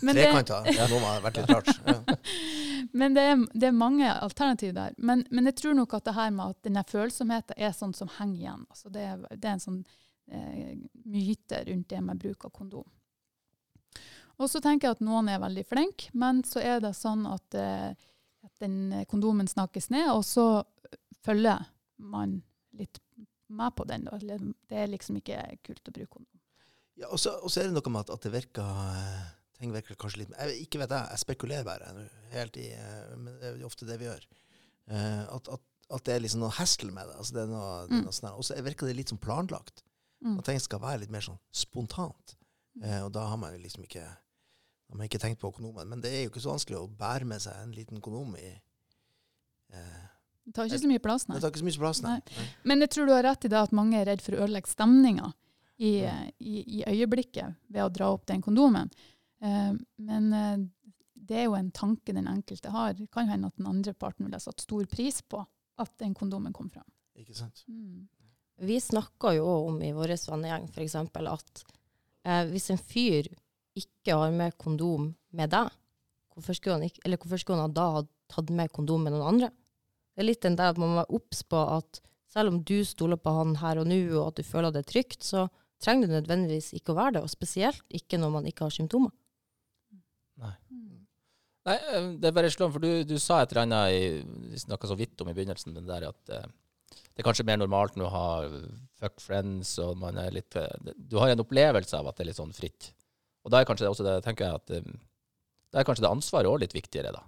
men 0.00 0.16
det. 0.16 0.24
Ja, 0.24 0.86
nå 0.88 0.96
må 0.96 1.04
ha 1.04 1.18
vært 1.20 1.42
litt 1.42 1.50
rart. 1.52 1.68
Ja. 1.84 1.98
men 2.92 3.14
det 3.14 3.22
er, 3.22 3.36
det 3.54 3.68
er 3.68 3.76
mange 3.76 4.08
alternativ 4.12 4.74
der. 4.76 4.94
Men, 4.98 5.24
men 5.30 5.48
jeg 5.50 5.56
tror 5.60 5.76
nok 5.78 5.94
at 5.96 6.04
det 6.08 6.16
her 6.16 6.34
med 6.34 6.54
at 6.54 6.66
denne 6.66 6.82
følsomheten 6.88 7.56
er 7.56 7.72
sånn 7.76 7.94
som 7.96 8.10
henger 8.18 8.40
igjen. 8.40 8.66
Altså 8.70 8.92
det, 8.92 9.06
er, 9.06 9.24
det 9.32 9.48
er 9.48 9.54
en 9.56 9.64
sånn 9.64 9.80
eh, 10.30 10.74
myte 11.04 11.62
rundt 11.68 11.88
det 11.92 12.02
med 12.04 12.22
bruk 12.22 12.48
av 12.48 12.54
kondom. 12.56 12.86
Og 14.36 14.50
så 14.52 14.60
tenker 14.60 14.88
jeg 14.88 14.98
at 14.98 15.04
noen 15.06 15.30
er 15.32 15.40
veldig 15.40 15.64
flinke, 15.64 16.10
men 16.12 16.42
så 16.44 16.60
er 16.60 16.82
det 16.84 16.92
sånn 16.98 17.24
at, 17.30 17.56
eh, 17.56 17.92
at 18.44 18.64
den 18.64 19.06
kondomen 19.08 19.48
snakkes 19.48 19.88
ned, 19.94 20.10
og 20.12 20.24
så 20.28 20.46
følger 21.24 21.64
man 21.96 22.42
litt 22.76 23.00
med 23.48 23.72
på 23.78 23.86
den. 23.88 24.04
Det 24.04 24.76
er 24.76 24.90
liksom 24.92 25.22
ikke 25.22 25.40
kult 25.64 25.88
å 25.88 25.94
bruke 25.94 26.18
kondom. 26.18 26.32
Ja, 26.96 27.10
og 27.12 27.20
så 27.20 27.60
er 27.60 27.68
det 27.68 27.76
noe 27.76 27.92
med 27.92 28.06
at, 28.06 28.14
at 28.16 28.24
det 28.24 28.32
virker 28.32 28.64
eh, 28.64 29.24
Ting 29.58 29.72
virker 29.72 29.96
kanskje 29.96 30.18
litt 30.24 30.32
jeg, 30.36 30.58
Ikke 30.66 30.78
vet 30.82 30.90
jeg, 30.92 31.08
jeg 31.14 31.22
spekulerer 31.22 31.64
bare. 31.64 31.92
nå, 31.96 32.04
Helt 32.34 32.56
i, 32.60 32.66
eh, 32.76 33.14
men 33.16 33.38
det 33.40 33.48
er 33.52 33.56
jo 33.62 33.66
ofte 33.70 33.86
det 33.88 33.96
vi 34.00 34.04
gjør. 34.10 34.26
Eh, 34.88 35.22
at, 35.34 35.48
at, 35.48 35.62
at 35.96 36.04
det 36.04 36.14
er 36.14 36.20
liksom 36.24 36.40
noe 36.44 36.52
hestel 36.58 36.90
med 36.92 37.08
det. 37.08 37.16
altså 37.16 37.34
det 37.38 37.42
er 37.46 37.50
noe, 37.54 37.70
det 37.86 37.92
er 37.94 38.00
Mm. 38.00 38.04
noe 38.04 38.12
sånn. 38.12 38.32
Og 38.36 38.44
så 38.44 38.58
virker 38.62 38.86
det 38.90 38.96
litt 38.96 39.08
sånn 39.14 39.20
planlagt. 39.22 39.82
Mm. 40.24 40.38
At 40.38 40.44
ting 40.48 40.60
skal 40.60 40.80
være 40.80 41.00
litt 41.04 41.10
mer 41.10 41.20
sånn 41.24 41.38
spontant. 41.52 42.36
Eh, 42.82 43.00
og 43.04 43.12
da 43.12 43.26
har 43.30 43.36
man 43.40 43.56
liksom 43.62 43.84
ikke 43.84 44.04
da 44.04 44.92
har 44.94 44.98
man 45.00 45.08
ikke 45.08 45.18
tenkt 45.22 45.40
på 45.40 45.48
økonomen. 45.52 45.88
Men 45.88 46.00
det 46.00 46.12
er 46.12 46.22
jo 46.24 46.30
ikke 46.30 46.42
så 46.44 46.52
vanskelig 46.54 46.76
å 46.78 46.88
bære 46.96 47.24
med 47.26 47.40
seg 47.42 47.56
en 47.62 47.72
liten 47.74 48.00
kondom 48.00 48.36
i 48.38 48.52
eh, 49.72 50.04
Det 50.46 50.54
tar 50.54 50.68
ikke 50.68 50.78
så 50.84 50.90
mye 50.92 51.02
plass, 51.02 51.26
nei. 51.28 51.36
Det 51.38 51.42
tar 51.42 51.50
ikke 51.54 51.62
så 51.64 51.66
mye 51.70 51.80
plass, 51.82 52.02
nei. 52.04 52.14
nei. 52.36 52.46
Men 52.70 52.84
jeg 52.84 52.90
tror 52.94 53.08
du 53.08 53.12
har 53.16 53.24
rett 53.26 53.44
i 53.44 53.50
det 53.50 53.58
at 53.58 53.72
mange 53.74 53.98
er 53.98 54.06
redd 54.06 54.22
for 54.22 54.36
å 54.36 54.44
ødelegge 54.46 54.70
stemninga 54.70 55.32
i, 55.82 55.90
i, 56.38 56.54
i 56.78 56.84
øyeblikket 56.86 57.56
ved 57.74 57.82
å 57.82 57.90
dra 57.92 58.12
opp 58.14 58.26
den 58.30 58.42
kondomen. 58.46 58.92
Eh, 59.44 59.72
men 60.08 60.32
eh, 60.32 60.66
det 61.26 61.40
er 61.40 61.48
jo 61.48 61.56
en 61.58 61.72
tanke 61.74 62.14
den 62.14 62.28
enkelte 62.30 62.72
har. 62.72 62.94
Det 62.94 63.08
kan 63.12 63.26
jo 63.26 63.34
hende 63.34 63.50
at 63.50 63.58
den 63.60 63.70
andre 63.70 63.94
parten 63.94 64.26
ville 64.26 64.38
ha 64.38 64.42
satt 64.42 64.62
stor 64.64 64.86
pris 64.90 65.22
på 65.22 65.42
at 65.82 65.96
den 66.00 66.14
kondomen 66.16 66.54
kom 66.56 66.70
fram. 66.72 66.86
Ikke 67.16 67.36
sant? 67.36 67.64
Mm. 67.68 68.06
Vi 68.66 68.78
snakker 68.80 69.36
jo 69.36 69.48
om 69.68 69.82
i 69.84 69.92
vår 69.92 70.14
vennegjeng 70.30 70.68
f.eks. 70.70 70.94
at 70.96 71.64
eh, 72.24 72.44
hvis 72.52 72.70
en 72.72 72.80
fyr 72.80 73.28
ikke 73.76 74.16
har 74.16 74.32
med 74.32 74.56
kondom 74.56 75.10
med 75.36 75.52
deg, 75.52 75.68
hvorfor 76.32 76.56
skulle 76.56 76.78
han, 76.78 76.86
ikke, 76.88 77.02
eller 77.04 77.20
hvorfor 77.20 77.42
skulle 77.42 77.66
han 77.66 77.76
da 77.76 77.90
ha 77.98 78.02
tatt 78.32 78.52
med 78.52 78.72
kondom 78.72 79.04
med 79.04 79.12
noen 79.12 79.28
andre? 79.34 79.50
Det 80.16 80.24
er 80.24 80.30
litt 80.30 80.44
den 80.46 80.56
der 80.56 80.72
at 80.72 80.80
man 80.80 80.94
må 80.94 81.02
være 81.02 81.18
obs 81.18 81.42
på 81.44 81.60
at 81.76 82.00
selv 82.32 82.52
om 82.52 82.62
du 82.64 82.78
stoler 82.84 83.20
på 83.20 83.32
han 83.36 83.58
her 83.60 83.82
og 83.82 83.88
nå, 83.88 84.00
og 84.16 84.30
at 84.30 84.40
du 84.40 84.48
føler 84.48 84.72
det 84.72 84.84
er 84.84 84.90
trygt, 84.94 85.20
så 85.24 85.46
trenger 85.82 86.08
det 86.08 86.22
nødvendigvis 86.22 86.72
ikke 86.76 86.94
å 86.94 86.98
være 86.98 87.18
det, 87.18 87.22
og 87.26 87.32
spesielt 87.32 87.84
ikke 87.92 88.20
når 88.20 88.32
man 88.38 88.48
ikke 88.48 88.64
har 88.66 88.74
symptomer. 88.74 89.12
Mm. 90.42 91.06
Nei, 91.66 91.76
eh, 91.76 92.10
det 92.20 92.28
er 92.28 92.36
bare 92.36 92.52
slående, 92.52 92.76
for 92.76 92.84
du, 92.84 92.90
du 93.08 93.16
sa 93.22 93.40
et 93.42 93.52
eller 93.52 93.64
annet 93.64 93.96
i, 93.96 94.02
Vi 94.52 94.62
snakka 94.62 94.90
så 94.90 94.96
vidt 94.98 95.20
om 95.22 95.30
i 95.32 95.34
begynnelsen, 95.36 95.74
den 95.74 95.88
der 95.88 96.08
at 96.10 96.34
eh, 96.34 96.46
det 97.16 97.22
er 97.22 97.26
kanskje 97.30 97.46
mer 97.48 97.56
normalt 97.56 97.96
nå 97.96 98.04
å 98.06 98.12
ha 98.12 98.28
fuck 99.00 99.22
friends, 99.24 99.72
og 99.82 99.96
man 100.00 100.18
er 100.20 100.34
litt 100.36 100.56
eh, 100.60 100.92
Du 100.96 101.18
har 101.20 101.32
en 101.32 101.42
opplevelse 101.42 101.96
av 101.98 102.10
at 102.10 102.18
det 102.18 102.26
er 102.26 102.30
litt 102.30 102.40
sånn 102.40 102.54
fritt. 102.56 102.90
Og 103.46 103.52
da 103.52 103.60
er 103.60 103.68
kanskje 103.68 103.86
det 103.86 103.92
også 103.92 104.06
det, 104.06 104.18
tenker 104.26 104.46
jeg 104.46 104.60
at 104.60 104.74
eh, 104.76 104.92
Da 105.72 105.80
er 105.80 105.88
kanskje 105.88 106.06
det 106.06 106.12
ansvaret 106.12 106.50
òg 106.50 106.60
litt 106.62 106.76
viktigere, 106.76 107.14
da. 107.16 107.24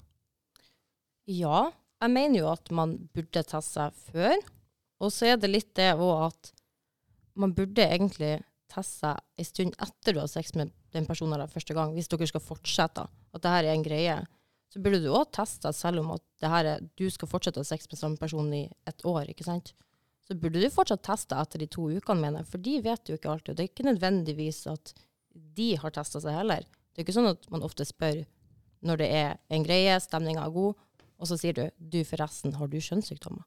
Ja, 1.28 1.68
jeg 2.00 2.14
mener 2.14 2.40
jo 2.40 2.52
at 2.52 2.70
man 2.72 2.94
burde 3.16 3.42
teste 3.42 3.64
seg 3.68 3.98
før. 4.12 4.36
Og 5.04 5.12
så 5.14 5.32
er 5.32 5.40
det 5.40 5.50
litt 5.50 5.72
det 5.78 5.92
òg 5.96 6.28
at 6.28 6.52
man 7.38 7.52
burde 7.54 7.84
egentlig 7.84 8.38
teste 8.72 9.08
seg 9.08 9.24
en 9.38 9.48
stund 9.48 9.76
etter 9.84 10.16
du 10.16 10.20
har 10.20 10.30
sex 10.30 10.54
med 10.58 10.72
den 10.94 11.06
personen 11.08 11.40
der 11.40 11.50
første 11.50 11.76
gang, 11.76 11.92
hvis 11.96 12.08
dere 12.10 12.28
skal 12.30 12.42
fortsette, 12.44 13.04
at 13.08 13.44
det 13.44 13.52
her 13.52 13.68
er 13.68 13.76
en 13.76 13.84
greie. 13.84 14.16
Så 14.72 14.80
burde 14.84 15.00
du 15.02 15.10
òg 15.16 15.30
teste 15.32 15.72
selv 15.76 16.02
om 16.02 16.14
at 16.16 16.48
her 16.48 16.70
er, 16.74 16.88
du 17.00 17.06
skal 17.12 17.30
fortsette 17.30 17.60
å 17.60 17.64
ha 17.64 17.68
sex 17.68 17.88
med 17.90 18.00
samme 18.00 18.20
person 18.20 18.48
i 18.56 18.66
et 18.88 19.04
år, 19.08 19.30
ikke 19.32 19.46
sant. 19.46 19.72
Så 20.28 20.36
burde 20.36 20.60
du 20.60 20.68
fortsatt 20.72 21.04
teste 21.06 21.36
etter 21.40 21.62
de 21.62 21.68
to 21.72 21.86
ukene, 21.88 22.20
mener 22.20 22.42
jeg, 22.42 22.50
for 22.52 22.64
de 22.64 22.74
vet 22.84 23.08
jo 23.08 23.16
ikke 23.16 23.30
alltid. 23.32 23.52
Og 23.52 23.56
det 23.56 23.64
er 23.64 23.70
ikke 23.70 23.88
nødvendigvis 23.88 24.66
at 24.68 24.92
de 25.56 25.70
har 25.80 25.94
testa 25.96 26.20
seg 26.20 26.36
heller. 26.36 26.66
Det 26.92 27.00
er 27.00 27.06
ikke 27.06 27.16
sånn 27.16 27.30
at 27.30 27.48
man 27.52 27.64
ofte 27.64 27.86
spør 27.88 28.24
når 28.84 29.00
det 29.00 29.08
er 29.14 29.38
en 29.54 29.64
greie, 29.64 29.94
stemninga 30.02 30.44
er 30.44 30.54
god, 30.54 30.84
og 31.18 31.30
så 31.30 31.38
sier 31.40 31.56
du 31.56 31.64
du 31.78 32.02
forresten, 32.06 32.54
har 32.60 32.68
du 32.70 32.76
kjønnssykdommer? 32.76 33.46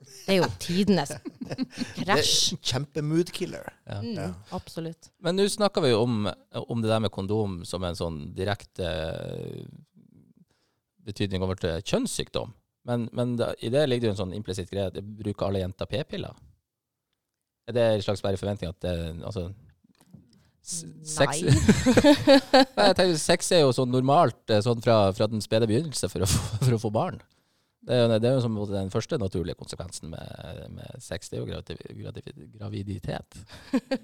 Det 0.00 0.32
er 0.32 0.38
jo 0.40 0.46
tidenes 0.62 1.10
krasj. 1.98 2.54
Kjempemoodkiller. 2.64 3.66
Ja. 3.86 3.98
Mm, 4.00 4.14
Ja. 4.16 4.28
absolutt. 4.56 5.10
Men 5.20 5.36
nå 5.36 5.44
snakker 5.52 5.84
vi 5.84 5.90
jo 5.92 6.02
om, 6.06 6.24
om 6.66 6.80
det 6.82 6.88
der 6.90 7.02
med 7.04 7.12
kondom 7.12 7.60
som 7.68 7.84
en 7.84 7.98
sånn 7.98 8.20
direkte 8.36 8.86
eh, 8.86 9.64
betydning 11.04 11.42
over 11.44 11.58
til 11.60 11.80
kjønnssykdom. 11.82 12.52
Men, 12.88 13.08
men 13.12 13.34
da, 13.36 13.50
i 13.60 13.68
det 13.72 13.82
ligger 13.88 14.06
det 14.06 14.10
jo 14.10 14.14
en 14.16 14.22
sånn 14.22 14.36
implisitt 14.36 14.70
greie. 14.72 14.88
at 14.88 14.96
Bruker 15.04 15.48
alle 15.50 15.60
jenter 15.64 15.88
p-piller? 15.90 16.32
Er 17.68 17.76
det 17.76 17.84
en 17.98 18.06
slags 18.06 18.22
bare 18.24 18.40
forventning 18.40 18.70
at 18.72 18.80
det 18.82 18.94
Altså 19.20 19.50
sex, 20.70 21.40
Nei. 21.40 21.52
Nei, 22.76 22.86
jeg 22.90 22.96
tenker, 22.98 23.14
sex 23.20 23.52
er 23.56 23.62
jo 23.64 23.72
sånn 23.74 23.90
normalt 23.92 24.52
eh, 24.52 24.60
sånn 24.64 24.80
fra, 24.84 24.96
fra 25.16 25.28
den 25.30 25.40
spede 25.44 25.68
begynnelse 25.70 26.08
for 26.12 26.24
å 26.24 26.28
for 26.30 26.76
å 26.76 26.80
få 26.82 26.90
barn. 26.94 27.20
Det 27.80 27.96
er 27.96 28.18
det 28.20 28.28
er 28.28 28.36
jo 28.36 28.42
som 28.44 28.58
den 28.68 28.90
første 28.92 29.16
naturlige 29.18 29.56
konsekvensen 29.56 30.10
med, 30.12 30.66
med 30.76 31.00
sex. 31.00 31.30
Det 31.30 31.38
er 31.38 31.40
jo 31.40 31.48
gravid, 31.48 31.80
gravid, 32.02 32.42
graviditet. 32.58 33.38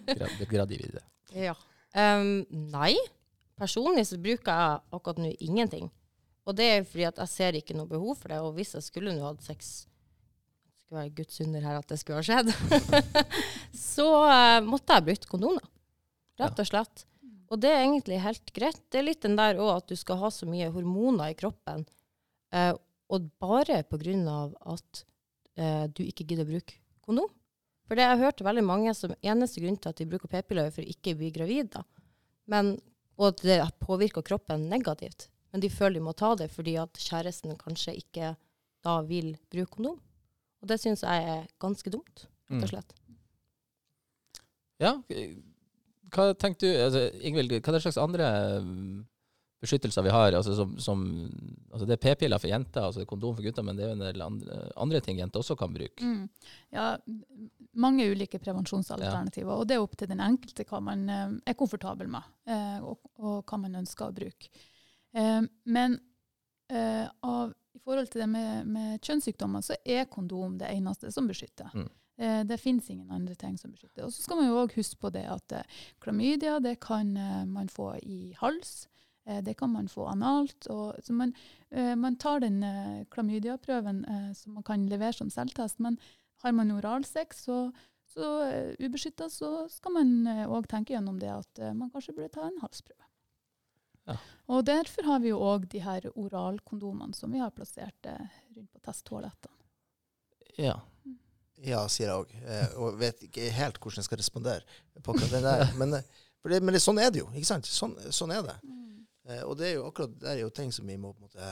Gra, 0.08 0.30
graviditet. 0.48 1.04
Ja. 1.36 1.52
Um, 1.92 2.46
nei. 2.72 2.94
Personlig 3.56 4.06
så 4.08 4.18
bruker 4.20 4.52
jeg 4.52 4.80
akkurat 4.96 5.20
nå 5.20 5.32
ingenting. 5.44 5.90
Og 6.46 6.56
det 6.56 6.66
er 6.70 6.88
fordi 6.88 7.04
at 7.08 7.20
jeg 7.24 7.32
ser 7.32 7.58
ikke 7.58 7.76
noe 7.76 7.90
behov 7.90 8.16
for 8.20 8.32
det. 8.32 8.40
Og 8.44 8.56
hvis 8.56 8.74
jeg 8.76 8.86
skulle 8.86 9.14
nå 9.16 9.24
hatt 9.26 9.44
sex 9.44 9.74
Det 9.84 10.86
skulle 10.86 11.02
være 11.02 11.14
Guds 11.18 11.40
under 11.44 11.66
her 11.66 11.80
at 11.80 11.88
det 11.90 11.98
skulle 12.00 12.22
ha 12.22 12.26
skjedd. 12.26 12.52
så 13.92 14.08
uh, 14.24 14.60
måtte 14.64 14.96
jeg 14.96 15.08
brukt 15.10 15.28
kondomer. 15.28 15.68
Rett 16.40 16.64
og 16.64 16.68
slett. 16.68 17.04
Og 17.52 17.60
det 17.62 17.70
er 17.72 17.84
egentlig 17.84 18.22
helt 18.24 18.52
greit. 18.56 18.80
Det 18.90 19.00
er 19.00 19.08
litt 19.08 19.22
den 19.24 19.36
der 19.38 19.60
òg 19.60 19.76
at 19.76 19.92
du 19.92 19.96
skal 19.98 20.20
ha 20.20 20.32
så 20.32 20.48
mye 20.48 20.72
hormoner 20.74 21.32
i 21.32 21.38
kroppen. 21.38 21.84
Eh, 22.54 22.72
og 23.12 23.28
bare 23.42 23.82
av 23.82 24.54
at 24.74 25.04
eh, 25.56 25.84
du 25.88 26.02
ikke 26.04 26.24
gidder 26.24 26.46
å 26.46 26.50
bruke 26.50 26.78
kondom. 27.06 27.30
For 27.86 27.94
det 27.94 28.02
jeg 28.02 28.18
hørte 28.18 28.42
hørt 28.42 28.48
veldig 28.48 28.64
mange 28.66 28.94
som 28.98 29.14
eneste 29.22 29.62
grunn 29.62 29.78
til 29.78 29.92
at 29.92 30.00
de 30.00 30.08
bruker 30.10 30.30
p-piller, 30.30 30.66
er 30.66 30.74
for 30.74 30.82
å 30.82 30.90
ikke 30.90 31.14
bli 31.18 31.30
gravid. 31.30 31.70
da. 31.76 31.84
Men, 32.50 32.74
og 33.16 33.28
at 33.30 33.44
det 33.46 33.60
påvirker 33.84 34.26
kroppen 34.26 34.66
negativt. 34.70 35.28
Men 35.52 35.62
de 35.62 35.70
føler 35.70 36.00
de 36.00 36.06
må 36.08 36.12
ta 36.18 36.34
det 36.36 36.50
fordi 36.52 36.74
at 36.82 36.98
kjæresten 36.98 37.54
kanskje 37.60 37.94
ikke 38.02 38.34
da 38.86 39.00
vil 39.06 39.36
bruke 39.52 39.78
kondom. 39.78 40.00
Og 40.62 40.70
det 40.70 40.80
syns 40.82 41.04
jeg 41.06 41.28
er 41.30 41.46
ganske 41.62 41.90
dumt, 41.94 42.26
rett 42.50 42.64
og 42.66 42.72
slett. 42.72 42.96
Ja, 44.82 44.92
hva 46.12 46.32
tenker 46.36 46.66
du, 46.66 46.82
altså, 46.84 47.06
Ingvild, 47.24 47.54
hva 47.64 47.80
slags 47.80 47.98
andre 48.00 48.26
mm, 48.64 48.96
beskyttelser 49.66 50.06
vi 50.06 50.14
har? 50.14 50.32
Altså, 50.38 50.54
som, 50.56 50.76
som, 50.80 51.02
altså 51.72 51.88
det 51.88 51.98
er 51.98 52.02
p-piller 52.06 52.40
for 52.40 52.50
jenter, 52.50 52.86
altså 52.86 53.02
det 53.02 53.10
kondom 53.10 53.36
for 53.36 53.44
gutter, 53.44 53.66
men 53.66 53.76
det 53.76 53.84
er 53.84 53.92
jo 53.92 53.98
en 53.98 54.06
del 54.06 54.24
andre, 54.24 54.62
andre 54.86 55.02
ting 55.04 55.20
jenter 55.20 55.42
også 55.42 55.58
kan 55.58 55.74
bruke. 55.74 56.00
Mm. 56.00 56.24
Ja, 56.74 56.94
mange 57.76 58.08
ulike 58.10 58.40
prevensjonsalternativer, 58.42 59.52
og 59.52 59.68
det 59.68 59.76
er 59.76 59.84
opp 59.84 59.96
til 59.98 60.10
den 60.10 60.22
enkelte 60.24 60.66
hva 60.68 60.80
man 60.84 61.04
eh, 61.12 61.36
er 61.52 61.58
komfortabel 61.58 62.10
med, 62.12 62.32
eh, 62.48 62.78
og, 62.80 63.12
og 63.20 63.42
hva 63.44 63.60
man 63.66 63.78
ønsker 63.82 64.08
å 64.08 64.16
bruke. 64.16 64.50
Eh, 65.16 65.42
men 65.64 66.00
av, 66.66 67.52
i 67.78 67.78
forhold 67.78 68.08
til 68.10 68.24
det 68.24 68.26
med, 68.26 68.66
med 68.74 69.04
kjønnssykdommer, 69.06 69.62
så 69.62 69.76
er 69.86 70.08
kondom 70.10 70.56
det 70.58 70.72
eneste 70.72 71.12
som 71.14 71.28
beskytter. 71.30 71.70
Mm. 71.78 71.86
Det 72.48 72.56
finnes 72.58 72.88
ingen 72.90 73.12
andre 73.14 73.36
ting 73.38 73.54
som 73.60 73.70
beskytter. 73.70 74.02
Og 74.02 74.10
så 74.10 74.24
skal 74.24 74.40
man 74.40 74.48
jo 74.48 74.56
òg 74.64 74.74
huske 74.74 74.98
på 74.98 75.12
det 75.14 75.22
at 75.30 75.54
klamydia 76.02 76.56
det 76.64 76.80
kan 76.82 77.12
man 77.52 77.70
få 77.70 77.92
i 78.02 78.32
hals. 78.40 78.88
Eh, 79.26 79.42
det 79.44 79.56
kan 79.60 79.72
man 79.72 79.88
få 79.88 80.06
analt. 80.10 80.68
Og, 80.72 80.94
så 81.04 81.16
man, 81.16 81.34
eh, 81.70 81.94
man 81.96 82.16
tar 82.16 82.40
den 82.44 82.62
eh, 82.62 83.04
klamydiaprøven 83.10 84.04
eh, 84.04 84.30
som 84.38 84.58
man 84.58 84.66
kan 84.66 84.86
levere 84.90 85.16
som 85.16 85.30
selvtest. 85.30 85.78
Men 85.78 85.98
har 86.44 86.52
man 86.52 86.70
oralsex, 86.74 87.44
så, 87.44 87.58
så 88.12 88.30
ubeskytta, 88.78 89.30
så 89.32 89.66
skal 89.72 89.96
man 89.96 90.10
òg 90.46 90.68
tenke 90.70 90.92
gjennom 90.92 91.18
det 91.18 91.32
at 91.32 91.60
man 91.74 91.88
kanskje 91.90 92.12
burde 92.14 92.34
ta 92.34 92.44
en 92.44 92.60
halsprøve. 92.60 93.02
Ja. 94.06 94.18
Og 94.52 94.66
derfor 94.68 95.08
har 95.08 95.22
vi 95.24 95.32
jo 95.32 95.40
òg 95.42 95.64
de 95.72 95.80
her 95.82 96.04
oralkondomene 96.12 97.16
som 97.16 97.32
vi 97.32 97.40
har 97.40 97.54
plassert 97.56 98.06
rundt 98.06 98.68
på 98.70 98.84
testtoalettene. 98.84 99.56
Ja. 100.60 100.76
Ja, 101.64 101.86
sier 101.88 102.10
jeg 102.10 102.16
òg. 102.20 102.32
Eh, 102.44 102.74
og 102.80 102.98
vet 103.00 103.22
ikke 103.26 103.48
helt 103.56 103.78
hvordan 103.80 104.02
jeg 104.02 104.08
skal 104.08 104.20
respondere 104.20 104.80
på 105.02 105.14
akkurat 105.14 105.32
det 105.32 105.42
der. 105.46 105.70
Men, 105.80 105.96
men 106.68 106.80
sånn 106.82 107.00
er 107.00 107.12
det 107.12 107.22
jo. 107.22 107.30
ikke 107.32 107.48
sant? 107.48 107.68
Sånn, 107.70 107.96
sånn 108.12 108.34
er 108.34 108.44
det. 108.44 108.56
Eh, 109.28 109.42
og 109.42 109.56
det 109.58 109.70
er 109.70 109.76
jo 109.78 109.88
akkurat 109.88 110.14
det 110.20 110.30
er 110.32 110.40
jo 110.44 110.52
ting 110.54 110.72
som 110.74 110.86
vi 110.88 110.98
må 111.00 111.12
på 111.12 111.24
en 111.24 111.28
måte 111.28 111.50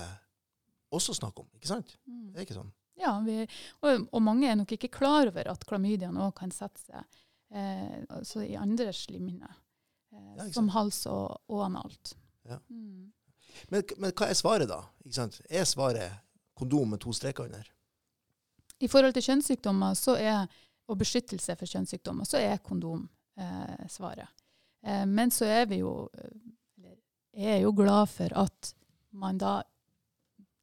også 0.95 1.15
snakke 1.17 1.43
om. 1.43 1.51
ikke 1.59 1.71
sant? 1.71 1.97
Mm. 2.07 2.31
Det 2.33 2.41
er 2.41 2.47
ikke 2.49 2.61
sånn. 2.61 2.73
Ja, 3.01 3.17
vi, 3.27 3.41
og, 3.83 4.07
og 4.15 4.23
mange 4.23 4.47
er 4.47 4.59
nok 4.59 4.77
ikke 4.77 4.93
klar 4.95 5.27
over 5.33 5.51
at 5.51 5.65
klamydiaen 5.67 6.19
òg 6.23 6.37
kan 6.39 6.53
sette 6.55 6.79
seg 6.85 7.03
eh, 7.55 8.03
altså 8.09 8.45
i 8.47 8.55
andre 8.59 8.93
slimhinner, 8.95 9.57
eh, 10.15 10.45
som 10.55 10.71
hals 10.75 11.03
og, 11.11 11.41
og 11.51 11.65
analt. 11.67 12.15
Ja. 12.47 12.61
Mm. 12.69 13.11
Men, 13.71 13.83
men 13.99 14.15
hva 14.15 14.29
er 14.31 14.39
svaret, 14.39 14.71
da? 14.71 14.83
Er 15.51 15.67
svaret 15.69 16.21
kondom 16.59 16.95
med 16.95 17.03
to 17.03 17.13
streker 17.15 17.49
under? 17.49 17.67
I 18.83 18.91
forhold 18.91 19.15
til 19.17 19.27
kjønnssykdommer 19.29 19.95
så 19.99 20.17
er, 20.19 20.47
og 20.91 20.99
beskyttelse 21.01 21.55
for 21.59 21.71
kjønnssykdommer, 21.71 22.27
så 22.29 22.41
er 22.43 22.63
kondom 22.63 23.07
eh, 23.39 23.87
svaret. 23.91 24.31
Eh, 24.87 25.05
men 25.07 25.31
så 25.35 25.49
er 25.49 25.69
vi 25.71 25.81
jo 25.83 25.95
eh, 27.37 27.57
er 27.57 27.63
jo 27.65 27.73
glad 27.77 28.11
for 28.13 28.35
at 28.45 28.75
man 29.15 29.39
da 29.39 29.61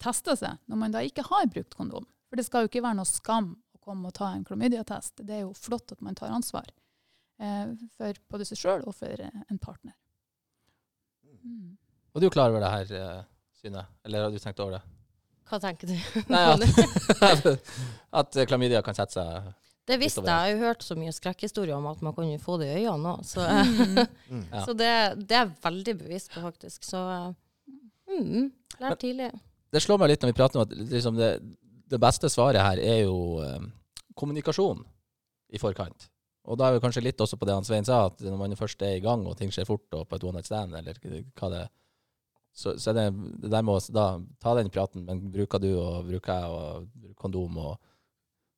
tester 0.02 0.38
seg 0.40 0.60
når 0.72 0.80
man 0.82 0.96
da 0.96 1.04
ikke 1.06 1.26
har 1.28 1.50
brukt 1.52 1.76
kondom. 1.78 2.08
For 2.30 2.40
det 2.40 2.48
skal 2.48 2.66
jo 2.66 2.72
ikke 2.72 2.84
være 2.84 3.00
noe 3.00 3.10
skam 3.10 3.54
å 3.76 3.82
komme 3.84 4.10
og 4.10 4.16
ta 4.18 4.32
en 4.34 4.46
klamydiatest. 4.48 5.24
Det 5.28 5.40
er 5.40 5.44
jo 5.46 5.54
flott 5.58 5.92
at 5.94 6.02
man 6.06 6.18
tar 6.18 6.34
ansvar 6.34 6.70
eh, 7.42 7.74
for 7.98 8.24
både 8.32 8.48
seg 8.48 8.62
sjøl 8.62 8.88
og 8.88 8.96
for 8.98 9.26
eh, 9.28 9.44
en 9.48 9.62
partner. 9.62 9.96
Mm. 11.42 11.78
Og 12.12 12.22
du 12.22 12.28
er 12.28 12.34
klar 12.34 12.52
over 12.52 12.64
det 12.64 12.72
her, 12.72 12.96
eh, 12.98 13.22
Synne? 13.62 13.86
Eller 14.06 14.26
har 14.26 14.34
du 14.34 14.40
tenkt 14.42 14.60
over 14.64 14.78
det? 14.78 14.82
Hva 15.52 15.60
tenker 15.60 15.90
du? 15.92 15.98
Nei, 16.32 16.44
at, 16.48 17.48
at 18.22 18.40
klamydia 18.48 18.82
kan 18.86 18.98
sette 18.98 19.20
seg 19.20 19.52
Det 19.90 19.98
visste 20.00 20.22
jeg. 20.22 20.28
Jeg 20.30 20.38
har 20.38 20.50
jo 20.52 20.60
hørt 20.68 20.84
så 20.86 20.96
mye 20.96 21.12
skrekkhistorier 21.16 21.74
om 21.76 21.88
at 21.90 22.02
man 22.06 22.14
kan 22.16 22.28
jo 22.30 22.38
få 22.40 22.58
det 22.62 22.68
i 22.78 22.84
øynene 22.86 23.16
òg. 23.18 23.24
Så, 23.26 23.42
Mm. 23.42 23.98
Mm. 24.32 24.46
Så 24.66 24.74
det, 24.78 24.92
det 25.28 25.36
er 25.36 25.46
jeg 25.46 25.56
veldig 25.64 25.96
bevisst 26.04 26.32
på, 26.32 26.42
faktisk. 26.42 26.84
Så 26.88 27.00
mm, 28.08 28.22
Men- 28.32 28.52
lær 28.80 28.96
tidlig. 29.02 29.32
Det 29.72 29.82
slår 29.82 30.00
meg 30.00 30.10
litt 30.12 30.22
når 30.24 30.32
vi 30.34 30.38
prater 30.38 30.60
om 30.60 30.66
at 30.68 30.72
liksom 30.92 31.16
det, 31.16 31.32
det 31.92 32.00
beste 32.00 32.28
svaret 32.30 32.60
her 32.62 32.80
er 32.84 33.04
jo 33.06 33.40
eh, 33.44 33.60
kommunikasjon 34.20 34.82
i 35.56 35.58
forkant. 35.60 36.10
Og 36.46 36.58
da 36.58 36.68
er 36.68 36.74
vi 36.76 36.82
kanskje 36.84 37.04
litt 37.06 37.22
også 37.22 37.38
på 37.40 37.46
det 37.48 37.54
han 37.56 37.64
Svein 37.68 37.86
sa, 37.88 38.06
at 38.10 38.20
når 38.26 38.38
man 38.40 38.56
først 38.60 38.82
er 38.84 38.98
i 38.98 39.04
gang 39.04 39.24
og 39.30 39.38
ting 39.40 39.52
skjer 39.54 39.68
fort 39.70 39.86
og 39.94 40.08
på 40.10 40.16
et 40.18 40.24
one 40.28 40.40
night 40.40 40.48
stand, 40.50 40.74
eller 40.76 40.98
hva 41.38 41.50
det 41.54 41.62
er, 41.66 41.70
så, 42.52 42.74
så 42.82 42.92
er 42.92 42.98
det, 42.98 43.06
det 43.46 43.52
der 43.54 43.62
med 43.64 43.78
å 43.78 43.94
da 43.96 44.06
ta 44.44 44.56
den 44.58 44.72
praten, 44.74 45.06
men 45.08 45.22
bruker 45.32 45.62
du 45.64 45.70
og 45.80 46.08
bruker 46.10 46.34
jeg 46.34 46.50
og 46.52 47.16
kondom 47.22 47.58
og 47.62 47.78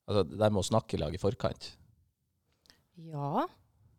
altså 0.07 0.23
Det 0.29 0.37
der 0.39 0.49
med 0.51 0.61
å 0.63 0.67
snakke 0.67 0.97
i 0.97 0.99
lag 1.01 1.13
i 1.15 1.21
forkant. 1.21 1.71
Ja. 2.99 3.45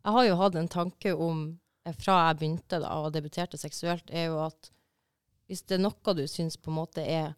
Jeg 0.04 0.12
har 0.16 0.26
jo 0.28 0.36
hatt 0.40 0.56
en 0.60 0.68
tanke 0.68 1.14
om, 1.16 1.44
eh, 1.86 1.94
fra 1.96 2.28
jeg 2.28 2.38
begynte 2.42 2.80
da, 2.82 2.90
og 3.00 3.12
debuterte 3.14 3.58
seksuelt, 3.58 4.10
er 4.10 4.26
jo 4.28 4.38
at 4.44 4.70
hvis 5.48 5.62
det 5.66 5.78
er 5.78 5.84
noe 5.84 6.14
du 6.16 6.24
syns 6.28 6.56
på 6.56 6.70
en 6.72 6.78
måte 6.78 7.02
er 7.04 7.34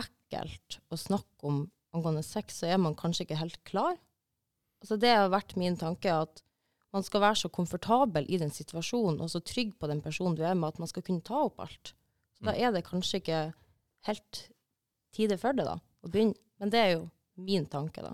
ekkelt 0.00 0.78
å 0.92 0.96
snakke 0.98 1.44
om 1.48 1.70
angående 1.94 2.22
sex, 2.24 2.60
så 2.60 2.66
er 2.70 2.78
man 2.78 2.94
kanskje 2.94 3.26
ikke 3.26 3.40
helt 3.40 3.62
klar. 3.64 3.96
Altså 4.82 4.98
det 5.00 5.10
har 5.14 5.28
vært 5.32 5.56
min 5.56 5.76
tanke 5.76 6.12
at 6.12 6.42
man 6.92 7.02
skal 7.06 7.20
være 7.22 7.36
så 7.36 7.50
komfortabel 7.52 8.26
i 8.28 8.38
den 8.40 8.50
situasjonen, 8.50 9.20
og 9.20 9.30
så 9.30 9.40
trygg 9.44 9.76
på 9.78 9.86
den 9.90 10.00
personen 10.02 10.34
du 10.36 10.42
er 10.42 10.54
med, 10.58 10.68
at 10.72 10.78
man 10.82 10.88
skal 10.90 11.02
kunne 11.06 11.22
ta 11.22 11.44
opp 11.46 11.60
alt. 11.60 11.92
Så 12.38 12.44
da 12.44 12.52
Mm. 12.52 12.58
er 12.62 12.72
det 12.72 12.84
kanskje 12.84 13.20
ikke 13.20 13.54
helt 14.06 14.48
tide 15.12 15.38
for 15.38 15.52
det, 15.52 15.64
da, 15.66 15.78
å 16.04 16.08
begynne. 16.10 16.34
Men 16.58 16.70
det 16.70 16.78
er 16.80 16.92
jo 16.96 17.10
min 17.44 17.66
tanke, 17.66 18.02
da. 18.04 18.12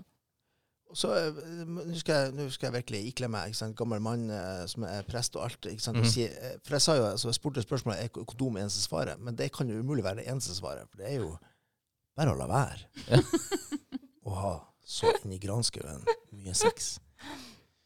Så, 0.95 1.09
eh, 1.19 1.65
Nå 1.67 1.83
skal, 1.99 2.31
jeg- 2.31 2.51
skal 2.55 2.69
jeg 2.71 2.75
virkelig 2.77 3.01
ikle 3.11 3.27
meg. 3.27 3.49
ikke 3.49 3.57
sant? 3.59 3.75
Gammel 3.75 3.99
mann 3.99 4.29
eh, 4.31 4.65
som 4.71 4.83
er 4.87 5.01
prest 5.03 5.35
og 5.35 5.43
alt. 5.43 5.65
ikke 5.67 5.83
sant? 5.83 5.99
Si, 6.07 6.23
eh, 6.23 6.55
for 6.63 6.75
jeg 6.77 6.81
sa 6.81 6.95
jo, 6.95 7.03
altså, 7.11 7.27
jeg 7.27 7.35
spurte 7.35 7.61
spørsmålet 7.65 8.03
er 8.05 8.07
kondom 8.23 8.55
eneste 8.57 8.81
svaret, 8.85 9.19
men 9.19 9.35
det 9.35 9.51
kan 9.51 9.67
jo 9.69 9.81
umulig 9.83 10.03
være 10.05 10.21
det 10.21 10.27
eneste 10.31 10.55
svaret. 10.55 10.87
For 10.89 10.97
det 11.03 11.11
er 11.11 11.17
jo 11.19 11.33
bare 12.15 12.31
å 12.33 12.37
la 12.39 12.47
være 12.47 12.79
Ja. 13.09 13.21
å 14.25 14.33
ha 14.41 14.53
så 14.87 15.11
inn 15.25 15.33
i 15.35 15.39
granskauen 15.43 16.05
mye 16.31 16.53
sex. 16.55 16.99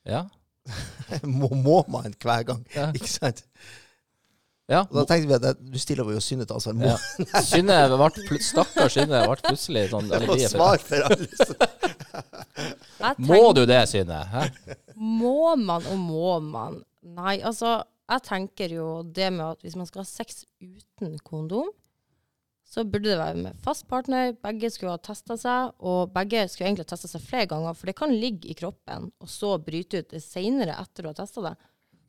Ja. 0.05 0.27
må, 1.25 1.49
må 1.57 1.81
man 1.89 2.13
hver 2.21 2.43
gang, 2.45 2.65
Ja. 2.75 2.91
ikke 2.93 3.09
sant? 3.09 3.43
Ja. 4.69 4.81
Og 4.85 4.93
da 5.01 5.03
tenkte 5.09 5.27
vi 5.27 5.35
at 5.49 5.57
du 5.71 5.79
stiller 5.79 6.05
jo 6.13 6.19
Synne 6.23 6.45
til 6.45 6.55
ansvar. 6.55 6.73
Må 6.77 6.85
Ja. 6.85 6.97
Synne 7.49 7.79
ble 7.91 8.39
Stakkars 8.45 8.93
Synne 8.93 9.23
ble 9.25 9.35
plutselig 9.41 9.87
sånn 9.91 10.07
må 10.07 10.15
alibi 10.19 10.47
for 10.85 11.01
alle. 11.07 11.27
som- 11.41 13.25
Må 13.31 13.41
du 13.57 13.65
det, 13.65 13.81
Synne? 13.89 14.21
Hæ? 14.31 14.45
Må 14.95 15.55
man 15.57 15.85
og 15.89 15.97
må 15.99 16.39
man? 16.43 16.81
Nei, 17.01 17.39
altså, 17.41 17.81
jeg 18.11 18.21
tenker 18.27 18.69
jo 18.77 18.87
det 19.03 19.31
med 19.33 19.45
at 19.55 19.61
hvis 19.65 19.75
man 19.79 19.87
skal 19.89 20.03
ha 20.03 20.09
sex 20.09 20.43
uten 20.61 21.17
kondom, 21.25 21.69
så 22.71 22.85
burde 22.87 23.09
det 23.09 23.17
være 23.19 23.35
med 23.35 23.57
fast 23.65 23.87
partner. 23.91 24.31
Begge 24.45 24.69
skulle 24.71 24.93
ha 24.93 25.01
testa 25.03 25.35
seg, 25.39 25.73
og 25.83 26.13
begge 26.15 26.45
skulle 26.47 26.69
egentlig 26.69 26.85
ha 26.85 26.91
testa 26.93 27.09
seg 27.11 27.25
flere 27.27 27.49
ganger, 27.51 27.73
for 27.75 27.89
det 27.89 27.97
kan 27.99 28.13
ligge 28.15 28.47
i 28.47 28.55
kroppen, 28.55 29.09
og 29.19 29.27
så 29.27 29.57
bryte 29.59 29.99
ut 30.05 30.13
det 30.13 30.21
seinere 30.23 30.77
etter 30.79 31.03
du 31.03 31.09
har 31.11 31.17
testa 31.19 31.43
det. 31.49 31.55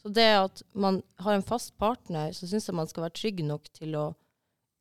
Så 0.02 0.10
det 0.10 0.28
at 0.34 0.62
man 0.74 1.00
har 1.22 1.36
en 1.38 1.46
fast 1.46 1.76
partner, 1.78 2.32
så 2.34 2.48
syns 2.50 2.66
jeg 2.68 2.74
man 2.74 2.90
skal 2.90 3.06
være 3.06 3.18
trygg 3.20 3.44
nok 3.46 3.68
til 3.76 3.94
å 3.98 4.08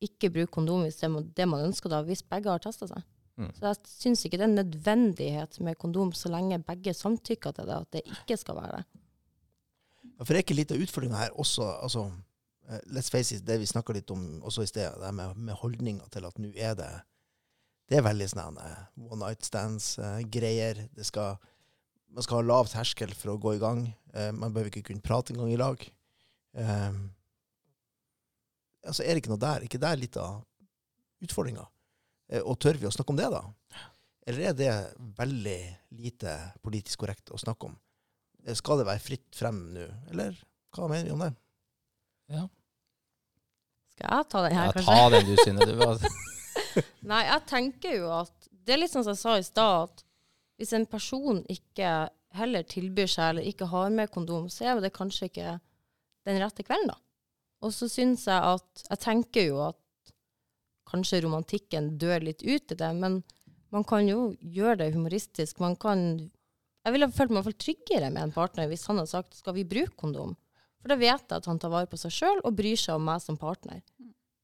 ikke 0.02 0.32
bruke 0.34 0.50
kondom 0.56 0.82
hvis 0.82 0.98
det 0.98 1.06
er 1.06 1.28
det 1.38 1.46
man 1.46 1.68
ønsker, 1.68 1.92
da, 1.92 2.00
hvis 2.06 2.24
begge 2.26 2.50
har 2.50 2.62
testa 2.62 2.88
seg. 2.90 3.04
Mm. 3.38 3.52
Så 3.56 3.68
jeg 3.68 3.92
syns 3.92 4.24
ikke 4.26 4.40
det 4.40 4.44
er 4.44 4.50
en 4.50 4.58
nødvendighet 4.60 5.60
med 5.64 5.78
kondom 5.80 6.10
så 6.16 6.30
lenge 6.32 6.58
begge 6.66 6.94
samtykker 6.96 7.54
til 7.56 7.70
det, 7.70 7.78
at 7.78 7.94
det 7.96 8.02
ikke 8.18 8.36
skal 8.40 8.58
være 8.58 8.80
det. 8.80 9.00
Ja, 10.02 10.24
For 10.24 10.32
det 10.32 10.40
er 10.40 10.44
ikke 10.44 10.58
litt 10.58 10.74
av 10.74 10.82
utfordringa 10.82 11.22
her 11.22 11.38
også 11.38 11.68
altså, 11.78 12.04
eh, 12.68 12.82
Let's 12.90 13.12
face 13.14 13.36
it, 13.36 13.46
det 13.46 13.60
vi 13.62 13.70
snakka 13.70 13.94
litt 13.96 14.10
om 14.10 14.42
også 14.42 14.66
i 14.66 14.70
sted, 14.70 14.90
det 14.98 15.06
her 15.06 15.16
med, 15.16 15.38
med 15.38 15.58
holdninga 15.62 16.10
til 16.12 16.26
at 16.26 16.42
nå 16.42 16.52
er 16.56 16.74
det 16.78 16.90
Det 17.90 17.98
er 17.98 18.06
veldig 18.06 18.28
sånn 18.34 18.58
eh, 18.58 18.84
one 19.06 19.22
night 19.22 19.46
stands-greier. 19.46 20.88
det 20.96 21.06
skal 21.06 21.38
Man 22.12 22.24
skal 22.24 22.40
ha 22.40 22.44
lav 22.44 22.68
terskel 22.68 23.12
for 23.16 23.32
å 23.32 23.40
gå 23.40 23.56
i 23.56 23.60
gang. 23.62 23.86
Eh, 24.12 24.30
man 24.36 24.52
behøver 24.52 24.72
ikke 24.72 24.90
kunne 24.90 25.04
prate 25.04 25.32
engang 25.32 25.52
i 25.52 25.60
lag. 25.60 25.84
Eh, 26.60 26.98
altså, 28.84 29.04
er 29.04 29.14
det 29.14 29.22
ikke 29.22 29.32
noe 29.32 29.40
der? 29.40 29.64
ikke 29.64 29.80
der 29.80 30.00
litt 30.00 30.18
av 30.20 30.42
utfordringa? 31.24 31.64
Eh, 32.32 32.42
og 32.44 32.58
tør 32.60 32.80
vi 32.80 32.88
å 32.88 32.92
snakke 32.92 33.14
om 33.14 33.20
det, 33.20 33.30
da? 33.32 33.42
Eller 34.28 34.50
er 34.50 34.58
det 34.58 34.72
veldig 35.18 35.60
lite 35.98 36.36
politisk 36.62 37.02
korrekt 37.02 37.32
å 37.32 37.40
snakke 37.40 37.70
om? 37.70 37.78
Skal 38.58 38.80
det 38.80 38.88
være 38.88 39.02
fritt 39.02 39.38
frem 39.38 39.58
nå, 39.74 39.86
eller 40.10 40.36
hva 40.74 40.88
mener 40.90 41.08
vi 41.08 41.14
om 41.14 41.22
det? 41.22 41.32
Ja. 42.32 42.44
Skal 43.92 44.08
jeg 44.08 44.28
ta 44.32 44.42
den 44.46 44.56
her, 44.56 44.68
ja, 44.68 44.76
kanskje? 44.76 44.94
ta 44.94 45.10
den 45.12 45.28
du, 45.28 45.34
Synne. 45.42 46.86
Nei, 47.12 47.22
jeg 47.28 47.44
tenker 47.50 47.96
jo 47.98 48.08
at 48.14 48.48
Det 48.62 48.74
er 48.74 48.80
litt 48.80 48.92
sånn 48.92 49.04
som 49.04 49.14
jeg 49.14 49.20
sa 49.20 49.34
i 49.38 49.44
stad, 49.46 49.90
at 49.90 50.04
hvis 50.62 50.74
en 50.78 50.86
person 50.86 51.40
ikke 51.50 51.90
heller 52.38 52.66
tilbyr 52.70 53.10
seg 53.10 53.32
eller 53.32 53.48
ikke 53.50 53.66
har 53.72 53.90
med 53.90 54.12
kondom, 54.14 54.46
så 54.46 54.70
er 54.70 54.82
det 54.82 54.94
kanskje 54.94 55.26
ikke 55.26 55.56
den 56.28 56.38
rette 56.38 56.62
kvelden, 56.62 56.92
da. 56.92 56.98
Og 57.62 57.74
så 57.74 57.88
syns 57.90 58.26
jeg 58.26 58.38
at 58.38 58.84
Jeg 58.88 59.00
tenker 59.02 59.46
jo 59.48 59.58
at 59.66 59.78
kanskje 60.90 61.22
romantikken 61.24 61.96
dør 61.98 62.22
litt 62.22 62.42
ut 62.42 62.74
i 62.74 62.78
det, 62.78 62.90
men 62.94 63.22
man 63.74 63.86
kan 63.88 64.06
jo 64.06 64.34
gjøre 64.38 64.84
det 64.84 64.94
humoristisk. 64.94 65.58
Man 65.60 65.74
kan 65.76 66.30
Jeg 66.82 66.94
ville 66.94 67.10
følt 67.10 67.30
meg 67.30 67.36
i 67.36 67.40
hvert 67.40 67.50
fall 67.50 67.64
tryggere 67.66 68.10
med 68.10 68.22
en 68.22 68.34
partner 68.34 68.70
hvis 68.70 68.86
han 68.86 68.98
hadde 68.98 69.10
sagt 69.10 69.38
skal 69.38 69.54
vi 69.54 69.66
bruke 69.66 69.94
kondom. 69.98 70.36
For 70.82 70.90
da 70.90 70.98
vet 70.98 71.26
jeg 71.26 71.38
at 71.38 71.46
han 71.46 71.58
tar 71.62 71.70
vare 71.70 71.90
på 71.90 71.98
seg 71.98 72.14
sjøl 72.14 72.42
og 72.42 72.56
bryr 72.58 72.78
seg 72.78 72.98
om 72.98 73.06
meg 73.06 73.22
som 73.22 73.38
partner. 73.38 73.82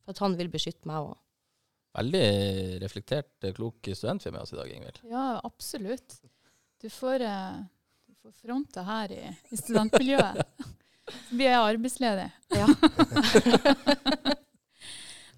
For 0.03 0.15
at 0.15 0.23
han 0.23 0.39
vil 0.39 0.51
beskytte 0.51 0.87
meg 0.87 1.11
òg. 1.11 1.17
Veldig 1.99 2.25
reflektert, 2.83 3.49
klok 3.57 3.91
student 3.95 4.25
vi 4.25 4.31
har 4.31 4.37
med 4.39 4.45
oss 4.47 4.55
i 4.55 4.59
dag, 4.61 4.71
Ingvild. 4.73 5.01
Ja, 5.11 5.27
absolutt. 5.45 6.19
Du 6.83 6.89
får, 6.95 7.25
eh, 7.27 7.59
du 8.09 8.15
får 8.23 8.33
fronte 8.43 8.85
her 8.87 9.13
i, 9.15 9.23
i 9.51 9.59
studentmiljøet. 9.59 10.43
Så 11.09 11.35
blir 11.39 11.49
jeg 11.49 11.65
arbeidsledig. 11.73 12.29
Ja. 12.53 12.67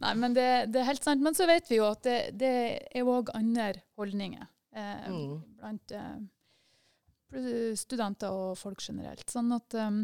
Nei, 0.00 0.14
men 0.16 0.32
det, 0.36 0.46
det 0.72 0.80
er 0.80 0.88
helt 0.88 1.04
sant. 1.04 1.20
Men 1.22 1.36
så 1.36 1.46
vet 1.48 1.68
vi 1.70 1.76
jo 1.80 1.84
at 1.90 2.02
det, 2.06 2.18
det 2.40 2.52
er 2.96 3.04
òg 3.08 3.32
andre 3.36 3.82
holdninger 4.00 4.46
eh, 4.72 5.08
Mm. 5.10 5.34
blant 5.60 5.92
eh, 5.96 7.74
studenter 7.78 8.32
og 8.32 8.56
folk 8.58 8.80
generelt. 8.82 9.26
Sånn 9.30 9.52
at 9.54 9.76
um, 9.78 10.00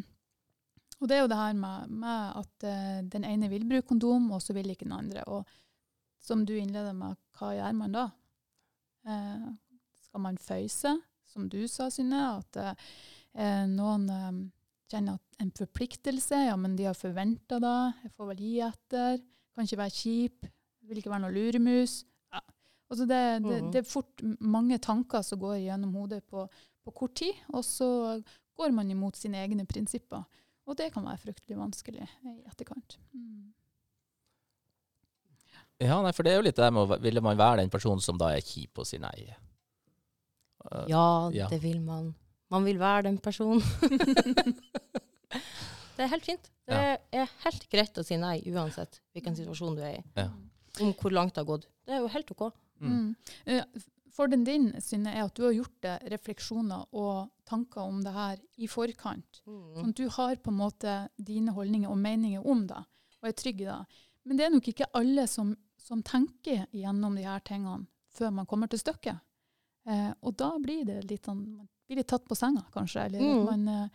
Og 1.00 1.08
det 1.08 1.16
er 1.16 1.24
jo 1.24 1.30
det 1.32 1.38
her 1.40 1.56
med, 1.58 1.88
med 2.02 2.36
at 2.42 2.66
eh, 2.68 3.00
den 3.12 3.24
ene 3.28 3.48
vil 3.52 3.64
bruke 3.68 3.88
kondom, 3.90 4.30
og 4.36 4.40
så 4.44 4.54
vil 4.56 4.70
ikke 4.72 4.86
den 4.86 4.94
andre. 4.96 5.24
Og 5.32 5.48
som 6.26 6.42
du 6.48 6.54
innleder 6.58 6.94
med, 6.96 7.14
hva 7.38 7.52
gjør 7.54 7.74
man 7.78 7.94
da? 7.94 8.06
Eh, 9.06 9.46
skal 10.08 10.22
man 10.24 10.38
føyse, 10.42 10.92
som 11.30 11.48
du 11.52 11.60
sa, 11.70 11.88
Synne? 11.94 12.22
At 12.40 12.58
eh, 12.62 13.66
noen 13.70 14.08
eh, 14.10 14.38
kjenner 14.90 15.18
at 15.20 15.40
en 15.44 15.52
forpliktelse. 15.54 16.44
Ja, 16.48 16.56
men 16.58 16.76
de 16.78 16.88
har 16.88 16.96
forventa 16.98 17.58
det. 17.62 17.76
Jeg 18.06 18.14
får 18.16 18.30
vel 18.32 18.42
gi 18.44 18.54
etter. 18.66 19.18
Kan 19.54 19.68
ikke 19.68 19.80
være 19.84 19.96
kjip. 19.96 20.48
Vil 20.86 21.00
ikke 21.02 21.10
være 21.12 21.24
noe 21.26 21.34
luremus. 21.34 22.00
Ja. 22.32 22.40
Altså 22.90 23.06
det, 23.10 23.20
det, 23.44 23.56
Mhm. 23.62 23.70
det 23.74 23.80
er 23.82 23.90
fort 23.90 24.22
mange 24.40 24.78
tanker 24.78 25.22
som 25.26 25.40
går 25.42 25.56
gjennom 25.64 25.94
hodet 25.98 26.22
på, 26.30 26.44
på 26.86 26.92
kort 26.94 27.14
tid, 27.18 27.34
og 27.52 27.64
så 27.66 27.88
går 28.56 28.72
man 28.72 28.90
imot 28.90 29.16
sine 29.18 29.40
egne 29.42 29.66
prinsipper. 29.66 30.22
Og 30.66 30.76
det 30.78 30.92
kan 30.94 31.04
være 31.04 31.18
fryktelig 31.22 31.58
vanskelig 31.58 32.06
i 32.26 32.36
etterkant. 32.46 32.96
Mm. 33.12 33.52
Ja, 35.82 35.98
nei, 36.02 36.12
for 36.16 36.24
det 36.24 36.32
er 36.32 36.38
jo 36.40 36.46
litt 36.46 36.56
det 36.56 36.64
der 36.64 36.72
med 36.72 36.88
å 36.88 36.96
Ville 37.04 37.20
man 37.24 37.36
være 37.36 37.60
den 37.60 37.68
personen 37.72 38.00
som 38.00 38.16
da 38.20 38.30
er 38.32 38.40
kjip 38.44 38.78
og 38.80 38.86
sier 38.88 39.02
nei? 39.02 39.26
Uh, 40.64 40.86
Ja, 40.88 41.02
Ja. 41.34 41.48
det 41.52 41.60
vil 41.62 41.80
man. 41.84 42.14
Man 42.50 42.64
vil 42.64 42.78
være 42.78 43.02
den 43.10 43.18
personen. 43.18 43.60
det 45.96 46.04
er 46.04 46.10
helt 46.12 46.26
fint. 46.26 46.50
Det 46.66 46.78
er 47.12 47.28
helt 47.44 47.66
greit 47.72 47.98
å 48.00 48.04
si 48.06 48.16
nei 48.20 48.38
uansett 48.50 49.00
hvilken 49.14 49.36
situasjon 49.38 49.76
du 49.78 49.82
er 49.84 49.98
i. 50.00 50.04
Ja. 50.18 50.28
Om 50.82 50.92
hvor 51.00 51.12
langt 51.14 51.34
det 51.34 51.40
har 51.42 51.48
gått. 51.48 51.68
Det 51.86 51.94
er 51.96 52.02
jo 52.04 52.10
helt 52.12 52.32
OK. 52.34 52.48
Mm. 52.80 53.14
Mm. 53.46 53.84
Fordelen 54.16 54.44
din, 54.48 54.66
Synne, 54.80 55.12
er 55.12 55.26
at 55.26 55.36
du 55.36 55.42
har 55.44 55.52
gjort 55.56 55.76
deg 55.84 56.06
refleksjoner 56.12 56.86
og 56.96 57.28
tanker 57.48 57.82
om 57.84 57.98
det 58.04 58.12
her 58.16 58.38
i 58.64 58.68
forkant. 58.68 59.42
Sånn 59.44 59.90
at 59.92 59.98
du 59.98 60.06
har 60.16 60.38
på 60.40 60.52
en 60.52 60.58
måte 60.60 60.94
dine 61.20 61.52
holdninger 61.56 61.92
og 61.92 61.98
meninger 62.00 62.44
om 62.48 62.64
det, 62.68 62.80
og 63.20 63.28
er 63.28 63.36
trygg 63.36 63.60
i 63.64 63.68
det. 63.68 63.78
Men 64.26 64.40
det 64.40 64.46
er 64.46 64.54
nok 64.56 64.68
ikke 64.72 64.88
alle 64.96 65.26
som, 65.30 65.52
som 65.86 66.02
tenker 66.02 66.64
gjennom 66.74 67.14
de 67.16 67.22
her 67.28 67.40
tingene 67.46 67.86
før 68.16 68.32
man 68.34 68.46
kommer 68.50 68.68
til 68.72 68.80
stykket. 68.80 69.20
Eh, 69.86 70.10
og 70.26 70.34
da 70.40 70.48
blir 70.58 70.84
det 70.88 71.02
litt 71.10 71.28
sånn, 71.28 71.42
man 71.60 71.68
blir 71.86 72.00
litt 72.00 72.08
tatt 72.10 72.24
på 72.26 72.34
senga, 72.38 72.64
kanskje. 72.74 73.04
Eller 73.06 73.20
Mm. 73.22 73.44
man, 73.46 73.68
eh, 73.68 73.88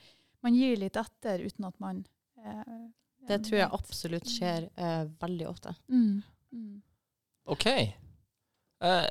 man 0.43 0.56
gir 0.56 0.77
litt 0.80 0.95
etter 0.95 1.43
uten 1.43 1.65
at 1.67 1.80
man 1.84 2.06
eh, 2.38 2.88
Det 3.27 3.41
tror 3.43 3.58
jeg 3.60 3.67
vet. 3.69 3.73
absolutt 3.80 4.30
skjer 4.32 4.69
eh, 4.77 5.04
veldig 5.19 5.47
ofte. 5.49 5.75
Mm. 5.89 6.23
Mm. 6.54 6.82
OK. 7.47 7.65
Eh, 7.67 9.10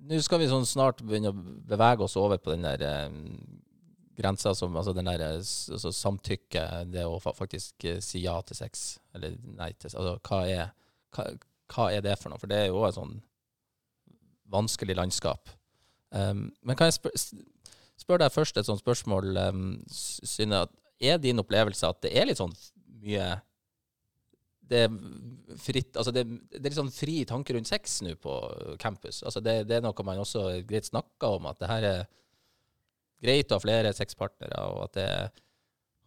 Nå 0.00 0.16
skal 0.24 0.40
vi 0.40 0.46
sånn 0.48 0.64
snart 0.64 1.02
begynne 1.04 1.28
å 1.32 1.36
bevege 1.68 2.06
oss 2.06 2.16
over 2.16 2.38
på 2.40 2.54
den 2.54 2.62
der 2.64 2.80
eh, 2.86 3.10
grensa 4.20 4.52
som 4.56 4.76
Altså 4.76 4.94
den 4.96 5.08
der 5.08 5.24
eh, 5.24 5.38
altså 5.40 5.92
samtykke, 5.94 6.66
det 6.92 7.06
å 7.06 7.18
faktisk 7.20 7.86
eh, 7.88 8.00
si 8.04 8.24
ja 8.24 8.36
til 8.46 8.58
sex, 8.58 9.00
eller 9.16 9.36
nei 9.58 9.72
til 9.72 9.92
Altså 9.94 10.16
hva 10.28 10.42
er, 10.48 10.74
hva, 11.16 11.26
hva 11.72 11.90
er 11.94 12.04
det 12.06 12.16
for 12.20 12.32
noe? 12.32 12.40
For 12.40 12.50
det 12.50 12.64
er 12.64 12.70
jo 12.70 12.84
et 12.86 12.98
sånn 12.98 13.18
vanskelig 14.50 14.96
landskap. 14.98 15.52
Um, 16.10 16.48
men 16.66 16.74
kan 16.74 16.88
jeg 16.88 16.96
spør, 16.96 17.12
spørre 18.00 18.24
deg 18.24 18.32
først 18.34 18.56
et 18.58 18.66
sånt 18.66 18.82
spørsmål, 18.82 19.36
um, 19.50 19.68
Synne. 19.86 20.64
Er 21.00 21.20
din 21.22 21.40
opplevelse 21.40 21.86
at 21.86 22.02
det 22.02 22.10
er 22.18 22.26
litt 22.28 22.40
sånn 22.40 22.52
mye 23.00 23.28
det 24.70 24.84
er 24.84 25.56
fritt, 25.58 25.96
altså 25.98 26.12
det, 26.14 26.22
det 26.52 26.60
er 26.60 26.68
litt 26.68 26.78
sånn 26.78 26.92
fri 26.94 27.22
tanke 27.26 27.56
rundt 27.56 27.70
sex 27.70 27.96
nå 28.06 28.14
på 28.22 28.34
campus. 28.82 29.22
Altså 29.26 29.42
det, 29.42 29.64
det 29.66 29.78
er 29.78 29.82
noe 29.82 30.06
man 30.06 30.20
også 30.22 30.44
greit 30.68 30.86
snakker 30.86 31.38
om, 31.40 31.48
at 31.50 31.58
det 31.58 31.70
her 31.70 31.86
er 31.88 32.04
greit 33.22 33.52
å 33.52 33.58
ha 33.58 33.62
flere 33.62 33.94
sexpartnere, 33.96 34.66
og 34.72 34.84
at 34.88 34.98
det 34.98 35.08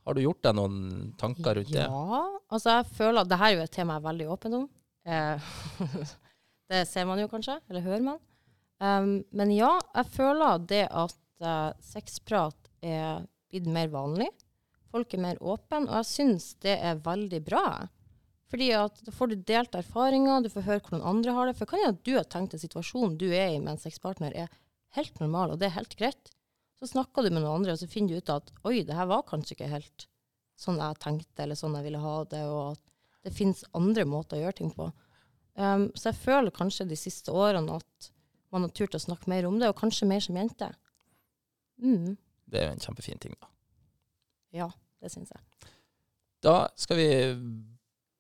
Har 0.03 0.17
du 0.17 0.19
gjort 0.19 0.43
deg 0.43 0.55
noen 0.57 0.77
tanker 1.15 1.55
rundt 1.55 1.71
det? 1.71 1.85
Ja, 1.87 2.23
altså 2.51 2.73
jeg 2.73 2.87
føler 2.97 3.21
at 3.21 3.29
det 3.31 3.39
her 3.39 3.53
er 3.53 3.55
jo 3.55 3.63
et 3.63 3.71
tema 3.71 3.95
jeg 3.95 4.01
er 4.01 4.07
veldig 4.09 4.25
åpen 4.33 4.57
om. 4.57 4.65
Eh, 5.07 5.51
det 6.73 6.81
ser 6.89 7.07
man 7.07 7.21
jo 7.21 7.29
kanskje, 7.31 7.55
eller 7.69 7.85
hører 7.85 8.03
man. 8.03 8.19
Um, 8.83 9.21
men 9.31 9.53
ja, 9.55 9.77
jeg 9.95 10.11
føler 10.11 10.65
det 10.67 10.83
at 10.91 11.15
uh, 11.45 11.71
sexprat 11.79 12.67
er 12.83 13.23
blitt 13.47 13.69
mer 13.71 13.87
vanlig. 13.93 14.27
Folk 14.91 15.15
er 15.15 15.23
mer 15.23 15.39
åpne, 15.39 15.85
og 15.87 15.95
jeg 16.01 16.09
syns 16.09 16.49
det 16.65 16.75
er 16.83 16.99
veldig 17.05 17.39
bra. 17.47 17.65
Fordi 18.51 18.67
at 18.77 18.99
da 19.07 19.13
får 19.15 19.31
du 19.31 19.47
delt 19.47 19.75
erfaringer, 19.79 20.43
du 20.43 20.51
får 20.53 20.67
høre 20.67 20.83
hvordan 20.83 21.07
andre 21.09 21.33
har 21.33 21.47
det. 21.49 21.55
For 21.57 21.69
kan 21.69 21.81
jo 21.81 21.93
at 21.93 22.03
du 22.05 22.11
har 22.19 22.27
tenkt 22.29 22.53
en 22.53 22.61
situasjon 22.61 23.15
du 23.17 23.29
er 23.31 23.55
i 23.55 23.59
med 23.61 23.77
en 23.77 23.81
sexpartner 23.81 24.35
er 24.35 24.51
helt 24.97 25.15
normal, 25.23 25.55
og 25.55 25.61
det 25.61 25.71
er 25.71 25.77
helt 25.79 25.95
greit. 25.97 26.33
Så 26.81 26.89
snakker 26.91 27.23
du 27.23 27.29
med 27.31 27.43
noen 27.43 27.61
andre, 27.61 27.75
og 27.75 27.79
så 27.79 27.87
finner 27.89 28.15
du 28.15 28.23
ut 28.23 28.33
at 28.33 28.49
oi, 28.67 28.81
det 28.87 28.97
her 28.97 29.07
var 29.09 29.25
kanskje 29.27 29.55
ikke 29.57 29.71
helt 29.71 30.07
sånn 30.59 30.79
jeg 30.81 30.99
tenkte, 31.01 31.43
eller 31.45 31.57
sånn 31.57 31.75
jeg 31.77 31.87
ville 31.87 32.01
ha 32.01 32.15
det, 32.29 32.43
og 32.49 32.73
at 32.73 32.83
det 33.23 33.33
finnes 33.35 33.63
andre 33.77 34.05
måter 34.09 34.37
å 34.37 34.43
gjøre 34.43 34.57
ting 34.59 34.71
på. 34.75 34.89
Um, 35.55 35.87
så 35.95 36.09
jeg 36.09 36.21
føler 36.23 36.53
kanskje 36.55 36.87
de 36.89 36.97
siste 36.97 37.33
årene 37.33 37.77
at 37.77 38.09
man 38.53 38.65
har 38.65 38.73
turt 38.75 38.95
å 38.97 39.01
snakke 39.01 39.29
mer 39.31 39.47
om 39.49 39.59
det, 39.61 39.69
og 39.69 39.79
kanskje 39.79 40.09
mer 40.09 40.21
som 40.23 40.37
jente. 40.37 40.69
Mm, 41.81 42.17
Det 42.49 42.59
er 42.59 42.67
jo 42.67 42.73
en 42.75 42.83
kjempefin 42.83 43.21
ting, 43.21 43.37
da. 43.41 43.47
ja, 44.53 44.67
det 45.01 45.09
syns 45.13 45.31
jeg. 45.33 45.71
Da 46.43 46.67
skal 46.77 46.99
vi 46.99 47.07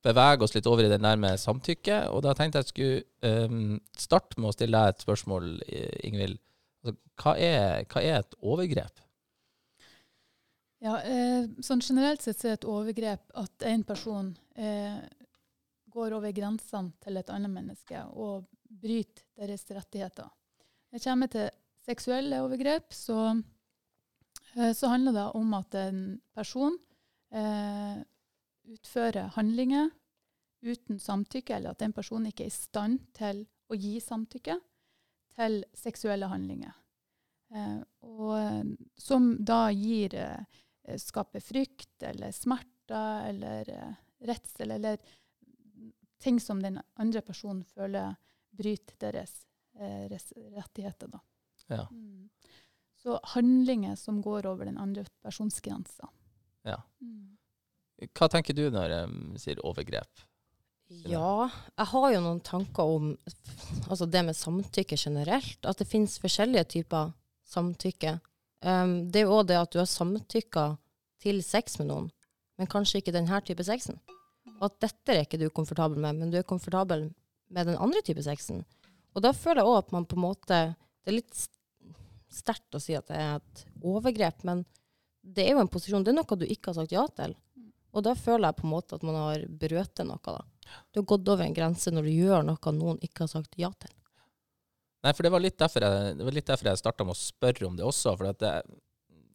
bevege 0.03 0.43
oss 0.43 0.55
litt 0.55 0.67
over 0.67 0.85
i 0.85 0.91
det 0.91 0.99
nærme 1.03 1.33
samtykke, 1.39 1.99
og 2.11 2.23
da 2.25 2.33
tenkte 2.37 2.63
jeg 2.63 2.71
skulle 2.71 3.45
um, 3.49 3.77
starte 3.97 4.39
med 4.39 4.49
å 4.49 4.55
stille 4.55 4.79
deg 4.79 4.95
et 4.95 5.05
spørsmål, 5.05 5.51
eh, 5.67 5.99
Ingvild. 6.09 6.39
Altså, 6.83 6.99
hva, 7.21 7.33
er, 7.39 7.85
hva 7.87 8.03
er 8.03 8.19
et 8.19 8.37
overgrep? 8.43 9.01
Ja, 10.83 10.97
eh, 11.07 11.45
sånn 11.63 11.79
generelt 11.79 12.23
sett 12.25 12.41
så 12.41 12.49
er 12.49 12.57
et 12.57 12.67
overgrep 12.67 13.29
at 13.39 13.65
en 13.69 13.85
person 13.87 14.33
eh, 14.59 14.99
går 15.93 16.15
over 16.17 16.33
grensene 16.35 16.91
til 17.03 17.21
et 17.21 17.31
annet 17.31 17.53
menneske 17.53 18.01
og 18.11 18.49
bryter 18.67 19.23
deres 19.39 19.63
rettigheter. 19.69 20.27
Når 20.91 20.99
det 20.99 21.05
kommer 21.05 21.31
til 21.31 21.47
seksuelle 21.85 22.41
overgrep, 22.43 22.91
så, 22.91 23.19
eh, 24.57 24.73
så 24.75 24.91
handler 24.91 25.15
det 25.15 25.27
om 25.39 25.55
at 25.55 25.79
en 25.85 26.03
person 26.35 26.75
eh, 27.31 28.03
utfører 28.75 29.31
handlinger 29.37 29.87
uten 30.63 30.99
samtykke, 30.99 31.55
eller 31.55 31.71
at 31.71 31.81
en 31.87 31.95
person 31.95 32.27
ikke 32.27 32.43
er 32.43 32.51
i 32.51 32.59
stand 32.59 32.99
til 33.15 33.45
å 33.71 33.79
gi 33.79 33.97
samtykke 34.03 34.59
til 35.35 35.63
seksuelle 35.77 36.29
handlinger. 36.31 36.73
Eh, 37.53 37.79
og 38.07 38.37
eh, 38.39 38.63
som 38.97 39.33
da 39.45 39.67
gir 39.73 40.15
eh, 40.17 40.97
skaper 40.99 41.43
frykt 41.43 42.05
eller 42.09 42.33
smerter 42.35 43.29
eller 43.29 43.69
redsel 44.23 44.71
eller 44.75 44.97
ting 46.23 46.39
som 46.39 46.61
den 46.63 46.79
andre 46.99 47.21
personen 47.21 47.63
føler 47.63 48.15
bryter 48.53 48.99
deres 48.99 49.45
eh, 49.79 50.09
rettigheter. 50.55 51.07
Da. 51.07 51.19
Ja. 51.67 51.87
Mm. 51.91 52.29
Så 53.03 53.19
handlinger 53.35 53.95
som 53.95 54.21
går 54.21 54.45
over 54.47 54.65
den 54.65 54.77
andre 54.77 55.05
persons 55.21 55.59
grenser. 55.61 56.07
Ja. 56.63 56.81
Mm. 57.01 57.37
Hva 58.15 58.29
tenker 58.31 58.55
du 58.55 58.69
når 58.71 58.91
de 58.93 59.39
sier 59.41 59.59
overgrep? 59.65 60.23
Ja, 60.89 61.49
jeg 61.77 61.89
har 61.89 62.07
jo 62.13 62.21
noen 62.21 62.41
tanker 62.43 62.89
om 62.97 63.13
altså 63.87 64.05
det 64.05 64.23
med 64.27 64.37
samtykke 64.37 64.97
generelt. 64.99 65.59
At 65.65 65.79
det 65.81 65.89
finnes 65.89 66.19
forskjellige 66.21 66.67
typer 66.77 67.13
samtykke. 67.49 68.17
Um, 68.63 69.11
det 69.11 69.21
er 69.21 69.27
jo 69.27 69.39
òg 69.39 69.47
det 69.49 69.59
at 69.59 69.73
du 69.73 69.79
har 69.81 69.89
samtykka 69.89 70.67
til 71.23 71.41
sex 71.43 71.79
med 71.79 71.89
noen, 71.89 72.11
men 72.59 72.69
kanskje 72.69 73.01
ikke 73.01 73.15
denne 73.15 73.39
type 73.47 73.63
sexen. 73.65 73.99
Og 74.59 74.69
at 74.69 74.77
dette 74.85 75.15
er 75.15 75.25
ikke 75.25 75.39
du 75.41 75.49
komfortabel 75.49 75.99
med, 75.99 76.19
men 76.19 76.31
du 76.31 76.37
er 76.39 76.47
komfortabel 76.47 77.09
med 77.53 77.67
den 77.69 77.79
andre 77.79 78.03
type 78.05 78.23
sexen. 78.23 78.63
Og 79.13 79.23
da 79.25 79.33
føler 79.35 79.61
jeg 79.61 79.71
òg 79.71 79.81
at 79.81 79.91
man 79.93 80.07
på 80.09 80.17
en 80.17 80.25
måte 80.25 80.61
Det 81.03 81.11
er 81.11 81.17
litt 81.19 81.41
sterkt 82.31 82.73
å 82.73 82.79
si 82.81 82.95
at 82.95 83.09
det 83.11 83.17
er 83.19 83.33
et 83.35 83.63
overgrep, 83.83 84.45
men 84.47 84.63
det 85.21 85.43
er 85.43 85.57
jo 85.57 85.63
en 85.63 85.69
posisjon. 85.71 86.03
Det 86.03 86.13
er 86.13 86.15
noe 86.15 86.37
du 86.39 86.45
ikke 86.47 86.71
har 86.71 86.77
sagt 86.79 86.95
ja 86.95 87.03
til. 87.17 87.35
Og 87.93 88.05
da 88.07 88.15
føler 88.15 88.47
jeg 88.47 88.57
på 88.61 88.65
en 88.65 88.71
måte 88.71 88.95
at 88.95 89.03
man 89.03 89.19
har 89.19 89.43
brøtet 89.47 90.07
noe, 90.07 90.23
da. 90.23 90.39
Du 90.91 91.01
har 91.01 91.09
gått 91.09 91.27
over 91.29 91.45
en 91.45 91.55
grense 91.55 91.91
når 91.93 92.07
du 92.07 92.13
gjør 92.13 92.47
noe 92.47 92.73
noen 92.75 93.01
ikke 93.03 93.25
har 93.25 93.33
sagt 93.35 93.59
ja 93.59 93.71
til. 93.79 93.93
Nei, 95.03 95.11
for 95.11 95.25
det 95.25 95.33
var 95.33 95.43
litt 95.43 95.59
derfor 95.59 95.83
jeg, 95.83 96.15
det 96.15 96.43
jeg 96.47 96.79
starta 96.79 97.03
med 97.03 97.15
å 97.15 97.19
spørre 97.19 97.67
om 97.67 97.75
det 97.75 97.83
også. 97.83 98.13
For 98.15 98.31
det, 98.39 98.53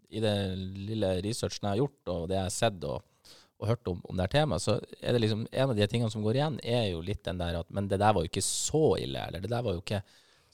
i 0.09 0.23
den 0.25 0.63
lille 0.89 1.19
researchen 1.25 1.67
jeg 1.67 1.75
har 1.75 1.83
gjort, 1.83 2.13
og 2.15 2.29
det 2.31 2.39
jeg 2.39 2.47
har 2.47 2.55
sett 2.55 2.87
og, 2.89 3.35
og 3.59 3.69
hørt 3.69 3.91
om, 3.91 3.99
om 4.09 4.17
det 4.17 4.25
her 4.25 4.35
temaet, 4.39 4.65
så 4.65 4.79
er 5.03 5.13
det 5.13 5.21
liksom 5.27 5.45
en 5.51 5.75
av 5.75 5.77
de 5.77 5.89
tingene 5.91 6.15
som 6.15 6.25
går 6.25 6.41
igjen, 6.41 6.57
er 6.65 6.87
jo 6.93 7.03
litt 7.05 7.21
den 7.27 7.43
der 7.43 7.61
at 7.61 7.69
Men 7.75 7.91
det 7.91 8.01
der 8.01 8.17
var 8.17 8.25
jo 8.25 8.33
ikke 8.33 8.45
så 8.47 8.85
ille, 8.97 9.27
eller 9.29 9.45
det 9.45 9.53
der 9.53 9.67
var 9.67 9.77
jo 9.77 9.85
ikke 9.85 10.01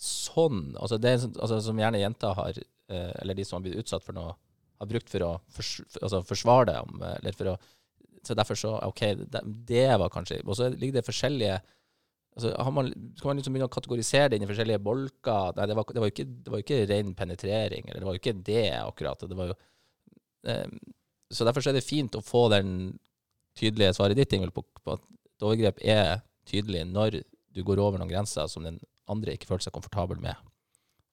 sånn. 0.01 0.73
Altså, 0.75 0.99
det 0.99 1.15
altså 1.21 1.61
Som 1.63 1.79
gjerne 1.79 2.03
jenter 2.03 2.35
har, 2.35 2.59
eh, 2.91 3.13
eller 3.23 3.39
de 3.39 3.47
som 3.47 3.61
har 3.61 3.69
blitt 3.69 3.85
utsatt 3.85 4.03
for 4.03 4.17
noe, 4.17 4.35
har 4.83 4.91
brukt 4.91 5.11
for 5.13 5.23
å 5.23 5.33
altså 6.03 6.25
forsvare 6.27 6.73
det. 6.73 6.81
Eh, 6.83 7.17
eller 7.21 7.39
for 7.39 7.55
å, 7.55 7.57
så 8.27 8.37
derfor 8.37 8.59
så 8.59 8.75
OK, 8.87 9.01
det, 9.21 9.41
det 9.69 9.87
var 10.01 10.13
kanskje 10.13 10.41
Og 10.45 10.57
så 10.59 10.69
ligger 10.73 10.99
det 10.99 11.07
forskjellige 11.07 11.59
altså 12.35 12.71
man, 12.75 12.91
Skal 13.17 13.31
man 13.31 13.39
liksom 13.39 13.55
begynne 13.55 13.69
å 13.71 13.75
kategorisere 13.75 14.31
det 14.31 14.39
inn 14.39 14.47
i 14.47 14.51
forskjellige 14.51 14.83
bolker? 14.85 15.55
Nei, 15.59 15.69
det 15.71 15.77
var, 15.79 15.87
det 15.91 16.03
var, 16.03 16.11
jo 16.11 16.15
ikke, 16.15 16.29
det 16.45 16.55
var 16.55 16.65
ikke 16.65 16.83
ren 16.91 17.15
penetrering, 17.19 17.89
eller 17.89 18.03
det 18.03 18.09
var 18.09 18.17
jo 18.17 18.23
ikke 18.23 18.37
det 18.47 18.67
akkurat. 18.81 19.27
Det 19.31 19.39
var 19.39 19.53
jo, 19.53 19.59
um, 20.51 20.79
så 21.31 21.47
derfor 21.47 21.65
så 21.65 21.71
er 21.73 21.79
det 21.79 21.87
fint 21.87 22.19
å 22.19 22.25
få 22.25 22.49
den 22.53 22.73
tydelige 23.59 23.95
svaret 23.97 24.19
ditt, 24.19 24.35
Ingvild, 24.35 24.55
på, 24.57 24.65
på 24.83 24.97
at 24.97 25.05
et 25.05 25.47
overgrep 25.47 25.79
er 25.87 26.25
tydelig 26.49 26.85
når 26.91 27.21
du 27.55 27.63
går 27.67 27.81
over 27.83 28.03
noen 28.03 28.11
grenser 28.11 28.51
som 28.51 28.67
den 28.67 28.81
andre 29.11 29.37
ikke 29.37 29.49
føler 29.49 29.67
seg 29.67 29.75
komfortabel 29.77 30.19
med. 30.23 30.35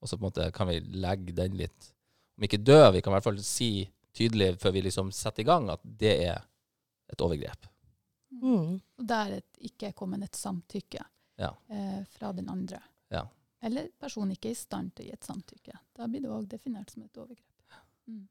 Og 0.02 0.10
så 0.10 0.17
på 0.17 0.24
en 0.24 0.32
måte 0.32 0.50
kan 0.56 0.69
vi 0.69 0.80
legge 0.82 1.36
den 1.38 1.58
litt 1.60 1.91
Om 2.39 2.47
ikke 2.47 2.58
død, 2.58 2.88
vi 2.95 3.02
kan 3.04 3.12
i 3.12 3.15
hvert 3.19 3.26
fall 3.28 3.41
si 3.45 3.71
tydelig 4.17 4.56
før 4.62 4.74
vi 4.74 4.82
liksom 4.88 5.12
setter 5.13 5.43
i 5.43 5.47
gang 5.47 5.67
at 5.69 5.84
det 5.84 6.13
er 6.26 6.39
et 7.12 7.21
overgrep. 7.26 7.67
Mm. 8.41 8.78
Og 9.00 9.08
der 9.08 9.38
er 9.38 9.41
ikke 9.60 9.91
kommet 9.97 10.24
et 10.24 10.36
samtykke 10.39 11.04
Ja. 11.41 11.52
eh, 11.69 12.04
fra 12.17 12.32
den 12.34 12.50
andre. 12.50 12.80
Ja. 13.12 13.26
Eller 13.62 13.89
personen 14.00 14.32
ikke 14.36 14.50
er 14.50 14.56
i 14.56 14.62
stand 14.62 14.93
til 14.95 15.06
å 15.06 15.10
gi 15.10 15.13
et 15.13 15.28
samtykke. 15.28 15.74
Da 15.97 16.08
blir 16.08 16.21
det 16.24 16.30
òg 16.32 16.47
definert 16.50 16.89
som 16.93 17.04
et 17.04 17.17
overgrep. 17.17 17.76
Mm. 18.08 18.28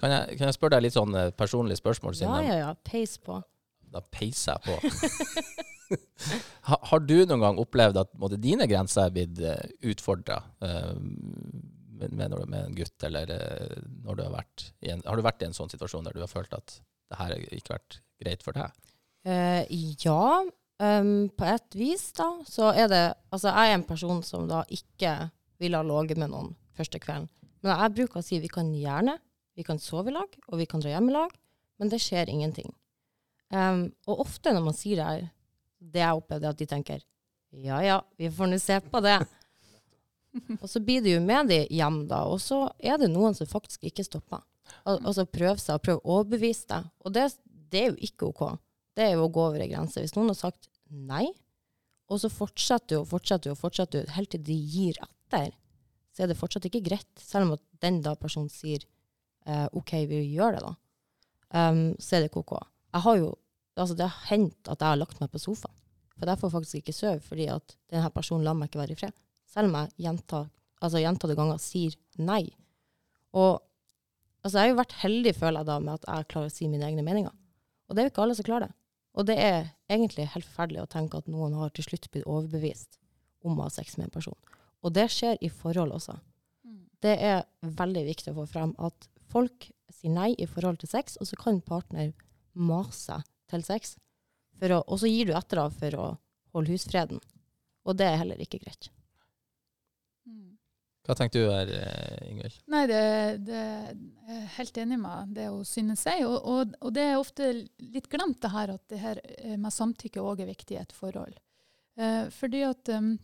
Kan 0.00 0.10
jeg, 0.10 0.38
kan 0.38 0.48
jeg 0.48 0.56
spørre 0.56 0.76
deg 0.78 0.82
litt 0.88 0.96
sånn 0.96 1.12
personlig 1.12 1.36
personlige 1.36 1.76
spørsmål? 1.82 2.14
Ja, 2.16 2.18
Siden 2.22 2.46
ja, 2.48 2.56
ja. 2.62 2.74
Peis 2.88 3.18
på. 3.20 3.42
Da 3.90 4.00
peiser 4.00 4.56
jeg 4.56 4.62
på. 4.64 5.50
ha, 6.70 6.78
har 6.90 7.00
du 7.04 7.16
noen 7.26 7.42
gang 7.42 7.58
opplevd 7.60 7.98
at 8.00 8.12
måtte, 8.18 8.38
dine 8.40 8.66
grenser 8.70 9.08
er 9.08 9.14
blitt 9.14 9.40
uh, 9.42 9.58
utfordra 9.90 10.38
med, 10.62 12.12
med, 12.14 12.30
når 12.30 12.44
du- 12.44 12.50
med 12.54 12.64
en 12.64 12.74
gutt, 12.78 13.02
eller 13.04 13.30
eh, 13.34 13.74
når 14.06 14.16
du 14.16 14.22
har 14.24 14.32
vært 14.32 14.70
i 14.80 14.88
en 14.94 15.02
Har 15.04 15.16
du 15.18 15.22
vært 15.26 15.42
i 15.42 15.48
en 15.50 15.52
sånn 15.56 15.68
situasjon 15.68 16.06
der 16.06 16.14
du 16.16 16.22
har 16.22 16.30
følt 16.32 16.54
at 16.56 16.78
det 17.10 17.18
her 17.18 17.34
har 17.34 17.58
ikke 17.58 17.74
vært 17.74 17.98
greit 18.22 18.44
for 18.46 18.56
deg? 18.56 18.72
Uh, 19.26 19.62
ja, 20.00 20.40
um, 20.80 21.28
på 21.36 21.48
et 21.50 21.76
vis 21.76 22.06
da, 22.16 22.30
så 22.48 22.70
er 22.72 22.88
det 22.88 23.02
Altså, 23.30 23.50
jeg 23.52 23.70
er 23.70 23.78
en 23.78 23.86
person 23.86 24.22
som 24.26 24.46
da 24.48 24.62
ikke 24.72 25.12
ville 25.60 25.76
ha 25.76 25.86
ligget 25.86 26.18
med 26.18 26.32
noen 26.32 26.54
første 26.76 26.98
kvelden. 27.02 27.28
Men 27.60 27.76
jeg 27.76 27.96
bruker 27.98 28.20
å 28.20 28.24
si 28.24 28.40
vi 28.40 28.48
kan 28.50 28.70
gjerne, 28.72 29.18
vi 29.56 29.66
kan 29.66 29.78
sove 29.82 30.10
i 30.10 30.16
lag, 30.16 30.38
og 30.48 30.60
vi 30.60 30.66
kan 30.70 30.80
dra 30.80 30.94
hjem 30.94 31.10
i 31.10 31.16
lag, 31.18 31.34
men 31.80 31.92
det 31.92 32.00
skjer 32.00 32.32
ingenting. 32.32 32.72
Um, 33.52 33.90
og 34.08 34.24
ofte 34.24 34.54
når 34.54 34.64
man 34.64 34.76
sier 34.76 35.00
det 35.00 35.08
her, 35.08 35.28
det 35.80 36.02
jeg 36.02 36.22
opplevde, 36.22 36.46
er 36.46 36.54
at 36.54 36.60
de 36.60 36.68
tenker 36.70 37.04
ja 37.50 37.80
ja, 37.82 37.96
vi 38.16 38.30
får 38.30 38.46
nå 38.46 38.58
se 38.62 38.76
på 38.80 39.00
det. 39.02 39.18
og 40.62 40.68
så 40.70 40.80
blir 40.80 41.02
det 41.02 41.16
jo 41.16 41.22
med 41.24 41.50
de 41.50 41.64
hjem, 41.74 42.04
da, 42.10 42.22
og 42.30 42.38
så 42.42 42.68
er 42.78 43.00
det 43.02 43.10
noen 43.10 43.34
som 43.36 43.48
faktisk 43.50 43.88
ikke 43.90 44.06
stopper. 44.06 44.44
Al 44.88 44.98
altså 45.00 45.26
prøve 45.28 45.58
seg, 45.60 45.76
og 45.76 45.84
prøve 45.84 46.02
å 46.02 46.18
overbevise 46.18 46.66
deg. 46.70 46.90
Og 47.04 47.14
det, 47.16 47.26
det 47.72 47.84
er 47.84 47.88
jo 47.92 48.08
ikke 48.08 48.28
OK. 48.30 48.42
Det 48.96 49.06
er 49.06 49.14
jo 49.14 49.26
å 49.26 49.32
gå 49.32 49.46
over 49.46 49.62
en 49.62 49.72
grense. 49.72 50.02
Hvis 50.02 50.16
noen 50.16 50.32
har 50.32 50.38
sagt 50.38 50.70
nei, 50.90 51.28
og 52.10 52.22
så 52.22 52.30
fortsetter 52.32 52.96
du 52.96 53.00
og 53.02 53.10
fortsetter 53.12 53.50
du 53.50 53.54
og 53.54 53.60
fortsetter 53.60 54.04
du 54.04 54.14
helt 54.16 54.32
til 54.34 54.42
de 54.46 54.56
gir 54.56 54.98
etter, 55.04 55.52
så 56.10 56.24
er 56.24 56.32
det 56.32 56.38
fortsatt 56.40 56.66
ikke 56.66 56.82
greit. 56.88 57.10
Selv 57.22 57.46
om 57.46 57.54
at 57.54 57.62
den 57.84 58.00
da 58.04 58.16
personen 58.18 58.50
sier 58.50 58.82
eh, 59.46 59.66
OK, 59.78 59.94
vi 60.10 60.24
gjør 60.34 60.56
det, 60.56 60.64
da. 60.66 60.74
Um, 61.50 61.84
så 62.02 62.18
er 62.18 62.26
det 62.26 62.34
OK. 62.38 62.56
Jeg 62.90 63.04
har 63.06 63.20
jo, 63.20 63.30
altså 63.78 63.96
det 63.98 64.08
har 64.10 64.26
hendt 64.30 64.70
at 64.70 64.82
jeg 64.82 64.90
har 64.90 64.98
lagt 64.98 65.22
meg 65.22 65.30
på 65.30 65.42
sofaen. 65.42 65.76
For 66.18 66.28
jeg 66.28 66.42
får 66.42 66.52
faktisk 66.52 66.80
ikke 66.82 66.92
sove 66.92 67.20
fordi 67.24 67.46
at 67.48 67.76
denne 67.88 68.10
personen 68.12 68.44
lar 68.44 68.58
meg 68.58 68.68
ikke 68.68 68.82
være 68.82 68.96
i 68.96 68.98
fred. 68.98 69.14
Selv 69.48 69.70
om 69.70 69.78
jeg 69.78 69.94
gjentatte 70.04 70.50
altså 70.84 71.00
gjentatte 71.02 71.36
ganger 71.38 71.60
sier 71.62 71.96
nei. 72.20 72.44
Og 73.36 73.60
altså 74.42 74.56
jeg 74.56 74.62
har 74.62 74.70
jo 74.72 74.80
vært 74.80 74.98
heldig, 75.02 75.34
føler 75.36 75.60
jeg 75.60 75.70
da, 75.70 75.78
med 75.84 75.98
at 75.98 76.06
jeg 76.08 76.28
klarer 76.32 76.50
å 76.50 76.54
si 76.54 76.68
mine 76.70 76.86
egne 76.86 77.04
meninger. 77.06 77.34
Og 77.88 77.96
det 77.96 78.02
er 78.02 78.08
jo 78.08 78.12
ikke 78.14 78.24
alle 78.24 78.36
som 78.38 78.46
klarer 78.46 78.68
det. 78.68 78.76
Og 79.18 79.26
det 79.26 79.36
er 79.42 79.70
egentlig 79.90 80.28
helt 80.34 80.46
forferdelig 80.46 80.84
å 80.84 80.90
tenke 80.90 81.18
at 81.18 81.30
noen 81.30 81.56
har 81.58 81.72
til 81.74 81.86
slutt 81.88 82.06
blitt 82.12 82.28
overbevist 82.30 83.00
om 83.42 83.58
å 83.58 83.66
ha 83.66 83.72
sex 83.72 83.96
med 83.98 84.08
en 84.08 84.14
person. 84.14 84.38
Og 84.86 84.94
det 84.96 85.08
skjer 85.12 85.40
i 85.42 85.50
forhold 85.52 85.96
også. 85.96 86.14
Mm. 86.64 86.84
Det 87.02 87.16
er 87.16 87.42
veldig 87.80 88.04
viktig 88.06 88.32
å 88.32 88.38
få 88.38 88.46
frem 88.52 88.74
at 88.78 89.08
folk 89.30 89.70
sier 89.90 90.14
nei 90.14 90.30
i 90.38 90.46
forhold 90.48 90.80
til 90.80 90.92
sex, 90.92 91.18
og 91.20 91.28
så 91.28 91.38
kan 91.40 91.60
partner 91.64 92.12
mase 92.54 93.20
til 93.50 93.66
sex, 93.66 93.96
for 94.60 94.76
å, 94.76 94.80
og 94.86 95.02
så 95.02 95.10
gir 95.10 95.28
du 95.28 95.34
etter 95.36 95.60
da 95.60 95.66
for 95.74 95.98
å 95.98 96.06
holde 96.54 96.74
husfreden. 96.74 97.20
Og 97.88 97.96
det 97.98 98.06
er 98.06 98.20
heller 98.22 98.40
ikke 98.42 98.60
greit. 98.62 98.90
Hva 101.06 101.16
tenker 101.16 101.40
du 101.40 101.48
her, 101.48 101.70
eh, 101.72 102.28
Ingvild? 102.28 102.56
Nei, 102.70 102.82
det, 102.90 103.04
det 103.46 103.60
jeg 103.60 104.36
er 104.36 104.52
helt 104.58 104.80
enig 104.82 104.98
med 105.00 105.32
det 105.36 105.46
hun 105.48 105.64
synes 105.66 106.04
sier. 106.04 106.26
Og, 106.28 106.44
og, 106.44 106.74
og 106.84 106.92
det 106.96 107.06
er 107.06 107.16
ofte 107.18 107.48
litt 107.54 108.10
glemt 108.12 108.40
det 108.42 108.52
her 108.52 108.74
at 108.74 108.84
det 108.92 109.00
her 109.00 109.22
eh, 109.24 109.56
med 109.56 109.74
samtykke 109.74 110.22
òg 110.22 110.44
er 110.44 110.50
viktig 110.52 110.76
i 110.76 110.82
et 110.82 110.94
forhold. 110.94 111.38
Eh, 111.96 112.28
fordi 112.36 112.62
at 112.68 112.92
um, 112.92 113.14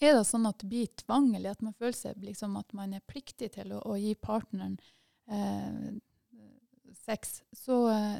er 0.00 0.16
det 0.16 0.24
sånn 0.30 0.48
at 0.48 0.62
det 0.62 0.70
blir 0.72 0.88
tvang, 1.04 1.30
eller 1.36 1.52
at 1.52 1.64
man 1.64 1.76
føler 1.76 1.96
seg 1.98 2.24
liksom 2.24 2.56
at 2.60 2.72
man 2.76 2.96
er 2.96 3.04
pliktig 3.06 3.52
til 3.58 3.76
å, 3.76 3.82
å 3.84 3.98
gi 4.00 4.14
partneren 4.16 4.78
eh, 5.28 5.98
sex, 7.04 7.42
så, 7.56 7.76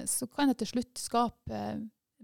så 0.08 0.28
kan 0.32 0.52
det 0.52 0.60
til 0.60 0.70
slutt 0.76 1.00
skape 1.00 1.62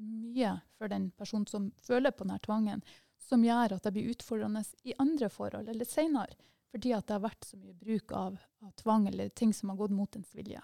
mye 0.00 0.52
for 0.78 0.92
den 0.92 1.10
personen 1.18 1.46
som 1.48 1.70
føler 1.84 2.12
på 2.14 2.24
denne 2.24 2.40
tvangen, 2.44 2.84
som 3.24 3.44
gjør 3.44 3.76
at 3.76 3.86
det 3.86 3.94
blir 3.94 4.10
utfordrende 4.12 4.64
i 4.84 4.96
andre 5.02 5.30
forhold 5.32 5.70
eller 5.72 5.88
senere 5.88 6.36
fordi 6.74 6.90
at 6.90 7.06
det 7.06 7.14
har 7.14 7.22
vært 7.22 7.46
så 7.46 7.56
mye 7.56 7.76
bruk 7.78 8.12
av, 8.18 8.38
av 8.64 8.70
tvang 8.80 9.06
eller 9.06 9.28
ting 9.30 9.52
som 9.54 9.70
har 9.70 9.76
gått 9.78 9.92
mot 9.94 10.16
ens 10.18 10.32
vilje. 10.34 10.58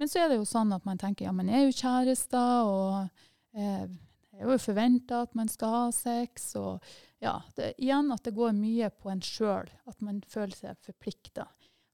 Men 0.00 0.08
så 0.10 0.24
er 0.24 0.32
det 0.32 0.40
jo 0.40 0.46
sånn 0.48 0.72
at 0.74 0.86
man 0.88 0.98
tenker 0.98 1.28
ja, 1.28 1.32
man 1.36 1.50
er 1.52 1.68
jo 1.68 1.76
kjærester, 1.76 2.66
og 2.66 3.54
eh, 3.54 3.84
det 3.86 4.40
er 4.40 4.48
jo 4.48 4.56
forventa 4.58 5.20
at 5.26 5.36
man 5.38 5.50
skal 5.52 5.74
ha 5.76 5.84
sex. 5.94 6.48
Og 6.58 6.82
ja, 7.22 7.36
det, 7.54 7.74
igjen 7.78 8.10
at 8.10 8.24
det 8.26 8.34
går 8.34 8.56
mye 8.58 8.90
på 8.90 9.12
en 9.12 9.22
sjøl, 9.22 9.70
at 9.86 10.02
man 10.02 10.18
føler 10.26 10.56
seg 10.56 10.82
forplikta. 10.82 11.46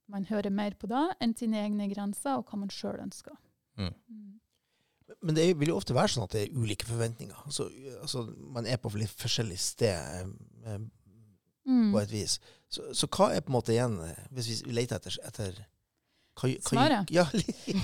Man 0.08 0.28
hører 0.30 0.54
mer 0.54 0.78
på 0.78 0.88
det 0.88 1.04
enn 1.20 1.36
sine 1.36 1.60
egne 1.66 1.90
grenser 1.90 2.38
og 2.38 2.48
hva 2.48 2.62
man 2.62 2.72
sjøl 2.72 3.02
ønsker. 3.04 3.36
Mm. 3.76 3.92
Men 5.22 5.34
det 5.38 5.44
vil 5.58 5.68
jo 5.70 5.76
ofte 5.78 5.94
være 5.94 6.08
sånn 6.12 6.24
at 6.26 6.32
det 6.34 6.40
er 6.48 6.56
ulike 6.58 6.86
forventninger. 6.88 7.36
Altså, 7.46 7.68
altså 8.02 8.24
Man 8.52 8.66
er 8.66 8.76
på 8.82 8.90
litt 8.98 9.10
forskjellig 9.16 9.58
sted 9.58 10.26
eh, 10.66 10.78
Mm. 11.66 11.90
på 11.92 11.98
et 11.98 12.10
vis. 12.12 12.36
Så, 12.70 12.92
så 12.94 13.08
hva 13.10 13.32
er 13.34 13.40
på 13.42 13.50
en 13.50 13.56
måte 13.56 13.72
igjen, 13.74 13.96
eh, 13.98 14.26
hvis 14.30 14.62
vi 14.62 14.70
leter 14.76 15.00
etter, 15.00 15.16
etter 15.26 15.56
hva, 16.38 16.46
hva, 16.46 16.60
Svaret? 16.62 17.10
Ja, 17.16 17.24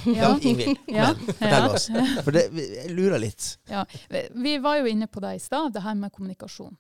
Ja. 0.06 0.28
Ingvild, 0.38 0.78
Ja. 0.86 1.08
Fortell 1.14 1.66
oss. 1.66 1.88
For 2.24 2.30
det, 2.30 2.44
jeg 2.54 2.92
lurer 2.94 3.18
litt. 3.18 3.56
Ja, 3.70 3.82
vi- 4.10 4.28
vi 4.44 4.52
var 4.62 4.76
jo 4.78 4.86
inne 4.86 5.08
på 5.10 5.20
det 5.24 5.32
i 5.34 5.42
stad, 5.42 5.72
det 5.74 5.82
her 5.82 5.94
med 5.98 6.12
kommunikasjon. 6.14 6.76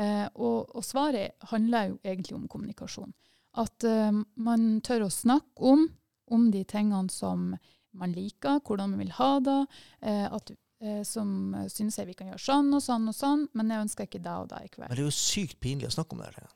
Eh, 0.00 0.28
og, 0.34 0.72
og 0.76 0.84
svaret 0.84 1.36
handler 1.52 1.90
jo 1.90 1.98
egentlig 2.04 2.36
om 2.38 2.48
kommunikasjon. 2.48 3.12
At 3.56 3.84
eh, 3.84 4.12
man 4.36 4.80
tør 4.80 5.06
å 5.06 5.12
snakke 5.12 5.60
om, 5.60 5.88
om 6.32 6.50
de 6.52 6.64
tingene 6.64 7.10
som 7.12 7.50
man 7.98 8.14
liker, 8.16 8.60
hvordan 8.60 8.92
man 8.92 9.02
vil 9.02 9.12
ha 9.16 9.32
det. 9.44 9.58
Eh, 10.02 10.26
at, 10.38 10.52
eh, 10.82 11.02
som 11.08 11.56
syns 11.64 11.80
synes 11.80 11.98
jeg 12.00 12.10
vi 12.12 12.16
kan 12.18 12.30
gjøre 12.30 12.44
sånn 12.44 12.70
og 12.76 12.84
sånn 12.84 13.10
og 13.10 13.16
sånn, 13.16 13.44
men 13.56 13.72
jeg 13.72 13.86
ønsker 13.86 14.08
ikke 14.08 14.22
det 14.24 14.36
og 14.44 14.48
det 14.52 14.62
i 14.64 14.70
kveld. 14.72 14.88
Men 14.88 14.96
det 14.98 15.04
er 15.04 15.08
jo 15.08 15.18
sykt 15.18 15.60
pinlig 15.64 15.90
å 15.90 15.96
snakke 15.96 16.16
om 16.16 16.24
det. 16.24 16.32
her. 16.36 16.48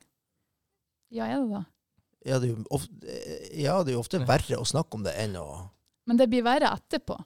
Ja, 1.10 1.26
er 1.26 1.42
det 1.42 1.50
da? 1.50 1.64
Ja, 2.20 2.38
det 2.38 2.50
er 2.50 2.52
jo 2.52 2.64
ofte, 2.76 3.18
ja, 3.56 3.78
det 3.80 3.92
er 3.92 3.96
jo 3.96 4.02
ofte 4.02 4.20
verre 4.28 4.60
å 4.60 4.66
snakke 4.68 4.98
om 4.98 5.04
det 5.06 5.14
enn 5.16 5.38
å 5.40 5.46
Men 6.08 6.18
det 6.20 6.26
blir 6.28 6.44
verre 6.44 6.68
etterpå, 6.74 7.16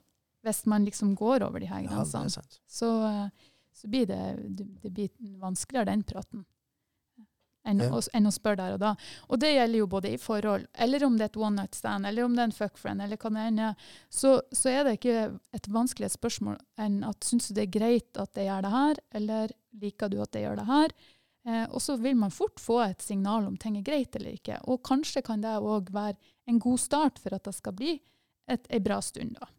hvis 0.45 0.65
man 0.69 0.85
liksom 0.85 1.15
går 1.17 1.43
over 1.47 1.59
de 1.59 1.67
her 1.67 1.83
grensene. 1.87 2.29
Ja, 2.31 2.59
så, 2.69 2.89
eh, 3.09 3.51
så 3.75 3.89
blir 3.91 4.07
det, 4.07 4.19
det, 4.55 4.67
det 4.83 4.91
blir 4.93 5.39
vanskeligere, 5.41 5.89
den 5.89 6.03
praten, 6.07 6.45
enn, 7.65 7.81
Ja. 7.81 7.89
å, 7.91 8.01
enn 8.13 8.29
å 8.29 8.33
spørre 8.33 8.59
der 8.61 8.73
og 8.75 8.79
da. 8.83 8.93
Og 9.29 9.39
det 9.41 9.53
gjelder 9.55 9.79
jo 9.81 9.87
både 9.87 10.13
i 10.13 10.19
forhold, 10.21 10.67
eller 10.73 11.03
om 11.07 11.17
det 11.17 11.23
er 11.27 11.31
et 11.33 11.37
one 11.41 11.55
night 11.61 11.75
stand, 11.75 12.05
eller 12.05 12.23
om 12.27 12.35
det 12.35 12.43
er 12.43 12.49
en 12.51 12.55
fuck 12.59 12.77
friend, 12.77 13.01
eller 13.01 13.17
hva 13.17 13.33
det 13.33 13.47
enn 13.49 13.59
er, 13.71 13.75
så, 14.09 14.37
så 14.53 14.69
er 14.69 14.83
det 14.85 14.97
ikke 14.99 15.17
et 15.57 15.67
vanskelig 15.73 16.11
spørsmål 16.15 16.57
enn 16.85 17.01
at 17.07 17.23
syns 17.25 17.49
du 17.49 17.53
det 17.57 17.67
er 17.67 17.75
greit 17.79 18.21
at 18.21 18.37
jeg 18.37 18.47
gjør 18.49 18.65
det 18.67 18.73
her, 18.77 19.03
eller 19.21 19.55
liker 19.81 20.09
du 20.13 20.21
at 20.23 20.35
jeg 20.37 20.45
gjør 20.47 20.61
det 20.61 20.67
her? 20.69 20.95
Eh, 21.45 21.65
og 21.69 21.81
så 21.83 21.93
vil 22.01 22.15
man 22.17 22.31
fort 22.33 22.57
få 22.61 22.79
et 22.87 23.01
signal 23.05 23.45
om 23.45 23.57
ting 23.61 23.75
er 23.77 23.85
greit 23.85 24.15
eller 24.17 24.33
ikke. 24.33 24.57
Og 24.71 24.81
kanskje 24.87 25.21
kan 25.25 25.43
det 25.43 25.51
òg 25.61 25.91
være 25.93 26.15
en 26.49 26.57
god 26.59 26.79
start 26.81 27.19
for 27.21 27.35
at 27.37 27.43
det 27.45 27.53
skal 27.53 27.75
bli 27.77 27.99
et, 28.49 28.65
ei 28.73 28.79
bra 28.81 28.97
stund, 29.01 29.37
da. 29.37 29.49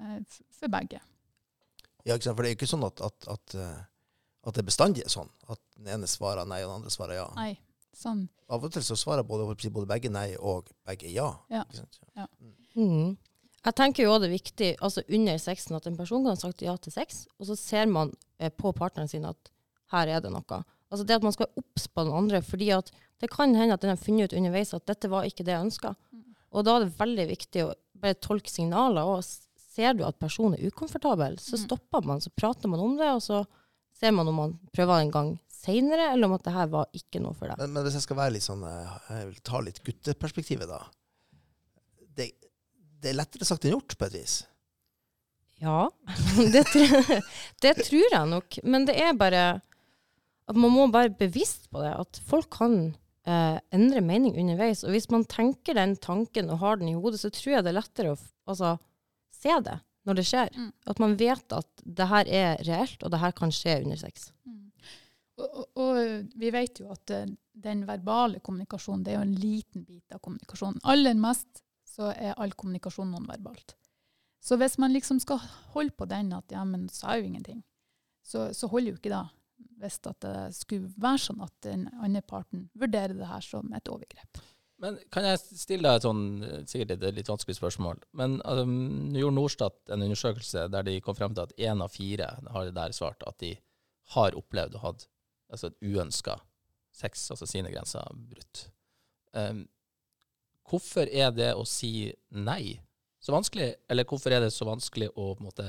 Eh, 0.00 0.40
for 0.58 0.70
begge. 0.72 0.98
Ja, 2.06 2.16
ikke 2.16 2.24
sant? 2.30 2.36
For 2.38 2.42
det 2.42 2.50
er 2.50 2.54
jo 2.54 2.58
ikke 2.58 2.70
sånn 2.72 2.86
at, 2.88 3.00
at, 3.04 3.28
at, 3.36 3.54
eh, 3.60 3.78
at 4.46 4.54
det 4.56 4.64
bestandig 4.64 5.04
er 5.04 5.12
sånn. 5.12 5.28
At 5.48 5.60
den 5.76 5.88
ene 5.96 6.06
svarer 6.08 6.46
nei, 6.48 6.62
og 6.64 6.70
den 6.70 6.76
andre 6.80 6.90
svarer 6.94 7.18
ja. 7.18 7.26
Nei, 7.36 7.58
sånn. 7.96 8.28
Av 8.50 8.64
og 8.64 8.72
til 8.72 8.82
så 8.82 8.96
svarer 8.96 9.22
både, 9.26 9.44
både 9.70 9.86
begge 9.90 10.10
nei 10.10 10.34
og 10.38 10.70
begge 10.88 11.10
ja. 11.12 11.28
Ja. 11.52 11.64
Ikke 11.68 11.82
sant? 11.82 12.00
Mm. 12.76 13.16
Jeg 13.60 13.76
tenker 13.76 14.06
jo 14.06 14.12
også 14.14 14.22
det 14.24 14.28
er 14.30 14.36
viktig 14.38 14.68
altså 14.80 15.02
under 15.12 15.36
sexen 15.42 15.76
at 15.76 15.86
en 15.90 15.96
person 15.98 16.22
kan 16.24 16.32
ha 16.32 16.40
sagt 16.40 16.62
ja 16.64 16.76
til 16.80 16.94
sex, 16.94 17.26
og 17.38 17.50
så 17.50 17.56
ser 17.60 17.90
man 17.92 18.14
eh, 18.40 18.48
på 18.50 18.72
partneren 18.72 19.10
sin 19.10 19.26
at 19.28 19.50
her 19.92 20.08
er 20.08 20.22
det 20.24 20.30
noe. 20.32 20.62
Altså 20.90 21.04
det 21.06 21.18
at 21.18 21.26
man 21.26 21.34
skal 21.34 21.46
være 21.50 21.60
obs 21.62 21.86
på 21.92 22.04
den 22.06 22.16
andre, 22.16 22.40
fordi 22.46 22.70
at 22.74 22.88
det 23.20 23.28
kan 23.30 23.52
hende 23.54 23.74
at 23.76 23.82
den 23.84 23.92
har 23.92 24.00
funnet 24.00 24.30
ut 24.32 24.38
underveis 24.38 24.72
at 24.74 24.86
dette 24.88 25.10
var 25.12 25.28
ikke 25.28 25.44
det 25.44 25.52
jeg 25.52 25.66
ønska. 25.68 25.92
Mm. 26.14 26.24
Og 26.56 26.64
da 26.66 26.76
er 26.78 26.86
det 26.86 26.96
veldig 26.98 27.26
viktig 27.30 27.64
å 27.66 27.74
bare 28.00 28.16
tolke 28.16 28.48
signaler. 28.50 29.04
og 29.04 29.20
Ser 29.70 29.92
du 29.94 30.02
at 30.08 30.16
personen 30.18 30.56
er 30.56 30.70
ukomfortabel, 30.72 31.36
så 31.38 31.54
Mm. 31.58 31.64
stopper 31.66 32.06
man, 32.06 32.20
så 32.20 32.30
prater 32.34 32.68
man 32.68 32.80
om 32.80 32.96
det, 32.96 33.06
og 33.12 33.20
så 33.22 33.44
ser 34.00 34.14
man 34.16 34.28
om 34.30 34.38
man 34.40 34.58
prøver 34.74 35.02
en 35.04 35.14
gang 35.14 35.32
seinere, 35.60 36.10
eller 36.14 36.28
om 36.28 36.36
at 36.38 36.46
det 36.46 36.54
her 36.54 36.70
var 36.72 36.88
ikke 36.96 37.20
noe 37.22 37.36
for 37.36 37.50
deg. 37.50 37.60
Men, 37.60 37.74
men 37.76 37.84
hvis 37.86 37.98
jeg 37.98 38.06
skal 38.06 38.18
være 38.20 38.34
litt 38.36 38.46
sånn 38.46 38.62
eh, 38.64 38.94
Jeg 39.10 39.26
vil 39.28 39.42
ta 39.44 39.60
litt 39.64 39.82
gutteperspektivet, 39.84 40.70
da. 40.70 40.80
Det, 42.16 42.30
det 43.00 43.12
er 43.12 43.18
lettere 43.18 43.48
sagt 43.48 43.66
enn 43.66 43.76
gjort, 43.76 43.96
på 44.00 44.08
et 44.08 44.16
vis. 44.16 44.38
Ja, 45.60 45.90
det, 46.54 46.64
tr- 46.72 47.20
det 47.60 47.74
tror 47.82 48.06
jeg 48.06 48.30
nok. 48.30 48.62
Men 48.64 48.88
det 48.88 48.96
er 49.02 49.12
bare 49.18 49.44
at 50.50 50.56
man 50.58 50.72
må 50.74 50.88
være 50.90 51.12
bevisst 51.18 51.68
på 51.70 51.84
det. 51.84 51.92
At 51.92 52.22
folk 52.26 52.48
kan 52.56 52.78
eh, 53.28 53.60
endre 53.76 54.00
mening 54.02 54.38
underveis. 54.40 54.82
Og 54.86 54.96
hvis 54.96 55.10
man 55.12 55.28
tenker 55.28 55.76
den 55.76 55.94
tanken 56.00 56.48
og 56.50 56.64
har 56.64 56.80
den 56.80 56.90
i 56.90 56.96
hodet, 56.96 57.20
så 57.22 57.30
tror 57.34 57.58
jeg 57.58 57.66
det 57.66 57.74
er 57.74 57.80
lettere 57.82 58.16
å 58.16 58.18
altså, 58.48 58.74
se 59.36 59.60
det 59.68 59.76
når 60.10 60.20
det 60.20 60.26
skjer. 60.28 60.50
Mm. 60.56 60.70
At 60.92 61.02
man 61.02 61.16
vet 61.20 61.56
at 61.56 61.84
det 61.84 62.08
her 62.10 62.32
er 62.42 62.60
reelt, 62.66 63.02
og 63.02 63.14
det 63.14 63.22
her 63.22 63.34
kan 63.36 63.54
skje 63.54 63.80
under 63.84 64.00
sex. 64.00 64.30
Mm. 64.44 64.58
Og, 65.40 65.48
og, 65.48 65.66
og 65.80 66.40
vi 66.40 66.52
vet 66.52 66.82
jo 66.82 66.90
at 66.92 67.14
eh, 67.16 67.26
den 67.60 67.84
verbale 67.88 68.40
kommunikasjonen 68.44 69.04
det 69.06 69.14
er 69.14 69.20
jo 69.20 69.26
en 69.28 69.36
liten 69.40 69.84
bit 69.86 70.14
av 70.14 70.22
kommunikasjonen. 70.24 70.80
Aller 70.88 71.16
mest 71.18 71.62
så 71.88 72.12
er 72.12 72.38
all 72.38 72.52
kommunikasjon 72.56 73.10
nonverbalt. 73.14 73.76
Så 74.40 74.56
hvis 74.56 74.78
man 74.80 74.92
liksom 74.94 75.20
skal 75.20 75.42
holde 75.74 75.92
på 75.96 76.08
den 76.08 76.32
at 76.32 76.52
ja, 76.52 76.62
men 76.64 76.88
sa 76.92 77.18
jo 77.18 77.26
ingenting, 77.28 77.60
så, 78.24 78.50
så 78.56 78.70
holder 78.72 78.94
jo 78.94 79.00
ikke 79.00 79.12
det. 79.12 79.26
Hvis 79.80 79.98
det 80.04 80.36
skulle 80.56 80.92
være 81.00 81.20
sånn 81.20 81.42
at 81.44 81.52
den 81.66 81.84
andre 82.00 82.22
parten 82.24 82.68
vurderer 82.78 83.16
det 83.16 83.28
her 83.28 83.44
som 83.44 83.68
et 83.76 83.88
overgrep. 83.92 84.40
Men 84.80 84.96
kan 85.12 85.26
jeg 85.28 85.40
stille 85.44 85.84
deg 85.84 85.98
et 85.98 86.06
sånn, 86.06 86.22
sikkert 86.68 86.94
et 86.96 87.16
litt 87.18 87.28
vanskelig 87.28 87.58
spørsmål. 87.58 88.00
Men 88.16 88.38
nå 88.40 89.20
gjorde 89.20 89.36
Norstat 89.36 89.92
en 89.92 90.04
undersøkelse 90.06 90.66
der 90.72 90.86
de 90.86 91.00
kom 91.04 91.16
frem 91.18 91.34
til 91.36 91.44
at 91.44 91.56
én 91.60 91.84
av 91.84 91.92
fire 91.92 92.30
har 92.54 92.70
der 92.76 92.94
svart 92.96 93.24
at 93.28 93.36
de 93.42 93.54
har 94.14 94.36
opplevd 94.38 94.78
og 94.78 94.86
hatt 94.86 95.04
altså 95.50 95.70
et 95.70 95.76
uønska 95.84 96.38
sex, 96.96 97.26
altså 97.32 97.46
sine 97.48 97.70
grenser, 97.72 98.06
brutt. 98.30 98.64
Um, 99.36 99.66
hvorfor 100.70 101.06
er 101.06 101.30
det 101.34 101.52
å 101.54 101.66
si 101.68 102.10
nei 102.34 102.80
så 103.20 103.34
vanskelig, 103.34 103.74
eller 103.92 104.08
hvorfor 104.08 104.32
er 104.32 104.46
det 104.46 104.52
så 104.54 104.66
vanskelig 104.66 105.10
å 105.12 105.34
på 105.34 105.42
en 105.42 105.50
måte 105.50 105.68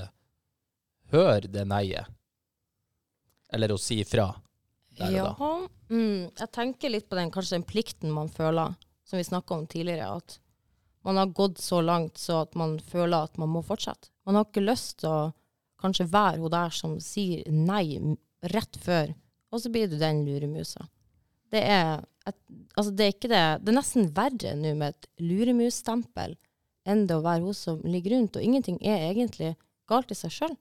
høre 1.12 1.52
det 1.52 1.66
nei-et? 1.68 2.08
Eller 3.52 3.74
å 3.76 3.82
si 3.82 4.00
fra? 4.08 4.30
der 4.96 5.18
da? 5.24 5.52
Mm, 5.92 6.32
jeg 6.38 6.50
tenker 6.56 6.92
litt 6.92 7.08
på 7.10 7.18
den, 7.20 7.32
kanskje 7.34 7.58
den 7.58 7.68
plikten 7.68 8.14
man 8.14 8.32
føler, 8.32 8.76
som 9.12 9.20
vi 9.20 9.28
snakka 9.28 9.54
om 9.54 9.68
tidligere. 9.68 10.08
At 10.08 10.40
man 11.04 11.18
har 11.18 11.26
gått 11.26 11.58
så 11.60 11.82
langt 11.82 12.18
så 12.18 12.46
at 12.46 12.56
man 12.56 12.78
føler 12.80 13.28
at 13.28 13.38
man 13.42 13.52
må 13.52 13.64
fortsette. 13.68 14.08
Man 14.24 14.38
har 14.40 14.48
ikke 14.48 14.64
lyst 14.64 15.02
til 15.02 15.12
å 15.12 15.32
kanskje 15.82 16.08
være 16.14 16.40
hun 16.40 16.54
der 16.54 16.72
som 16.72 16.94
sier 17.04 17.44
nei 17.52 17.98
rett 18.54 18.78
før, 18.80 19.12
og 19.52 19.60
så 19.60 19.72
blir 19.74 19.90
du 19.92 19.98
den 20.00 20.24
luremusa. 20.24 20.86
Det 21.52 21.60
er, 21.68 22.06
et, 22.30 22.38
altså 22.80 22.94
det 22.96 23.04
er 23.04 23.12
ikke 23.12 23.30
det 23.34 23.42
Det 23.60 23.74
er 23.74 23.76
nesten 23.76 24.08
verre 24.16 24.54
nå 24.56 24.72
med 24.80 24.94
et 24.94 25.10
luremusstempel 25.20 26.38
enn 26.88 27.04
det 27.10 27.18
å 27.18 27.26
være 27.26 27.44
hun 27.44 27.58
som 27.58 27.82
ligger 27.84 28.16
rundt, 28.16 28.40
og 28.40 28.46
ingenting 28.46 28.80
er 28.80 29.10
egentlig 29.10 29.52
galt 29.92 30.14
i 30.14 30.18
seg 30.18 30.32
sjøl. 30.38 30.56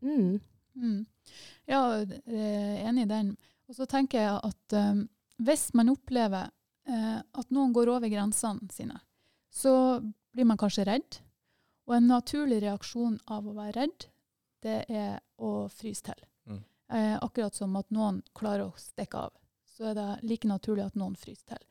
Mm. 0.00 0.40
Mm. 0.80 1.04
Ja, 1.68 1.82
enig 2.00 3.04
i 3.04 3.10
den. 3.10 3.34
Og 3.68 3.76
så 3.76 3.86
tenker 3.86 4.24
jeg 4.24 4.38
at 4.48 4.78
um, 4.80 5.04
hvis 5.44 5.68
man 5.76 5.92
opplever 5.92 6.48
at 6.90 7.52
noen 7.54 7.72
går 7.76 7.90
over 7.92 8.10
grensene 8.10 8.66
sine, 8.74 8.96
så 9.50 9.72
blir 10.32 10.48
man 10.48 10.58
kanskje 10.58 10.86
redd. 10.88 11.20
Og 11.90 11.96
en 11.96 12.06
naturlig 12.06 12.60
reaksjon 12.62 13.16
av 13.26 13.48
å 13.48 13.54
være 13.56 13.74
redd, 13.80 14.06
det 14.62 14.84
er 14.88 15.18
å 15.42 15.68
fryse 15.72 16.04
til. 16.06 16.20
Mm. 16.46 16.60
Eh, 16.92 17.16
akkurat 17.18 17.56
som 17.56 17.74
at 17.80 17.88
noen 17.94 18.20
klarer 18.36 18.68
å 18.68 18.78
stikke 18.78 19.24
av, 19.26 19.34
så 19.66 19.90
er 19.90 19.96
det 19.98 20.08
like 20.22 20.48
naturlig 20.48 20.84
at 20.86 20.98
noen 21.00 21.16
fryser 21.18 21.56
til. 21.56 21.64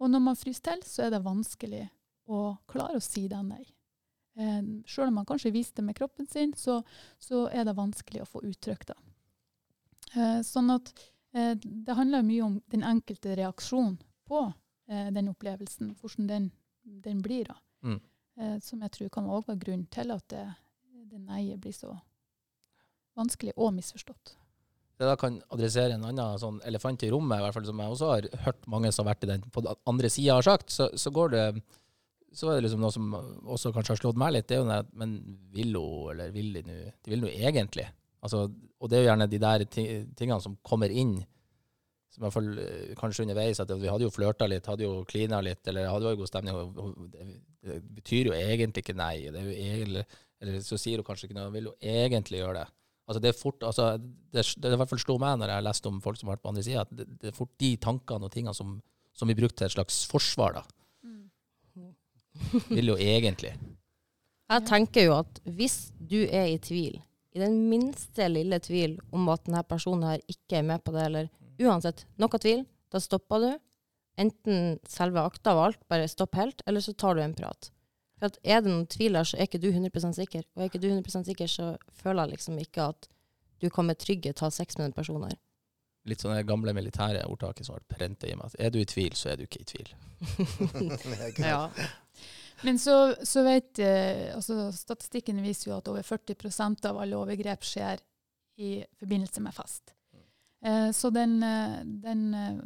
Og 0.00 0.12
når 0.12 0.22
man 0.22 0.38
fryser 0.38 0.70
til, 0.70 0.84
så 0.86 1.06
er 1.06 1.14
det 1.14 1.24
vanskelig 1.24 1.86
å 2.32 2.40
klare 2.70 3.00
å 3.00 3.04
si 3.04 3.26
det 3.28 3.42
nei. 3.44 3.64
Eh, 4.38 4.62
Sjøl 4.88 5.10
om 5.10 5.20
man 5.20 5.28
kanskje 5.28 5.54
viser 5.54 5.80
det 5.80 5.86
med 5.90 5.98
kroppen 5.98 6.28
sin, 6.30 6.54
så, 6.56 6.82
så 7.18 7.46
er 7.52 7.66
det 7.66 7.76
vanskelig 7.76 8.24
å 8.24 8.30
få 8.30 8.44
uttrykt 8.46 8.92
det. 8.92 8.98
Eh, 10.14 10.40
sånn 10.46 10.70
at 10.72 10.92
eh, 11.34 11.54
det 11.60 11.98
handler 11.98 12.24
mye 12.26 12.46
om 12.46 12.60
den 12.72 12.86
enkelte 12.86 13.36
reaksjon 13.36 13.98
på 14.28 14.46
eh, 14.88 15.08
den 15.14 15.30
opplevelsen, 15.32 15.94
hvordan 16.00 16.28
den, 16.30 16.50
den 17.04 17.22
blir. 17.24 17.52
da. 17.52 17.58
Mm. 17.86 18.00
Eh, 18.36 18.56
som 18.64 18.82
jeg 18.84 18.92
tror 18.92 19.12
kan 19.12 19.28
også 19.30 19.52
være 19.52 19.62
grunnen 19.64 19.86
til 19.92 20.12
at 20.12 20.26
det, 20.32 20.44
det 21.10 21.22
nei-et 21.22 21.60
blir 21.62 21.76
så 21.76 21.94
vanskelig 23.16 23.54
og 23.56 23.72
misforstått. 23.78 24.36
det 24.98 25.08
da 25.08 25.16
kan 25.20 25.40
adressere 25.52 25.96
en 25.96 26.04
annen 26.04 26.38
sånn 26.40 26.60
elefant 26.64 27.02
i 27.04 27.10
rommet, 27.12 27.38
i 27.38 27.44
hvert 27.44 27.56
fall 27.56 27.66
som 27.68 27.80
jeg 27.80 27.94
også 27.94 28.12
har 28.12 28.28
hørt 28.46 28.68
mange 28.68 28.92
som 28.92 29.04
har 29.04 29.14
vært 29.14 29.24
i 29.24 29.30
den 29.32 29.44
på 29.52 29.64
den 29.64 29.76
andre 29.86 30.10
sida 30.12 30.38
har 30.38 30.46
sagt, 30.46 30.72
så, 30.72 30.88
så 30.96 31.12
går 31.12 31.34
det 31.34 31.44
så 32.36 32.50
er 32.50 32.58
det 32.58 32.66
liksom 32.66 32.82
noe 32.84 32.92
som 32.92 33.12
også 33.16 33.72
kanskje 33.72 33.94
har 33.94 34.00
slått 34.00 34.18
meg 34.20 34.34
litt, 34.34 34.48
det 34.48 34.58
er 34.58 34.60
jo 34.60 34.68
det 34.68 34.82
Men 34.92 35.14
vil 35.54 35.76
hun, 35.78 36.10
eller 36.12 36.34
vil 36.34 36.52
de 36.52 36.62
nå 36.66 36.74
De 37.04 37.12
vil 37.12 37.22
nå 37.22 37.30
egentlig. 37.32 37.86
Altså, 38.20 38.42
og 38.52 38.90
det 38.90 38.98
er 38.98 39.04
jo 39.04 39.08
gjerne 39.08 39.28
de 39.30 39.40
der 39.40 39.64
tingene 39.72 40.40
som 40.42 40.58
kommer 40.66 40.92
inn, 40.92 41.18
i 42.16 42.22
hvert 42.22 42.34
fall 42.34 42.48
eh, 42.62 42.94
kanskje 42.98 43.26
underveis 43.26 43.60
at 43.60 43.72
vi 43.76 43.90
hadde 43.90 44.06
jo 44.06 44.12
flørta 44.14 44.48
litt, 44.48 44.68
hadde 44.70 44.86
jo 44.86 45.02
klina 45.08 45.42
litt, 45.44 45.62
eller 45.68 45.90
hadde 45.90 46.12
jo 46.12 46.20
god 46.22 46.30
stemning, 46.30 47.10
det, 47.12 47.80
betyr 47.98 48.30
jo 48.30 48.36
egentlig 48.36 48.84
ikke 48.84 48.96
nei. 48.96 49.28
Det 49.32 49.42
er 49.42 49.50
jo 49.50 49.56
egentlig, 49.56 50.04
eller 50.42 50.58
så 50.64 50.78
sier 50.80 51.02
hun 51.02 51.06
kanskje 51.06 51.28
ikke 51.28 51.38
noe, 51.38 51.48
hun 51.50 51.56
vil 51.58 51.70
jo 51.70 51.76
egentlig 51.80 52.40
gjøre 52.40 52.62
det. 52.62 52.66
Altså 53.06 53.22
det 53.22 53.30
er 53.30 53.38
fort, 53.38 53.62
altså 53.62 53.92
det, 54.00 54.42
det 54.42 54.72
i 54.72 54.78
hvert 54.80 54.90
fall 54.90 55.02
slo 55.02 55.14
meg 55.22 55.36
når 55.38 55.52
jeg 55.52 55.66
leste 55.68 55.90
om 55.90 56.00
folk 56.02 56.18
som 56.18 56.30
har 56.30 56.38
vært 56.38 56.46
på 56.46 56.52
andre 56.54 56.64
sida, 56.66 56.82
at 56.86 56.94
det, 56.96 57.06
det 57.22 57.30
er 57.30 57.36
fort 57.36 57.52
de 57.62 57.70
tankene 57.82 58.26
og 58.26 58.32
tingene 58.34 58.56
som, 58.56 58.76
som 59.14 59.30
blir 59.30 59.38
brukt 59.38 59.58
til 59.60 59.68
et 59.68 59.76
slags 59.76 60.02
forsvar, 60.10 60.58
da. 60.58 60.66
Vil 62.68 62.90
jo 62.92 62.96
egentlig. 63.00 63.54
Jeg 64.46 64.64
tenker 64.68 65.06
jo 65.06 65.14
at 65.16 65.38
hvis 65.44 65.90
du 65.98 66.20
er 66.24 66.50
i 66.52 66.58
tvil, 66.62 66.98
i 67.36 67.40
den 67.40 67.56
minste 67.70 68.28
lille 68.30 68.58
tvil 68.64 68.96
om 69.14 69.28
at 69.32 69.44
denne 69.46 69.62
personen 69.68 70.06
her 70.08 70.22
ikke 70.30 70.60
er 70.60 70.66
med 70.66 70.84
på 70.84 70.94
det, 70.94 71.06
eller 71.08 71.30
uansett 71.62 72.04
noe 72.20 72.40
tvil, 72.42 72.64
da 72.92 73.00
stopper 73.02 73.42
du. 73.42 73.48
Enten 74.20 74.78
selve 74.88 75.20
akta 75.20 75.52
av 75.52 75.62
alt, 75.66 75.82
bare 75.92 76.08
stopp 76.08 76.36
helt, 76.40 76.62
eller 76.66 76.80
så 76.80 76.94
tar 76.96 77.16
du 77.16 77.22
en 77.24 77.36
prat. 77.36 77.70
For 78.16 78.30
at 78.30 78.38
er 78.42 78.62
det 78.64 78.72
noen 78.72 78.86
tvil 78.88 79.18
her, 79.18 79.28
så 79.28 79.36
er 79.36 79.48
ikke 79.48 79.60
du 79.60 79.68
100 79.68 80.14
sikker. 80.16 80.46
Og 80.56 80.62
er 80.62 80.70
ikke 80.70 80.80
du 80.80 80.88
100 80.88 81.26
sikker, 81.28 81.50
så 81.52 81.74
føler 82.00 82.24
jeg 82.24 82.36
liksom 82.36 82.60
ikke 82.62 82.88
at 82.94 83.10
du 83.60 83.68
kan 83.72 83.88
med 83.88 84.00
trygghet 84.00 84.40
ha 84.40 84.50
sex 84.52 84.78
med 84.78 84.88
den 84.88 84.96
personen 84.96 85.28
her. 85.28 85.36
Litt 86.06 86.22
sånn 86.22 86.36
det 86.36 86.46
gamle 86.46 86.72
militære 86.76 87.24
ordtaket 87.26 87.66
som 87.66 87.76
ble 87.76 87.96
prenta 87.96 88.28
i 88.30 88.34
meg. 88.38 88.46
at 88.46 88.60
Er 88.62 88.72
du 88.72 88.78
i 88.80 88.88
tvil, 88.88 89.12
så 89.18 89.32
er 89.32 89.40
du 89.40 89.46
ikke 89.48 89.64
i 89.64 89.70
tvil. 89.72 89.94
Ja. 91.42 91.68
Men 92.64 92.78
så, 92.80 93.12
så 93.20 93.42
vet 93.44 93.78
eh, 93.84 94.30
altså 94.32 94.70
Statistikken 94.72 95.42
viser 95.44 95.70
jo 95.70 95.76
at 95.76 95.90
over 95.92 96.06
40% 96.06 96.86
av 96.88 97.02
alle 97.02 97.18
overgrep 97.18 97.66
skjer 97.66 98.00
i 98.56 98.78
forbindelse 98.96 99.42
med 99.44 99.52
fest. 99.52 99.92
Eh, 100.64 100.90
så 100.92 101.10
den, 101.10 101.42
eh, 101.42 101.84
den 101.84 102.34
eh, 102.34 102.58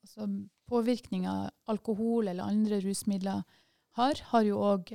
altså 0.00 0.28
påvirkninga 0.68 1.50
alkohol 1.66 2.28
eller 2.28 2.44
andre 2.44 2.80
rusmidler 2.80 3.42
har, 3.92 4.20
har 4.32 4.42
jo 4.46 4.56
òg 4.64 4.88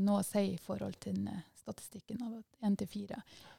noe 0.00 0.22
å 0.22 0.24
si 0.24 0.54
i 0.54 0.60
forhold 0.62 0.94
til 1.04 1.18
statistikken 1.52 2.22
av 2.24 2.38
1 2.64 2.78
til 2.80 2.88
4. 2.88 3.18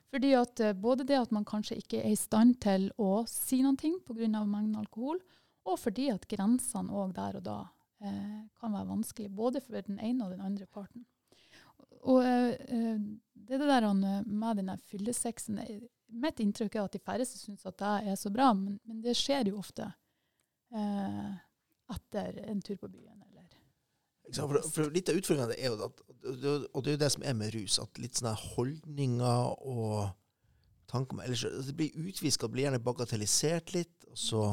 Fordi 0.10 0.32
at 0.34 0.64
både 0.82 1.06
det 1.06 1.20
at 1.20 1.36
man 1.36 1.46
kanskje 1.46 1.78
ikke 1.78 2.00
er 2.02 2.16
i 2.16 2.18
stand 2.18 2.58
til 2.64 2.88
å 2.98 3.22
si 3.30 3.60
noe 3.62 3.78
pga. 3.78 4.42
mengden 4.50 4.80
alkohol, 4.82 5.22
og 5.70 5.78
fordi 5.78 6.10
at 6.10 6.26
grensene 6.32 6.90
òg 6.90 7.14
der 7.14 7.38
og 7.38 7.46
da 7.46 7.60
eh, 8.02 8.42
kan 8.60 8.74
være 8.74 8.90
vanskelig, 8.90 9.30
både 9.30 9.62
for 9.62 9.78
den 9.82 10.00
ene 10.00 10.26
og 10.26 10.32
den 10.34 10.42
andre 10.42 10.66
parten. 10.66 11.06
Og 12.02 12.24
eh, 12.24 12.98
det 13.34 13.60
er 13.60 13.68
der 13.68 13.94
med 14.26 14.58
den 14.58 14.72
fyllesexen 14.90 15.60
Mitt 16.10 16.40
inntrykk 16.42 16.76
er 16.76 16.88
at 16.88 16.96
de 16.96 17.02
færreste 17.04 17.38
syns 17.38 17.66
at 17.70 17.78
det 17.80 18.12
er 18.12 18.18
så 18.18 18.32
bra, 18.34 18.50
men, 18.58 18.80
men 18.90 19.02
det 19.04 19.16
skjer 19.18 19.52
jo 19.52 19.60
ofte 19.62 19.86
eh, 20.74 21.34
etter 21.94 22.40
en 22.50 22.62
tur 22.66 22.80
på 22.82 22.90
byen. 22.90 23.20
Eller. 23.28 23.46
For, 24.34 24.62
for 24.74 24.94
litt 24.94 25.12
av 25.12 25.20
utfordringen 25.20 25.54
er 25.58 25.70
jo 25.70 25.90
at, 25.90 26.02
og 26.30 26.82
det 26.84 26.92
er 26.92 26.98
jo 26.98 27.04
det 27.04 27.12
som 27.14 27.26
er 27.26 27.38
med 27.38 27.54
rus, 27.56 27.78
at 27.82 28.02
litt 28.02 28.20
sånne 28.20 28.36
holdninger 28.56 29.54
og 29.70 30.10
tanker 30.90 31.18
om 31.18 31.24
ellers, 31.24 31.46
altså 31.46 31.70
Det 31.70 31.78
blir 31.78 32.10
utviska, 32.10 32.50
blir 32.50 32.68
gjerne 32.68 32.82
bagatellisert 32.84 33.74
litt, 33.76 33.96
og 34.10 34.18
så, 34.18 34.44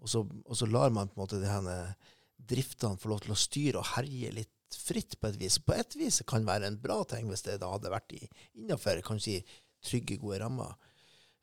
og, 0.00 0.08
så, 0.08 0.24
og 0.44 0.56
så 0.56 0.68
lar 0.68 0.92
man 0.92 1.08
på 1.08 1.16
en 1.16 1.24
måte 1.24 1.40
de 1.40 1.48
her 1.48 1.94
driftene 2.50 3.00
få 3.00 3.12
lov 3.12 3.24
til 3.24 3.34
å 3.34 3.38
styre 3.38 3.80
og 3.80 3.92
herje 3.94 4.32
litt 4.36 4.76
fritt 4.76 5.16
på 5.20 5.30
et 5.30 5.40
vis. 5.40 5.58
På 5.64 5.74
et 5.76 5.96
vis 5.98 6.20
kan 6.28 6.44
det 6.44 6.50
være 6.50 6.70
en 6.70 6.78
bra 6.80 7.00
ting 7.08 7.28
hvis 7.30 7.44
det 7.46 7.58
da 7.62 7.72
hadde 7.72 7.92
vært 7.92 8.14
innafor 8.14 8.60
innenfor 8.60 9.02
kan 9.06 9.20
du 9.20 9.24
si, 9.24 9.40
trygge, 9.84 10.20
gode 10.20 10.40
rammer. 10.42 10.76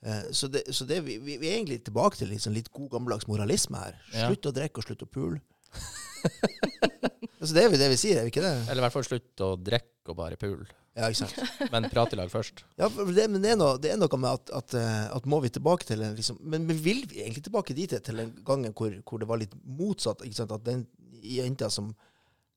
Eh, 0.08 0.32
så 0.32 0.48
det, 0.48 0.64
så 0.74 0.86
det 0.88 1.02
vi, 1.04 1.18
vi, 1.20 1.36
er 1.36 1.58
egentlig 1.58 1.82
tilbake 1.84 2.20
til 2.20 2.32
liksom 2.32 2.56
litt 2.56 2.72
god 2.72 2.94
gammeldags 2.96 3.28
moralisme 3.28 3.82
her. 3.82 4.00
Ja. 4.14 4.30
Slutt 4.30 4.48
å 4.48 4.56
drikke 4.56 4.82
og 4.82 4.88
slutt 4.88 5.04
å 5.04 5.10
pule. 5.12 5.42
altså 7.42 7.54
det 7.54 7.64
er 7.64 7.68
jo 7.68 7.80
det 7.82 7.90
vi 7.92 8.00
sier, 8.00 8.20
er 8.20 8.28
vi 8.28 8.32
ikke 8.32 8.46
det? 8.46 8.56
Eller 8.68 8.82
i 8.82 8.86
hvert 8.88 8.96
fall 8.96 9.08
slutt 9.08 9.44
å 9.44 9.54
drikke 9.60 10.14
og 10.14 10.20
bare 10.22 10.40
pule. 10.40 10.68
Ja, 10.98 11.12
ikke 11.12 11.28
sant? 11.28 11.68
Men 11.74 11.86
prate 11.92 12.16
i 12.16 12.18
lag 12.18 12.32
først. 12.34 12.64
Ja, 12.80 12.88
for 12.90 13.12
det, 13.14 13.28
men 13.30 13.44
det 13.44 13.52
er, 13.54 13.60
noe, 13.60 13.76
det 13.82 13.92
er 13.94 14.00
noe 14.00 14.18
med 14.18 14.32
at, 14.32 14.54
at, 14.62 14.74
eh, 14.80 15.04
at 15.14 15.30
må 15.30 15.42
vi 15.44 15.52
tilbake 15.54 15.86
til 15.86 16.02
en 16.02 16.16
liksom, 16.18 16.40
men, 16.42 16.66
men 16.66 16.80
vil 16.82 17.04
vi 17.06 17.22
egentlig 17.22 17.44
tilbake 17.46 17.76
dit 17.78 17.94
til 17.94 18.24
den 18.24 18.34
gangen 18.48 18.74
hvor, 18.74 18.96
hvor 19.06 19.22
det 19.22 19.30
var 19.30 19.44
litt 19.44 19.54
motsatt? 19.62 20.24
Ikke 20.26 20.40
sant? 20.40 20.56
At 20.56 20.66
den 20.66 20.88
jenta 21.22 21.70
som 21.74 21.92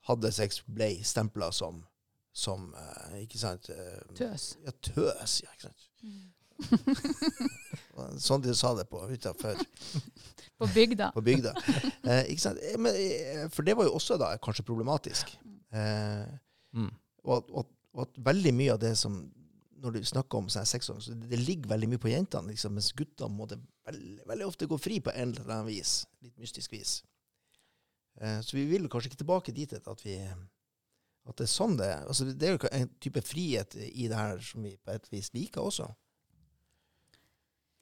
hadde 0.09 0.31
sex, 0.33 0.63
ble 0.71 0.95
stempla 1.05 1.51
som, 1.53 1.83
som 2.33 2.71
eh, 2.79 3.25
ikke 3.27 3.43
sant? 3.43 3.69
Tøs. 4.17 4.53
Ja, 4.65 4.77
tøs. 4.79 5.41
Ja, 5.45 5.53
ikke 5.53 5.69
sant? 5.69 5.91
Sånn 8.21 8.43
de 8.45 8.55
sa 8.57 8.73
det 8.79 8.87
på 8.91 9.01
utafor 9.11 9.59
På 10.61 10.67
bygda. 10.75 11.11
på 11.17 11.23
bygda. 11.25 11.55
Eh, 12.05 12.27
ikke 12.35 12.43
sant? 12.43 12.59
Eh, 12.61 12.77
Men, 12.77 12.97
eh, 12.97 13.47
for 13.53 13.65
det 13.65 13.73
var 13.79 13.87
jo 13.89 13.95
også 13.97 14.19
da 14.21 14.35
kanskje 14.43 14.67
problematisk. 14.69 15.35
Eh, 15.73 16.27
Mm. 16.73 16.87
og, 17.25 17.33
at, 17.41 17.49
og, 17.51 17.67
og 17.97 18.03
at 18.05 18.19
veldig 18.23 18.51
mye 18.55 18.73
av 18.77 18.79
det 18.79 18.93
som 18.97 19.15
Når 19.83 19.93
du 19.97 20.05
snakker 20.07 20.39
om 20.39 20.47
sexåring, 20.53 21.01
så 21.03 21.11
det, 21.19 21.31
det 21.33 21.39
ligger 21.41 21.71
veldig 21.73 21.89
mye 21.89 21.99
på 21.99 22.11
jentene, 22.13 22.53
liksom, 22.53 22.75
mens 22.77 22.93
guttene 22.95 23.33
må 23.35 23.47
det 23.51 23.57
veldig, 23.89 24.27
veldig 24.29 24.47
ofte 24.47 24.69
gå 24.71 24.77
fri 24.79 25.01
på 25.01 25.11
en 25.11 25.33
eller 25.33 25.49
annen 25.51 25.67
vis. 25.67 26.05
Litt 26.23 26.37
mystisk 26.39 26.71
vis. 26.77 26.93
Eh, 28.21 28.39
så 28.45 28.55
vi 28.59 28.67
vil 28.71 28.87
kanskje 28.93 29.09
ikke 29.11 29.23
tilbake 29.25 29.55
dit 29.57 29.73
at 29.73 30.05
vi 30.05 30.19
at 30.21 31.37
det 31.41 31.47
er 31.47 31.51
sånn 31.51 31.75
det 31.81 31.89
er. 31.95 32.05
Altså, 32.07 32.29
det 32.31 32.47
er 32.51 32.55
jo 32.59 32.71
en 32.77 32.91
type 33.01 33.23
frihet 33.27 33.75
i 33.89 34.07
det 34.13 34.17
her 34.21 34.39
som 34.45 34.63
vi 34.69 34.77
på 34.77 34.93
et 34.95 35.09
vis 35.11 35.33
liker 35.35 35.65
også. 35.65 35.89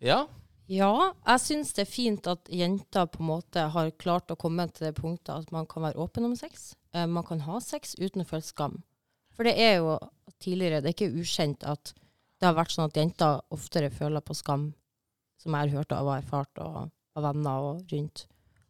Ja. 0.04 0.26
Ja, 0.68 1.14
jeg 1.24 1.40
syns 1.40 1.72
det 1.72 1.86
er 1.86 1.88
fint 1.88 2.26
at 2.28 2.50
jenter 2.52 3.06
på 3.08 3.22
en 3.22 3.30
måte 3.30 3.62
har 3.72 3.94
klart 3.96 4.28
å 4.28 4.36
komme 4.36 4.66
til 4.68 4.90
det 4.90 4.98
punktet 4.98 5.32
at 5.32 5.52
man 5.54 5.64
kan 5.66 5.86
være 5.86 5.96
åpen 6.02 6.28
om 6.28 6.34
sex. 6.36 6.74
Eh, 6.92 7.06
man 7.08 7.24
kan 7.24 7.40
ha 7.46 7.56
sex 7.64 7.94
uten 7.96 8.20
å 8.20 8.28
føle 8.28 8.44
skam. 8.44 8.82
For 9.32 9.48
det 9.48 9.54
er 9.56 9.78
jo 9.78 9.96
tidligere, 10.42 10.82
det 10.82 10.90
er 10.90 10.96
ikke 10.96 11.22
ukjent 11.22 11.64
at 11.64 11.94
det 12.38 12.46
har 12.46 12.58
vært 12.58 12.74
sånn 12.74 12.90
at 12.90 12.98
jenter 13.00 13.40
oftere 13.54 13.88
føler 13.90 14.22
på 14.22 14.36
skam, 14.36 14.68
som 15.40 15.56
jeg 15.56 15.70
har 15.70 15.80
hørt 15.80 15.94
av 15.96 16.10
og 16.10 16.18
erfart 16.18 16.60
og 16.62 16.76
av 17.16 17.24
venner 17.24 17.70
og 17.70 17.94
rundt. 17.94 18.26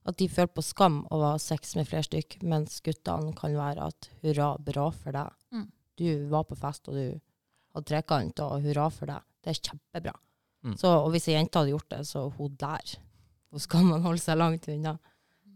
At 0.09 0.21
de 0.23 0.31
føler 0.31 0.55
på 0.55 0.65
skam 0.65 1.03
over 1.11 1.25
å 1.25 1.33
ha 1.35 1.43
sex 1.43 1.75
med 1.77 1.89
flere 1.91 2.07
stykk, 2.07 2.39
mens 2.47 2.79
guttene 2.85 3.35
kan 3.37 3.59
være 3.59 3.91
at 3.91 4.09
hurra, 4.23 4.55
bra 4.63 4.87
for 4.95 5.19
deg. 5.19 5.35
Mm. 5.53 5.67
Du 5.99 6.09
var 6.31 6.47
på 6.49 6.57
fest, 6.57 6.89
og 6.89 6.97
du 6.97 7.19
hadde 7.75 7.91
trekant, 7.91 8.41
og 8.47 8.65
hurra 8.65 8.87
for 8.95 9.11
deg. 9.11 9.27
Det 9.43 9.53
er 9.53 9.63
kjempebra. 9.67 10.15
Mm. 10.67 10.75
Så, 10.81 10.91
og 10.91 11.13
hvis 11.15 11.29
ei 11.31 11.37
jente 11.37 11.61
hadde 11.61 11.75
gjort 11.75 11.93
det, 11.93 12.01
så 12.09 12.25
hun 12.35 12.57
der. 12.59 12.97
Hvor 13.49 13.63
skal 13.63 13.87
man 13.87 14.05
holde 14.05 14.23
seg 14.23 14.39
langt 14.41 14.69
unna? 14.71 14.97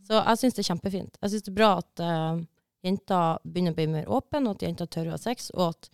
Så 0.06 0.18
jeg 0.18 0.40
syns 0.40 0.56
det 0.56 0.62
er 0.64 0.70
kjempefint. 0.70 1.18
Jeg 1.20 1.32
syns 1.32 1.46
det 1.46 1.52
er 1.52 1.58
bra 1.58 1.72
at 1.80 2.02
uh, 2.02 2.38
jenter 2.86 3.42
begynner 3.46 3.74
å 3.74 3.78
bli 3.78 3.88
mer 3.92 4.14
åpne, 4.18 4.44
og 4.46 4.56
at 4.56 4.64
jenter 4.66 4.90
tør 4.90 5.10
å 5.10 5.16
ha 5.16 5.20
sex. 5.20 5.50
Og 5.56 5.68
at 5.70 5.90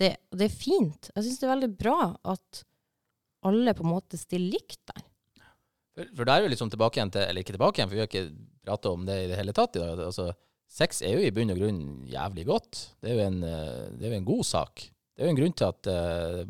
det, 0.00 0.10
det 0.34 0.48
er 0.48 0.54
fint. 0.54 1.10
Jeg 1.14 1.26
syns 1.26 1.40
det 1.40 1.48
er 1.48 1.54
veldig 1.54 1.70
bra 1.80 1.98
at 2.34 2.62
alle 3.46 3.74
på 3.76 3.86
en 3.86 3.94
måte 3.94 4.20
stiller 4.20 4.58
likt 4.58 4.82
der. 4.92 5.06
For, 5.96 6.12
for 6.16 6.28
da 6.28 6.36
er 6.36 6.44
vi 6.44 6.52
liksom 6.52 6.70
tilbake 6.70 7.00
igjen 7.00 7.10
til 7.10 7.24
Eller 7.24 7.42
ikke 7.42 7.56
tilbake 7.56 7.80
igjen, 7.80 7.90
for 7.90 7.98
vi 7.98 8.02
har 8.04 8.10
ikke 8.10 8.26
prata 8.64 8.92
om 8.94 9.04
det 9.08 9.16
i 9.24 9.28
det 9.30 9.38
hele 9.40 9.54
tatt 9.56 9.76
i 9.76 9.82
dag. 9.82 10.02
Altså, 10.06 10.30
sex 10.70 11.02
er 11.02 11.16
jo 11.16 11.24
i 11.24 11.32
bunn 11.34 11.52
og 11.54 11.60
grunn 11.60 11.82
jævlig 12.08 12.46
godt. 12.48 12.82
Det 13.00 13.10
er 13.10 13.18
jo 13.18 13.26
en, 13.26 13.40
eh, 13.46 13.86
det 13.96 14.06
er 14.06 14.14
jo 14.14 14.20
en 14.20 14.28
god 14.30 14.44
sak. 14.46 14.84
Det 14.86 15.24
er 15.24 15.28
jo 15.28 15.34
en 15.34 15.40
grunn 15.40 15.56
til 15.58 15.68
at 15.68 15.90
eh, 15.90 16.44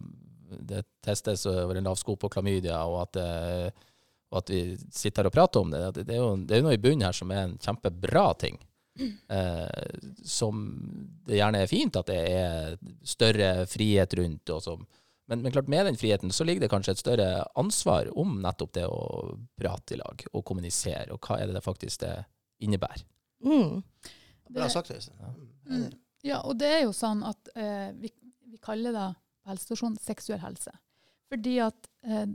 det 0.59 0.85
testes 1.05 1.47
over 1.51 1.79
en 1.79 1.87
lav 1.87 1.99
sko 2.01 2.17
på 2.21 2.31
klamydia, 2.33 2.81
og 2.89 3.03
at, 3.05 3.19
det, 3.19 3.87
og 4.31 4.43
at 4.43 4.53
vi 4.53 4.63
sitter 4.93 5.23
her 5.23 5.31
og 5.31 5.37
prater 5.37 5.65
om 5.65 5.71
det. 5.75 5.85
Det, 6.01 6.09
er 6.15 6.21
jo 6.21 6.35
det 6.43 6.57
er 6.57 6.63
jo 6.63 6.69
noe 6.69 6.77
i 6.79 6.83
bunnen 6.83 7.07
her 7.07 7.17
som 7.17 7.33
er 7.35 7.47
en 7.47 7.57
kjempebra 7.61 8.27
ting. 8.41 8.61
Eh, 9.29 9.99
som 10.25 10.65
det 11.27 11.39
gjerne 11.39 11.63
er 11.63 11.71
fint 11.71 11.97
at 11.97 12.11
det 12.11 12.19
er 12.35 12.75
større 13.07 13.67
frihet 13.71 14.17
rundt. 14.19 14.53
Og 14.53 14.63
som, 14.65 14.85
men, 15.31 15.45
men 15.45 15.55
klart 15.55 15.71
med 15.73 15.87
den 15.89 15.99
friheten 16.01 16.35
så 16.35 16.45
ligger 16.45 16.67
det 16.67 16.73
kanskje 16.73 16.97
et 16.97 17.03
større 17.03 17.31
ansvar 17.61 18.11
om 18.19 18.41
nettopp 18.45 18.75
det 18.77 18.87
å 18.91 19.01
prate 19.59 19.97
i 19.97 20.01
lag 20.01 20.27
og 20.33 20.45
kommunisere, 20.47 21.09
og 21.15 21.23
hva 21.25 21.41
er 21.41 21.51
det 21.51 21.59
det 21.59 21.65
faktisk 21.65 22.05
det 22.05 22.15
innebærer. 22.61 23.07
Mm. 23.47 23.81
Bra 24.51 24.69
sagt, 24.69 24.91
Øystein. 24.93 25.17
Ja. 25.23 25.35
Mm. 25.71 25.91
Ja, 26.27 26.43
og 26.45 26.59
det 26.61 26.69
er 26.69 26.83
jo 26.85 26.93
sånn 26.93 27.23
at 27.25 27.49
eh, 27.57 27.93
vi, 27.97 28.11
vi 28.51 28.59
kaller 28.61 28.93
det 28.93 29.09
på 29.51 29.57
helsestasjonen 29.57 29.99
seksuell 29.99 30.41
helse. 30.45 30.73
Fordi 31.31 31.59
at 31.63 31.89
eh, 32.07 32.27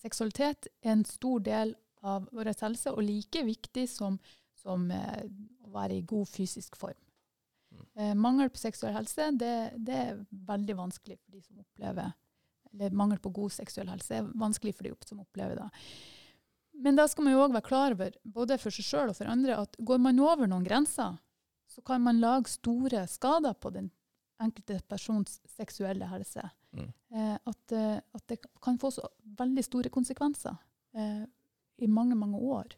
seksualitet 0.00 0.68
er 0.82 0.92
en 0.92 1.04
stor 1.04 1.40
del 1.40 1.74
av 2.06 2.28
vår 2.32 2.52
helse, 2.52 2.92
og 2.92 3.02
like 3.02 3.42
viktig 3.44 3.88
som, 3.88 4.20
som 4.54 4.90
eh, 4.90 5.24
å 5.64 5.72
være 5.74 5.98
i 5.98 6.06
god 6.06 6.28
fysisk 6.28 6.76
form. 6.76 6.98
Mm. 7.72 7.84
Eh, 7.96 8.14
mangel 8.14 8.52
på 8.52 8.60
seksuell 8.60 8.94
helse 8.96 9.30
det, 9.36 9.56
det 9.76 9.98
er 10.04 10.22
veldig 10.48 10.78
vanskelig 10.78 11.18
for 11.18 11.32
de 11.32 11.42
som 11.42 11.60
opplever 11.60 12.12
eller 12.72 12.90
mangel 12.90 13.18
på 13.18 13.32
god 13.32 13.52
seksuell 13.52 13.88
helse 13.88 14.18
er 14.18 14.26
vanskelig 14.38 14.74
for 14.76 14.84
de 14.88 14.92
som 15.08 15.22
opplever 15.22 15.56
det. 15.56 15.68
Men 16.78 16.98
da 16.98 17.08
skal 17.08 17.26
man 17.26 17.34
jo 17.34 17.42
òg 17.42 17.54
være 17.56 17.66
klar 17.66 17.96
over, 17.96 18.14
både 18.22 18.58
for 18.60 18.74
seg 18.74 18.86
sjøl 18.86 19.12
og 19.12 19.16
for 19.18 19.30
andre, 19.30 19.56
at 19.64 19.78
går 19.80 20.02
man 20.02 20.20
over 20.22 20.46
noen 20.46 20.66
grenser, 20.66 21.16
så 21.68 21.82
kan 21.84 22.04
man 22.04 22.20
lage 22.22 22.52
store 22.52 23.06
skader 23.10 23.56
på 23.58 23.72
den 23.74 23.90
enkelte 24.42 24.78
persons 24.88 25.40
seksuelle 25.50 26.06
helse. 26.12 26.44
Mm. 26.76 26.90
Eh, 27.14 27.36
at, 27.48 27.72
eh, 27.72 28.00
at 28.14 28.26
det 28.28 28.38
kan 28.62 28.78
få 28.78 28.90
så 28.92 29.06
veldig 29.38 29.64
store 29.64 29.88
konsekvenser 29.90 30.56
eh, 30.94 31.24
i 31.78 31.86
mange, 31.86 32.14
mange 32.18 32.36
år. 32.38 32.74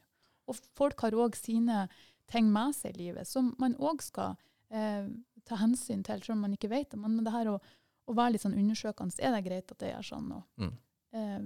Og 0.49 0.57
folk 0.79 1.01
har 1.01 1.13
òg 1.19 1.35
sine 1.39 1.89
ting 2.31 2.51
med 2.53 2.75
seg 2.77 2.95
i 2.95 3.05
livet 3.09 3.27
som 3.27 3.55
man 3.59 3.75
òg 3.83 4.03
skal 4.03 4.37
eh, 4.71 5.07
ta 5.45 5.57
hensyn 5.59 6.05
til, 6.07 6.23
selv 6.23 6.37
om 6.37 6.45
man 6.47 6.55
ikke 6.55 6.71
vet 6.71 6.91
det. 6.93 7.01
Men 7.03 7.19
det 7.25 7.33
her 7.35 7.51
å, 7.51 7.59
å 8.07 8.15
være 8.15 8.37
litt 8.37 8.45
sånn 8.45 8.55
undersøkende, 8.59 9.17
er 9.19 9.35
det 9.35 9.45
greit 9.49 9.73
at 9.75 9.79
det 9.83 9.93
gjør 9.95 10.07
sånn? 10.13 10.31
Og, 10.39 10.45
Mm. 10.61 10.77
eh, 11.13 11.41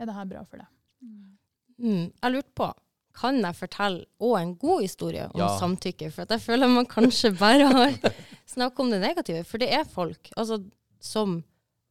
er 0.00 0.06
det 0.08 0.14
her 0.16 0.24
bra 0.30 0.44
for 0.48 0.56
deg? 0.62 0.66
Mm. 1.80 2.12
Jeg 2.22 2.32
lurte 2.32 2.54
på, 2.56 2.70
kan 3.20 3.40
jeg 3.42 3.56
fortelle 3.58 4.04
òg 4.22 4.36
en 4.40 4.54
god 4.60 4.82
historie 4.84 5.26
om 5.34 5.40
Ja. 5.40 5.48
samtykke? 5.58 6.10
For 6.12 6.22
at 6.22 6.30
jeg 6.36 6.40
føler 6.40 6.68
man 6.72 6.86
kanskje 6.86 7.32
bare 7.38 7.66
har 7.68 7.92
snakket 8.46 8.80
om 8.80 8.90
det 8.90 9.00
negative. 9.02 9.44
For 9.44 9.58
det 9.58 9.68
er 9.72 9.84
folk 9.84 10.30
altså, 10.36 10.60
som 11.00 11.42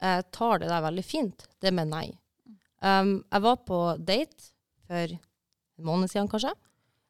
eh, 0.02 0.22
tar 0.32 0.62
det 0.62 0.72
der 0.72 0.86
veldig 0.86 1.06
fint, 1.06 1.45
det 1.62 1.74
med 1.76 1.91
nei. 1.91 2.08
Um, 2.80 3.20
jeg 3.28 3.43
var 3.43 3.60
på 3.68 3.80
date 4.00 4.52
for 4.88 5.16
en 5.16 5.86
måned 5.86 6.12
siden, 6.12 6.30
kanskje. 6.32 6.54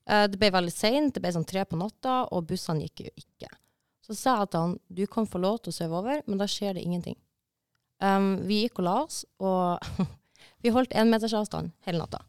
Uh, 0.10 0.26
det 0.30 0.40
ble 0.42 0.52
veldig 0.54 0.74
seint, 0.74 1.14
det 1.14 1.22
ble 1.24 1.34
sånn 1.36 1.48
tre 1.50 1.66
på 1.70 1.78
natta, 1.80 2.24
og 2.34 2.48
bussene 2.50 2.88
gikk 2.88 3.06
jo 3.06 3.14
ikke. 3.22 3.52
Så 4.06 4.18
sa 4.18 4.40
jeg 4.42 4.52
til 4.52 4.66
han 4.66 4.78
du 4.90 5.04
kan 5.12 5.30
få 5.30 5.42
lov 5.42 5.62
til 5.62 5.74
å 5.74 5.78
sove 5.78 6.00
over, 6.02 6.24
men 6.26 6.42
da 6.42 6.50
skjer 6.50 6.78
det 6.78 6.86
ingenting. 6.86 7.20
Um, 8.02 8.40
vi 8.48 8.64
gikk 8.64 8.82
og 8.82 8.88
la 8.88 8.96
oss, 9.04 9.22
og 9.44 10.08
vi 10.64 10.74
holdt 10.74 10.96
én 10.98 11.12
meters 11.12 11.36
avstand 11.38 11.76
hele 11.86 12.02
natta. 12.02 12.24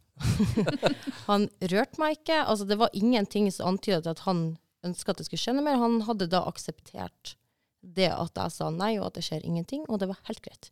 han 1.30 1.48
rørte 1.72 2.00
meg 2.02 2.18
ikke. 2.18 2.42
altså 2.44 2.66
Det 2.68 2.76
var 2.76 2.92
ingenting 2.92 3.48
som 3.54 3.72
antydet 3.72 4.10
at 4.10 4.26
han 4.26 4.58
ønska 4.84 5.12
at 5.12 5.20
det 5.20 5.28
skulle 5.28 5.40
skje 5.40 5.54
noe 5.56 5.64
mer. 5.64 5.80
Han 5.80 6.02
hadde 6.04 6.28
da 6.28 6.42
akseptert 6.48 7.34
det 7.80 8.10
at 8.12 8.36
jeg 8.36 8.54
sa 8.54 8.70
nei, 8.74 8.94
og 8.98 9.08
at 9.08 9.18
det 9.18 9.24
skjer 9.26 9.46
ingenting, 9.46 9.84
og 9.88 10.00
det 10.02 10.10
var 10.10 10.20
helt 10.28 10.42
greit. 10.44 10.70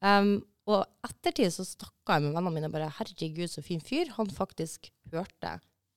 Um, 0.00 0.38
og 0.68 0.84
ettertid 1.06 1.52
så 1.52 1.64
snakka 1.64 2.18
jeg 2.18 2.26
med 2.26 2.36
vennene 2.36 2.54
mine 2.54 2.70
bare 2.72 2.90
herregud, 2.98 3.48
så 3.50 3.64
fin 3.64 3.80
fyr. 3.84 4.10
Han 4.18 4.28
faktisk 4.32 4.90
hørte 5.12 5.54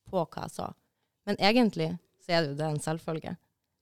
på 0.08 0.24
hva 0.24 0.46
jeg 0.46 0.56
sa. 0.56 0.70
Men 1.28 1.40
egentlig 1.44 1.90
så 2.24 2.36
er 2.36 2.44
det 2.44 2.54
jo 2.54 2.60
det 2.62 2.70
en 2.70 2.84
selvfølge. 2.84 3.36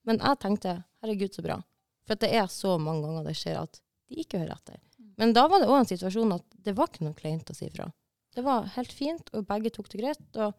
Men 0.10 0.22
jeg 0.24 0.42
tenkte 0.42 0.76
herregud, 1.04 1.36
så 1.36 1.46
bra. 1.46 1.60
For 2.08 2.18
at 2.18 2.24
det 2.26 2.32
er 2.34 2.50
så 2.50 2.78
mange 2.82 3.06
ganger 3.06 3.30
det 3.30 3.38
skjer 3.38 3.62
at 3.62 3.82
de 4.10 4.24
ikke 4.24 4.42
hører 4.42 4.56
etter. 4.58 4.80
Men 5.20 5.34
da 5.36 5.46
var 5.52 5.62
det 5.62 5.70
òg 5.70 5.82
en 5.82 5.90
situasjon 5.90 6.38
at 6.38 6.46
det 6.66 6.74
var 6.78 6.90
ikke 6.90 7.06
noe 7.06 7.18
kleint 7.18 7.52
å 7.52 7.56
si 7.58 7.70
fra. 7.74 7.90
Det 8.34 8.42
var 8.46 8.70
helt 8.76 8.94
fint, 8.94 9.30
og 9.36 9.46
begge 9.50 9.72
tok 9.76 9.90
det 9.92 10.02
greit, 10.02 10.28
og 10.40 10.56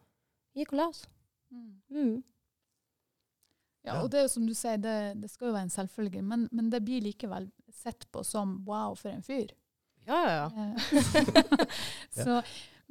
gikk 0.59 0.75
og 0.75 0.81
la 0.81 0.89
oss. 0.93 1.05
Mm. 1.51 2.21
Ja, 3.87 4.03
og 4.03 4.11
det 4.13 4.19
er 4.21 4.27
jo 4.27 4.33
som 4.35 4.45
du 4.47 4.53
sier, 4.55 4.77
det, 4.77 4.97
det 5.23 5.31
skal 5.33 5.49
jo 5.49 5.55
være 5.55 5.67
en 5.69 5.73
selvfølge, 5.73 6.21
men, 6.23 6.43
men 6.53 6.67
det 6.73 6.83
blir 6.85 7.01
likevel 7.01 7.47
sett 7.73 8.05
på 8.13 8.21
som 8.27 8.59
wow, 8.69 8.93
for 8.99 9.09
en 9.13 9.23
fyr. 9.25 9.55
Ja, 10.09 10.19
ja, 10.29 10.51
ja. 10.53 11.01
Eh, 11.01 11.65
så, 12.25 12.41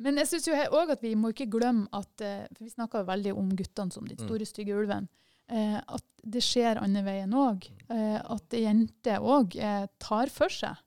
men 0.01 0.17
jeg 0.21 0.29
syns 0.31 0.47
òg 0.71 0.93
at 0.95 1.01
vi 1.03 1.11
må 1.19 1.29
ikke 1.33 1.49
glemme 1.51 1.89
at 1.93 2.21
eh, 2.25 2.45
For 2.55 2.63
vi 2.65 2.71
snakker 2.73 3.01
jo 3.03 3.09
veldig 3.09 3.33
om 3.37 3.49
guttene 3.59 3.91
som 3.93 4.05
den 4.07 4.17
Mm. 4.17 4.25
store, 4.27 4.47
stygge 4.49 4.77
ulven. 4.77 5.07
Eh, 5.49 5.77
at 5.81 6.05
det 6.23 6.41
skjer 6.45 6.79
andre 6.81 7.03
veien 7.05 7.33
òg. 7.37 7.67
Eh, 7.89 8.17
at 8.21 8.53
jenter 8.57 9.19
òg 9.21 9.57
tar 10.01 10.31
for 10.33 10.49
seg 10.53 10.77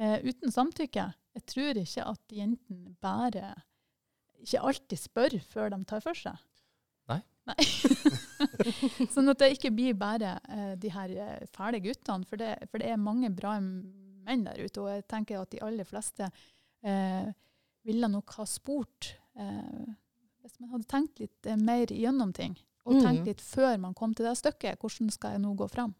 uten 0.00 0.52
samtykke. 0.54 1.08
Jeg 1.36 1.42
tror 1.50 1.76
ikke 1.82 2.04
at 2.08 2.32
jentene 2.32 2.94
bare 3.02 3.50
ikke 4.40 4.62
alltid 4.70 4.98
spør 5.02 5.34
før 5.50 5.74
de 5.74 5.80
tar 5.90 6.00
for 6.04 6.16
seg. 6.16 6.38
Nei. 7.50 7.66
Sånn 9.14 9.30
at 9.32 9.42
det 9.42 9.52
ikke 9.56 9.72
blir 9.74 9.96
bare 9.98 10.36
eh, 10.48 10.72
de 10.80 10.92
her 10.94 11.12
eh, 11.12 11.46
fæle 11.52 11.82
guttene, 11.84 12.26
for 12.28 12.40
det, 12.40 12.54
for 12.70 12.82
det 12.82 12.92
er 12.92 13.00
mange 13.00 13.30
bra 13.34 13.56
menn 13.60 14.44
der 14.46 14.60
ute. 14.60 14.82
Og 14.82 14.90
jeg 14.92 15.06
tenker 15.10 15.40
at 15.40 15.52
de 15.54 15.62
aller 15.66 15.88
fleste 15.88 16.28
eh, 16.86 17.30
ville 17.88 18.10
nok 18.12 18.36
ha 18.38 18.46
spurt 18.48 19.14
eh, 19.38 19.88
hvis 20.40 20.56
man 20.60 20.74
hadde 20.74 20.88
tenkt 20.88 21.20
litt 21.20 21.50
mer 21.60 21.90
gjennom 21.92 22.32
ting. 22.36 22.54
Og 22.88 22.96
mm. 22.96 23.02
tenkt 23.04 23.28
litt 23.28 23.42
før 23.44 23.74
man 23.82 23.96
kom 23.96 24.14
til 24.16 24.28
det 24.28 24.38
stykket. 24.40 24.80
Hvordan 24.80 25.12
skal 25.12 25.36
jeg 25.36 25.42
nå 25.42 25.52
gå 25.58 25.68
fram? 25.68 25.92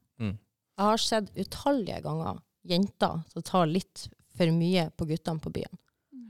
Jeg 0.80 0.88
har 0.88 1.02
sett 1.02 1.28
utallige 1.36 1.98
ganger 2.06 2.38
jenter 2.64 3.20
som 3.28 3.44
tar 3.44 3.66
litt 3.68 4.06
for 4.32 4.48
mye 4.56 4.86
på 4.96 5.04
guttene 5.10 5.42
på 5.42 5.52
byen. 5.52 5.74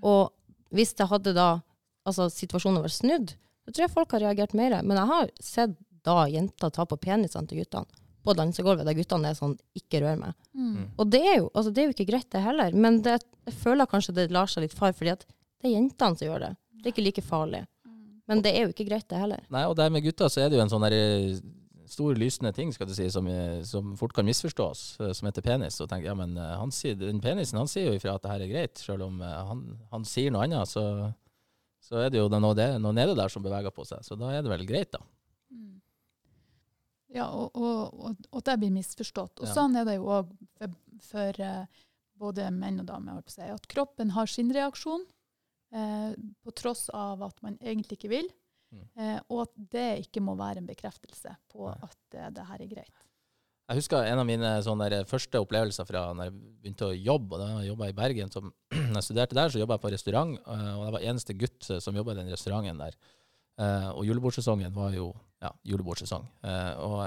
Og 0.02 0.32
hvis 0.74 0.96
det 0.98 1.06
hadde 1.10 1.34
da 1.36 1.60
altså 2.08 2.26
situasjonen 2.32 2.82
var 2.82 2.90
snudd, 2.90 3.36
så 3.64 3.72
tror 3.76 3.92
folk 3.92 4.12
har 4.16 4.24
reagert 4.26 4.54
mer. 4.56 4.80
Men 4.82 4.98
jeg 4.98 5.10
har 5.12 5.32
sett 5.40 5.78
da 6.06 6.24
jenter 6.28 6.72
ta 6.72 6.86
på 6.88 6.98
penisene 7.00 7.48
til 7.48 7.62
guttene. 7.62 7.98
på 8.20 8.34
dansegulvet 8.36 8.84
der 8.84 8.92
guttene 8.92 9.30
er 9.30 9.34
sånn 9.34 9.54
'ikke 9.72 10.02
rør 10.02 10.16
meg'. 10.20 10.34
Mm. 10.52 10.90
Og 10.98 11.08
det 11.08 11.20
er, 11.24 11.36
jo, 11.38 11.50
altså 11.54 11.72
det 11.72 11.80
er 11.80 11.86
jo 11.86 11.94
ikke 11.94 12.10
greit, 12.12 12.28
det 12.30 12.42
heller. 12.44 12.74
Men 12.76 13.00
det, 13.00 13.22
jeg 13.46 13.54
føler 13.54 13.86
kanskje 13.88 14.14
det 14.14 14.30
lar 14.30 14.44
seg 14.44 14.60
litt 14.60 14.74
far, 14.76 14.92
fordi 14.92 15.12
at 15.12 15.24
det 15.24 15.70
er 15.70 15.80
jentene 15.80 16.18
som 16.18 16.28
gjør 16.28 16.40
det. 16.40 16.56
Det 16.82 16.86
er 16.86 16.92
ikke 16.92 17.06
like 17.06 17.22
farlig. 17.24 17.66
Men 18.28 18.42
det 18.42 18.52
er 18.54 18.66
jo 18.66 18.74
ikke 18.74 18.86
greit, 18.86 19.08
det 19.08 19.18
heller. 19.18 19.40
Nei, 19.50 19.64
og 19.66 19.74
der 19.78 19.90
med 19.90 20.04
gutta 20.04 20.28
så 20.30 20.44
er 20.44 20.50
det 20.50 20.58
jo 20.58 20.62
en 20.62 20.70
sånn 20.70 20.84
der 20.84 20.94
eh, 20.94 21.40
stor 21.90 22.14
lysende 22.14 22.52
ting 22.54 22.70
skal 22.70 22.86
du 22.86 22.94
si, 22.94 23.08
som, 23.10 23.26
eh, 23.26 23.62
som 23.66 23.96
fort 23.98 24.12
kan 24.14 24.28
misforstås, 24.28 25.00
eh, 25.00 25.12
som 25.16 25.26
heter 25.26 25.42
penis. 25.42 25.80
Og 25.82 25.88
tenker, 25.90 26.12
ja, 26.12 26.14
men 26.14 26.36
han 26.36 26.70
sier, 26.70 26.94
den 26.94 27.18
penisen 27.24 27.58
han 27.58 27.70
sier 27.70 27.90
jo 27.90 27.96
ifra 27.98 28.14
at 28.14 28.22
det 28.22 28.30
her 28.30 28.44
er 28.44 28.52
greit, 28.52 28.78
selv 28.78 29.08
om 29.08 29.18
han, 29.24 29.64
han 29.90 30.06
sier 30.06 30.30
noe 30.30 30.46
annet, 30.46 30.70
så, 30.70 30.84
så 31.90 31.98
er 32.04 32.12
det 32.14 32.20
jo 32.20 32.28
noe, 32.30 32.54
det, 32.54 32.68
noe 32.82 32.94
nede 32.94 33.16
der 33.18 33.32
som 33.32 33.42
beveger 33.42 33.72
på 33.74 33.82
seg. 33.88 34.04
Så 34.06 34.14
da 34.18 34.30
er 34.30 34.44
det 34.46 34.52
vel 34.52 34.62
greit, 34.68 34.92
da. 34.94 35.00
Mm. 35.50 35.80
Ja, 37.16 37.26
og, 37.34 37.56
og, 37.58 37.96
og, 38.06 38.26
og 38.30 38.44
det 38.46 38.54
blir 38.62 38.70
misforstått. 38.74 39.42
Og 39.42 39.48
Ja. 39.48 39.54
sånn 39.56 39.74
er 39.80 39.88
det 39.88 39.96
jo 39.98 40.06
òg 40.14 40.30
for, 40.60 40.76
for 41.08 41.40
uh, 41.42 41.80
både 42.20 42.46
menn 42.54 42.78
og 42.84 42.86
damer. 42.92 43.24
si, 43.26 43.42
At 43.42 43.66
kroppen 43.72 44.14
har 44.14 44.30
sin 44.30 44.52
reaksjon, 44.54 45.02
uh, 45.74 46.12
på 46.46 46.54
tross 46.54 46.86
av 46.94 47.26
at 47.26 47.42
man 47.42 47.58
egentlig 47.58 47.98
ikke 47.98 48.12
vil. 48.14 48.30
Mm. 48.70 48.86
Uh, 48.94 49.18
og 49.26 49.42
at 49.48 49.56
det 49.74 49.88
ikke 50.06 50.22
må 50.22 50.36
være 50.38 50.62
en 50.62 50.70
bekreftelse 50.70 51.34
på 51.50 51.66
Nei. 51.66 51.78
at 51.90 52.20
det 52.38 52.46
her 52.52 52.62
er 52.62 52.70
greit. 52.70 53.06
Jeg 53.70 53.84
husker 53.84 54.02
en 54.02 54.18
av 54.18 54.26
mine 54.26 54.48
sånne 54.66 54.88
der 54.90 55.06
første 55.06 55.38
opplevelser 55.38 55.86
fra 55.86 56.08
når 56.10 56.26
jeg 56.26 56.38
begynte 56.64 56.88
å 56.88 56.96
jobbe. 56.96 57.36
og 57.36 57.42
Da 57.42 57.60
jobba 57.62 57.86
jeg 57.86 57.94
i 57.94 57.98
Bergen. 58.00 58.32
Som, 58.34 58.48
når 58.74 58.98
jeg 58.98 59.06
studerte 59.06 59.38
der, 59.38 59.52
så 59.52 59.60
jobba 59.62 59.76
jeg 59.76 59.84
på 59.84 59.92
restaurant, 59.94 60.32
eh, 60.42 60.72
og 60.74 60.82
jeg 60.88 60.94
var 60.96 61.06
eneste 61.12 61.36
gutt 61.38 61.68
som 61.84 62.00
jobba 62.00 62.16
i 62.16 62.18
den 62.18 62.32
restauranten 62.34 62.82
der. 62.82 62.98
Eh, 63.62 63.86
og 63.92 64.02
julebordsesongen 64.08 64.74
var 64.74 64.96
jo 64.96 65.12
ja, 65.38 65.52
julebordsesong. 65.70 66.26
Eh, 66.50 66.82
og 66.82 66.98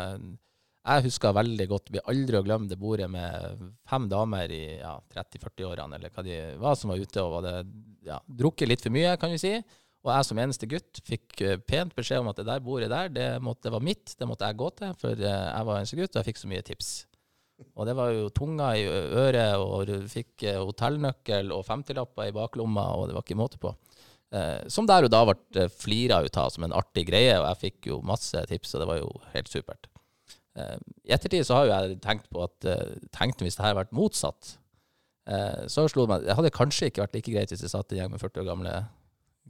jeg 0.83 1.05
husker 1.09 1.35
veldig 1.35 1.67
godt, 1.71 1.91
blir 1.91 2.07
aldri 2.11 2.39
å 2.39 2.45
glemme 2.47 2.71
det 2.71 2.79
bordet 2.79 3.11
med 3.11 3.67
fem 3.89 4.07
damer 4.11 4.51
i 4.55 4.63
ja, 4.77 4.95
30-40-årene, 5.15 5.99
eller 5.99 6.15
hva 6.15 6.23
de 6.23 6.41
var, 6.63 6.79
som 6.79 6.95
var 6.95 7.03
ute 7.03 7.27
og 7.27 7.41
hadde 7.41 7.57
ja, 8.07 8.23
drukket 8.23 8.71
litt 8.71 8.87
for 8.87 8.95
mye, 8.95 9.17
kan 9.19 9.35
vi 9.35 9.43
si. 9.43 9.53
Og 10.03 10.11
jeg 10.11 10.27
som 10.27 10.39
eneste 10.43 10.67
gutt 10.67 10.99
fikk 11.07 11.41
eh, 11.45 11.59
pent 11.63 11.93
beskjed 11.95 12.19
om 12.19 12.29
at 12.31 12.39
det 12.39 12.47
der 12.49 12.63
bordet 12.63 12.91
der, 12.91 13.11
det, 13.11 13.27
måtte, 13.43 13.69
det 13.69 13.73
var 13.75 13.83
mitt, 13.83 14.15
det 14.19 14.27
måtte 14.27 14.49
jeg 14.49 14.59
gå 14.59 14.69
til, 14.75 14.95
for 14.99 15.15
eh, 15.15 15.43
jeg 15.47 15.67
var 15.69 15.79
eneste 15.79 15.99
gutt, 15.99 16.11
og 16.11 16.19
jeg 16.19 16.27
fikk 16.27 16.41
så 16.41 16.49
mye 16.51 16.65
tips. 16.67 16.89
Og 17.79 17.87
det 17.87 17.93
var 17.95 18.11
jo 18.11 18.25
tunga 18.35 18.73
i 18.75 18.83
øret, 18.83 19.61
og 19.63 19.85
du 19.87 19.93
fikk 20.11 20.43
eh, 20.43 20.59
hotellnøkkel 20.59 21.53
og 21.55 21.63
femtilapper 21.69 22.27
i 22.27 22.35
baklomma, 22.35 22.89
og 22.97 23.07
det 23.07 23.15
var 23.15 23.23
ikke 23.23 23.39
måte 23.39 23.61
på. 23.61 23.75
Som 24.73 24.87
der 24.89 25.05
og 25.05 25.11
da 25.13 25.19
ble 25.29 25.67
flira 25.69 26.17
ut 26.25 26.37
av 26.41 26.47
som 26.49 26.63
en 26.65 26.71
artig 26.73 27.03
greie, 27.05 27.35
og 27.37 27.43
jeg 27.51 27.59
fikk 27.67 27.89
jo 27.91 27.99
masse 28.01 28.39
tips, 28.49 28.71
og 28.73 28.81
det 28.81 28.87
var 28.89 28.97
jo 28.97 29.11
helt 29.29 29.51
supert. 29.51 29.85
I 30.57 31.13
ettertid 31.13 31.45
så 31.45 31.59
har 31.59 31.67
jo 31.67 31.73
jeg 31.75 31.99
tenkt 32.01 32.25
på 32.33 32.41
at 32.41 32.65
tenkte 33.13 33.45
hvis 33.45 33.59
det 33.59 33.61
her 33.61 33.75
hadde 33.75 33.83
vært 33.83 33.93
motsatt, 33.93 34.55
så 35.69 35.85
slo 35.85 36.07
det 36.07 36.15
meg 36.15 36.25
Det 36.25 36.39
hadde 36.39 36.53
kanskje 36.57 36.89
ikke 36.89 37.03
vært 37.05 37.13
like 37.19 37.35
greit 37.35 37.53
hvis 37.53 37.61
jeg 37.61 37.75
satt 37.75 37.93
i 37.93 38.01
gjeng 38.01 38.09
med 38.15 38.25
40 38.25 38.41
år 38.41 38.49
gamle 38.49 38.73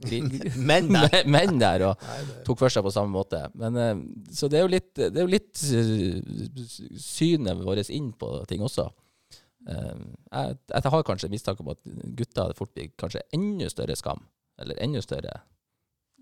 gri- 0.00 0.22
Men 0.70 0.88
der. 0.92 1.22
menn 1.30 1.58
der 1.60 1.84
og 1.90 2.02
tok 2.46 2.58
for 2.64 2.72
seg 2.72 2.84
på 2.86 2.92
samme 2.94 3.12
måte. 3.14 3.44
Men, 3.54 3.76
eh, 3.78 4.02
så 4.34 4.48
det 4.50 4.58
er 4.58 4.64
jo 4.66 4.72
litt, 4.74 4.92
det 4.98 5.12
er 5.14 5.24
jo 5.26 5.32
litt 5.34 5.62
eh, 5.70 6.98
synet 7.00 7.62
vårt 7.64 7.90
inn 7.94 8.12
på 8.18 8.30
ting 8.50 8.64
også. 8.66 8.88
Eh, 9.68 9.94
jeg, 10.32 10.58
jeg 10.74 10.90
har 10.96 11.06
kanskje 11.08 11.30
mistanke 11.32 11.64
om 11.64 11.70
at 11.72 11.80
gutter 12.18 12.46
hadde 12.48 12.58
fort 12.58 12.74
blitt 12.76 12.96
kanskje 13.00 13.22
enda 13.36 13.70
større 13.72 13.96
skam. 13.96 14.24
Eller 14.60 14.78
enda 14.84 15.00
større 15.02 15.32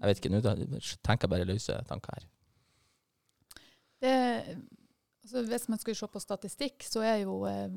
Jeg 0.03 0.09
vet 0.09 0.19
ikke, 0.23 0.31
nå 0.33 0.41
tenker 0.43 1.27
jeg 1.27 1.31
bare 1.31 1.45
løse 1.47 1.75
tanker 1.87 2.15
her. 2.17 2.25
Det, 4.03 4.15
altså 5.23 5.43
hvis 5.47 5.69
man 5.71 5.79
skal 5.79 5.95
se 5.95 6.09
på 6.11 6.23
statistikk, 6.23 6.83
så 6.89 7.05
er 7.07 7.21
jo 7.23 7.37
eh, 7.47 7.69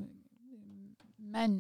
menn 1.22 1.60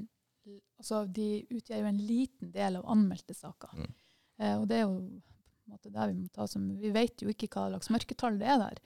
altså 0.79 1.03
De 1.09 1.41
utgjør 1.55 1.79
jo 1.81 1.89
en 1.89 1.99
liten 2.05 2.51
del 2.53 2.75
av 2.79 2.87
anmeldte 2.93 3.33
saker. 3.33 3.71
Mm. 3.81 3.93
Eh, 4.39 4.55
og 4.59 4.67
det 4.69 4.81
er 4.81 4.85
jo 4.87 4.97
på 4.99 5.69
en 5.69 5.75
måte 5.75 5.91
det 5.93 6.07
vi 6.11 6.17
må 6.19 6.27
ta 6.35 6.45
som 6.47 6.67
Vi 6.81 6.91
vet 6.93 7.23
jo 7.23 7.31
ikke 7.31 7.47
hva 7.53 7.69
slags 7.71 7.89
mørketall 7.93 8.37
det 8.41 8.49
er 8.51 8.59
der, 8.61 8.81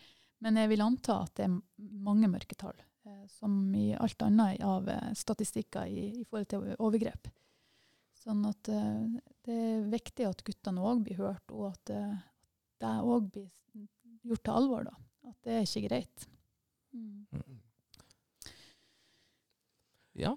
men 0.46 0.56
jeg 0.62 0.70
vil 0.72 0.82
anta 0.86 1.18
at 1.26 1.34
det 1.36 1.48
er 1.50 1.58
mange 2.10 2.30
mørketall. 2.32 2.78
Eh, 3.08 3.26
som 3.40 3.60
i 3.76 3.90
alt 3.98 4.22
annet 4.26 4.62
av 4.64 4.88
eh, 4.90 5.12
statistikker 5.18 5.88
i, 5.90 6.06
i 6.22 6.26
forhold 6.30 6.50
til 6.52 6.72
overgrep. 6.78 7.30
Sånn 8.20 8.44
at 8.50 8.68
eh, 8.72 9.20
det 9.48 9.56
er 9.56 9.86
viktig 9.92 10.26
at 10.28 10.44
guttene 10.48 10.84
òg 10.84 11.04
blir 11.06 11.20
hørt, 11.22 11.46
og 11.56 11.70
at 11.74 11.94
eh, 11.96 12.18
det 12.84 12.96
òg 13.04 13.30
blir 13.32 13.48
gjort 14.28 14.44
til 14.44 14.58
alvor. 14.60 14.84
da. 14.90 14.96
At 15.32 15.38
det 15.48 15.56
er 15.56 15.66
ikke 15.68 15.88
greit. 15.88 16.28
Mm. 16.96 17.60
Ja. 20.20 20.34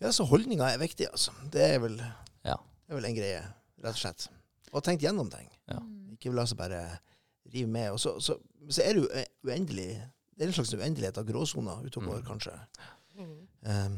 ja, 0.00 0.12
så 0.14 0.24
holdninga 0.28 0.70
er 0.72 0.80
viktig, 0.80 1.08
altså. 1.10 1.34
Det 1.52 1.64
er 1.74 1.78
vel, 1.82 1.98
Ja. 2.46 2.54
det 2.86 2.92
er 2.94 3.00
vel 3.00 3.08
en 3.10 3.16
greie, 3.18 3.40
rett 3.84 3.96
og 3.96 4.00
slett. 4.00 4.28
Og 4.72 4.82
tenkt 4.84 5.02
gjennom 5.02 5.30
ting. 5.32 5.48
Ja. 5.70 5.78
Mm. 5.80 6.12
Ikke 6.16 6.32
la 6.34 6.44
seg 6.48 6.58
bare 6.60 6.82
rive 7.52 7.70
med. 7.72 7.90
Og 7.94 8.00
så, 8.02 8.16
så, 8.20 8.36
så 8.68 8.82
er 8.84 8.94
det 8.98 9.02
jo 9.04 9.08
uendelig 9.48 9.88
Det 10.38 10.44
er 10.44 10.50
en 10.52 10.54
slags 10.54 10.74
uendelighet 10.74 11.18
av 11.18 11.26
gråsoner 11.26 11.86
utover, 11.86 12.20
Mm. 12.20 12.26
kanskje. 12.28 12.52
Um, 13.18 13.96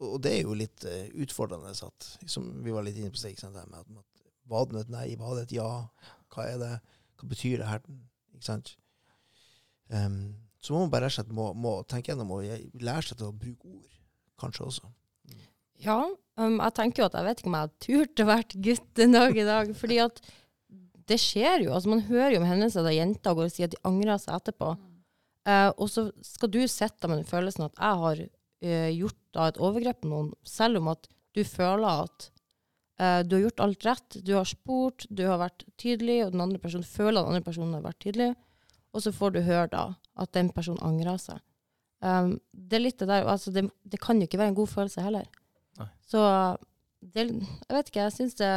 og 0.00 0.08
og 0.16 0.22
det 0.24 0.32
er 0.32 0.42
jo 0.42 0.54
litt 0.58 0.84
uh, 0.84 1.06
utfordrende, 1.22 1.70
at, 1.70 2.08
som 2.26 2.48
vi 2.64 2.72
var 2.74 2.82
litt 2.82 2.96
inne 2.98 3.12
på 3.14 3.20
ikke 3.30 3.40
sant, 3.44 3.54
med 3.54 3.78
at, 3.78 3.86
at 3.86 4.24
var 4.50 4.66
det 4.66 4.80
et 4.80 4.90
nei, 4.90 5.04
var 5.20 5.36
det 5.38 5.44
et 5.46 5.54
ja? 5.56 5.68
Hva 6.34 6.48
er 6.50 6.58
det? 6.58 6.72
Hva 7.16 7.28
betyr 7.30 7.62
det 7.62 7.68
her? 7.70 7.86
Ikke 8.34 8.44
sant? 8.48 8.74
Um, 9.88 10.34
så 10.58 10.74
må 10.74 10.80
man 10.82 10.90
bare 10.90 11.06
rett 11.06 11.14
og 11.14 11.20
slett 11.20 11.32
må, 11.38 11.46
må 11.54 11.76
tenke 11.86 12.10
gjennom 12.10 12.32
og 12.34 12.42
lære 12.82 13.06
seg 13.06 13.20
til 13.20 13.28
å 13.30 13.36
bruke 13.38 13.70
ord, 13.70 13.94
kanskje 14.42 14.66
også. 14.66 14.90
Ja, 15.84 16.00
um, 16.40 16.58
jeg 16.60 16.74
tenker 16.76 17.02
jo 17.02 17.08
at 17.10 17.16
jeg 17.18 17.26
vet 17.26 17.40
ikke 17.40 17.50
om 17.50 17.56
jeg 17.58 17.66
har 17.66 17.86
turt 17.86 18.22
å 18.22 18.28
være 18.30 18.60
gutt 18.66 19.02
en 19.04 19.16
dag 19.16 19.38
i 19.38 19.46
dag. 19.46 19.72
fordi 19.76 19.98
at 20.04 20.20
det 21.06 21.18
skjer 21.22 21.66
jo. 21.66 21.72
altså 21.74 21.92
Man 21.92 22.06
hører 22.08 22.34
jo 22.34 22.42
om 22.42 22.48
hendelser 22.48 22.86
der 22.86 22.96
jenter 22.96 23.36
går 23.36 23.48
og 23.48 23.54
sier 23.54 23.68
at 23.68 23.76
de 23.76 23.82
angrer 23.86 24.22
seg 24.22 24.38
etterpå. 24.38 24.72
Uh, 25.46 25.70
og 25.78 25.90
så 25.92 26.08
skal 26.26 26.50
du 26.50 26.62
sitte 26.66 27.06
med 27.06 27.20
den 27.20 27.28
følelsen 27.28 27.68
at 27.68 27.76
jeg 27.78 28.00
har 28.02 28.22
uh, 28.22 28.88
gjort 28.96 29.20
da 29.36 29.50
et 29.50 29.60
overgrep 29.62 30.00
på 30.02 30.10
noen, 30.10 30.32
selv 30.46 30.80
om 30.80 30.90
at 30.90 31.06
du 31.36 31.44
føler 31.46 32.06
at 32.06 32.30
uh, 32.98 33.20
du 33.22 33.36
har 33.36 33.44
gjort 33.44 33.62
alt 33.62 33.86
rett. 33.86 34.18
Du 34.26 34.34
har 34.34 34.48
spurt, 34.48 35.06
du 35.06 35.22
har 35.28 35.38
vært 35.44 35.68
tydelig, 35.78 36.24
og 36.24 36.34
den 36.34 36.42
andre 36.48 36.62
personen 36.62 36.88
føler 36.88 37.20
at 37.20 37.28
den 37.28 37.36
andre 37.36 37.46
personen 37.46 37.78
har 37.78 37.86
vært 37.86 38.02
tydelig. 38.02 38.32
Og 38.96 39.04
så 39.04 39.12
får 39.14 39.36
du 39.36 39.44
høre 39.46 39.68
da 39.70 39.86
at 40.16 40.32
den 40.34 40.50
personen 40.56 40.82
angrer 40.82 41.20
seg. 41.20 41.42
Um, 42.04 42.36
det 42.52 42.78
er 42.78 42.82
litt 42.82 43.00
det 43.00 43.08
der, 43.08 43.28
altså 43.28 43.52
det, 43.54 43.68
det 43.84 44.00
kan 44.02 44.18
jo 44.18 44.26
ikke 44.26 44.40
være 44.40 44.52
en 44.52 44.58
god 44.58 44.72
følelse 44.72 45.04
heller. 45.04 45.28
Nei. 45.80 45.88
Så 46.08 46.22
det, 47.00 47.26
jeg 47.26 47.76
vet 47.76 47.90
ikke, 47.90 48.04
jeg 48.06 48.14
syns 48.14 48.38
det, 48.40 48.52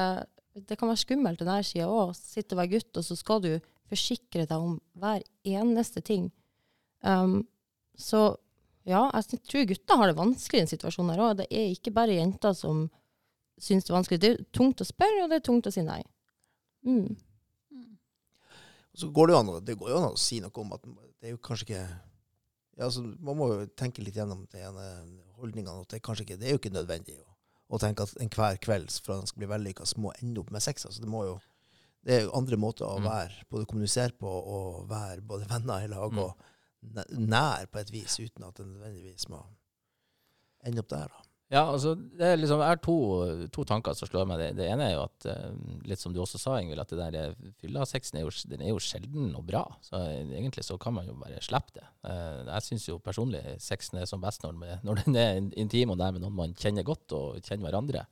det 0.70 0.78
kan 0.80 0.91
være 0.91 1.03
skummelt 1.03 1.41
den 1.41 1.51
her 1.51 1.65
sida 1.65 1.88
òg. 1.91 2.13
Sitte 2.17 2.55
og 2.55 2.63
være 2.63 2.74
gutt, 2.76 2.91
og 2.99 3.05
så 3.05 3.17
skal 3.20 3.43
du 3.45 3.51
forsikre 3.89 4.45
deg 4.49 4.55
om 4.57 4.78
hver 4.99 5.24
eneste 5.47 6.03
ting. 6.05 6.30
Um, 7.01 7.41
så 7.99 8.34
ja, 8.88 9.05
jeg 9.13 9.41
tror 9.45 9.67
gutter 9.70 9.99
har 9.99 10.09
det 10.09 10.17
vanskelig 10.17 10.61
i 10.61 10.65
en 10.65 10.72
situasjon 10.72 11.11
her 11.13 11.24
òg. 11.24 11.39
Det 11.41 11.49
er 11.51 11.72
ikke 11.74 11.93
bare 11.95 12.17
jenter 12.17 12.55
som 12.57 12.88
syns 13.59 13.86
det 13.86 13.93
er 13.93 13.97
vanskelig. 13.97 14.22
Det 14.24 14.32
er 14.32 14.45
tungt 14.55 14.82
å 14.82 14.88
spørre, 14.88 15.26
og 15.26 15.32
det 15.32 15.39
er 15.39 15.45
tungt 15.45 15.67
å 15.70 15.74
si 15.74 15.84
nei. 15.86 16.01
Mm. 16.88 17.17
Mm. 17.76 17.89
Så 18.97 19.11
går 19.13 19.30
det 19.30 19.39
an, 19.39 19.51
det 19.67 19.78
går 19.80 19.91
jo 19.91 19.99
an 19.99 20.13
å 20.13 20.22
si 20.22 20.39
noe 20.43 20.63
om 20.63 20.78
at 20.78 20.86
det 20.88 21.30
er 21.30 21.36
jo 21.36 21.41
kanskje 21.43 21.67
ikke 21.67 21.82
ja, 22.80 22.86
altså, 22.88 23.01
Man 23.03 23.36
må 23.36 23.49
jo 23.51 23.65
tenke 23.76 24.03
litt 24.05 24.15
gjennom 24.15 24.45
det 24.53 24.63
ene 24.63 24.86
holdningene. 25.39 25.81
at 25.81 25.89
Det 25.95 26.01
kanskje 26.05 26.25
ikke, 26.27 26.37
det 26.39 26.47
er 26.47 26.55
jo 26.55 26.59
ikke 26.61 26.73
nødvendig 26.75 27.15
å, 27.19 27.25
å 27.69 27.79
tenke 27.81 28.03
at 28.03 28.15
enhver 28.23 28.57
kveld 28.63 28.91
for 29.03 29.13
at 29.13 29.19
han 29.23 29.27
skal 29.31 29.43
bli 29.43 29.49
vellykka, 29.51 29.85
så 29.85 29.99
må 30.03 30.13
ende 30.21 30.39
opp 30.43 30.51
med 30.51 30.61
sex. 30.65 30.85
Altså, 30.85 31.01
det, 31.01 31.09
må 31.09 31.23
jo, 31.25 31.39
det 32.05 32.15
er 32.17 32.21
jo 32.27 32.35
andre 32.39 32.57
måter 32.57 32.85
å 32.87 32.99
Mm. 32.99 33.05
være 33.09 33.45
både 33.49 33.65
kommunisere 33.65 34.11
på 34.19 34.27
og 34.29 34.87
være 34.89 35.21
både 35.21 35.49
venner 35.49 35.83
i 35.85 35.87
lag 35.87 36.11
Mm. 36.11 36.19
og 36.19 36.37
nær 37.19 37.65
på 37.67 37.79
et 37.79 37.91
vis, 37.91 38.19
uten 38.19 38.43
at 38.47 38.55
det 38.55 38.65
nødvendigvis 38.67 39.27
må 39.29 39.43
ende 40.65 40.79
opp 40.79 40.89
der. 40.89 41.07
da. 41.07 41.23
Ja, 41.49 41.63
altså, 41.73 41.95
det 41.97 42.21
er 42.27 42.35
liksom, 42.37 42.59
har 42.61 42.77
to, 42.77 42.93
to 43.49 43.63
tanker 43.65 43.95
som 43.97 44.05
slår 44.05 44.27
meg. 44.29 44.37
Det, 44.37 44.49
det 44.59 44.67
ene 44.69 44.85
er 44.85 44.91
jo 44.93 44.99
at, 45.07 45.25
eh, 45.31 45.47
litt 45.89 45.97
som 45.97 46.13
du 46.13 46.19
også 46.21 46.37
sa, 46.37 46.59
Ingvild, 46.61 46.83
at 46.83 46.91
det 46.93 46.99
der 46.99 47.15
eh, 47.17 47.47
fyllasexen 47.63 48.19
er, 48.19 48.27
jo- 48.27 48.53
er 48.59 48.67
jo 48.69 48.81
sjelden 48.85 49.31
og 49.39 49.47
bra. 49.47 49.63
Så 49.81 49.97
eh, 49.97 50.29
egentlig 50.37 50.61
så 50.67 50.77
kan 50.77 50.93
man 50.93 51.09
jo 51.09 51.15
bare 51.17 51.41
slippe 51.41 51.73
det. 51.79 51.87
Jeg 52.05 52.65
syns 52.67 52.85
jo 52.91 52.99
personlig 53.01 53.41
sexen 53.65 53.97
er 53.97 54.05
som 54.09 54.21
best 54.21 54.45
når 54.45 54.61
er- 54.67 54.83
når 54.85 55.01
den 55.07 55.17
er 55.17 55.39
intim 55.57 55.89
og 55.95 55.97
der 56.03 56.13
med 56.13 56.21
noen 56.21 56.37
man 56.37 56.53
kjenner 56.53 56.85
godt 56.85 57.17
og 57.17 57.41
kjenner 57.41 57.65
hverandre, 57.71 58.05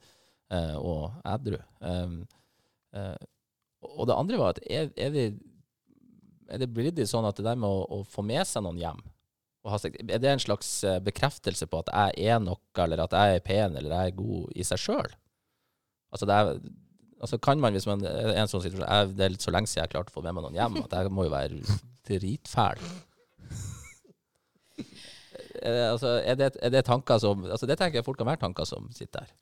og 0.81 1.11
edru. 1.27 1.59
Um, 1.83 2.21
og 3.83 4.07
det 4.09 4.15
andre 4.17 4.38
var 4.41 4.55
at 4.55 4.61
er, 4.65 4.89
er, 4.97 5.09
vi, 5.13 5.23
er 6.49 6.61
det 6.63 6.69
blitt 6.73 7.01
sånn 7.09 7.27
at 7.29 7.38
det 7.38 7.45
der 7.45 7.59
med 7.59 7.69
å, 7.69 7.83
å 7.99 8.01
få 8.07 8.23
med 8.25 8.47
seg 8.49 8.63
noen 8.65 8.79
hjem 8.81 9.01
Er 9.68 10.22
det 10.24 10.32
en 10.32 10.43
slags 10.43 10.70
eh, 10.88 10.99
bekreftelse 11.03 11.68
på 11.68 11.84
at 11.84 11.93
jeg 11.93 12.34
er 12.34 12.43
noe, 12.43 12.61
eller 12.84 13.03
at 13.03 13.15
jeg 13.15 13.39
er 13.39 13.45
pen, 13.45 13.76
eller 13.76 13.93
jeg 13.93 14.11
er 14.11 14.20
god 14.20 14.53
i 14.55 14.68
seg 14.68 14.82
sjøl? 14.82 15.15
Altså, 16.11 16.28
altså 17.20 17.38
kan 17.43 17.59
man, 17.59 17.76
hvis 17.76 17.88
man 17.89 18.05
er 18.07 18.32
en 18.38 18.47
sånn 18.47 18.63
situasjon 18.63 18.88
jeg, 18.88 19.11
Det 19.18 19.26
er 19.26 19.34
litt 19.34 19.43
så 19.43 19.51
lenge 19.51 19.68
siden 19.68 19.84
jeg 19.84 19.95
klarte 19.95 20.13
å 20.13 20.18
få 20.20 20.24
med 20.24 20.38
meg 20.38 20.47
noen 20.47 20.57
hjem, 20.57 20.80
at 20.86 20.95
jeg 20.95 21.13
må 21.13 21.28
jo 21.28 21.36
være 21.36 21.80
dritfæl. 22.07 22.86
er, 25.61 25.89
altså, 25.91 26.07
er, 26.24 26.38
det, 26.39 26.51
er 26.61 26.72
det 26.74 26.86
tanker 26.86 27.20
som 27.22 27.43
altså 27.45 27.65
Det 27.70 27.78
tenker 27.80 27.99
jeg 27.99 28.05
fort 28.05 28.18
kan 28.20 28.30
være 28.30 28.43
tanker 28.45 28.68
som 28.70 28.89
sitter 28.95 29.26
der. 29.26 29.34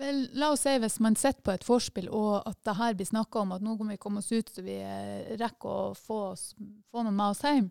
Vel, 0.00 0.22
la 0.40 0.52
oss 0.54 0.64
si 0.64 0.76
hvis 0.80 0.98
man 1.04 1.16
sitter 1.18 1.42
på 1.44 1.54
et 1.54 1.66
vorspiel, 1.66 2.08
og 2.08 2.40
at 2.48 2.58
det 2.66 2.76
her 2.78 2.94
blir 2.96 3.08
snakka 3.08 3.44
om 3.44 3.56
at 3.56 3.64
nå 3.64 3.76
må 3.76 3.90
vi 3.90 3.98
komme 4.00 4.22
oss 4.22 4.30
ut 4.32 4.48
så 4.50 4.64
vi 4.64 4.78
eh, 4.80 5.34
rekker 5.40 5.68
å 5.70 5.90
få, 5.96 6.20
oss, 6.32 6.50
få 6.90 7.04
noen 7.04 7.16
med 7.16 7.34
oss 7.34 7.44
hjem, 7.44 7.68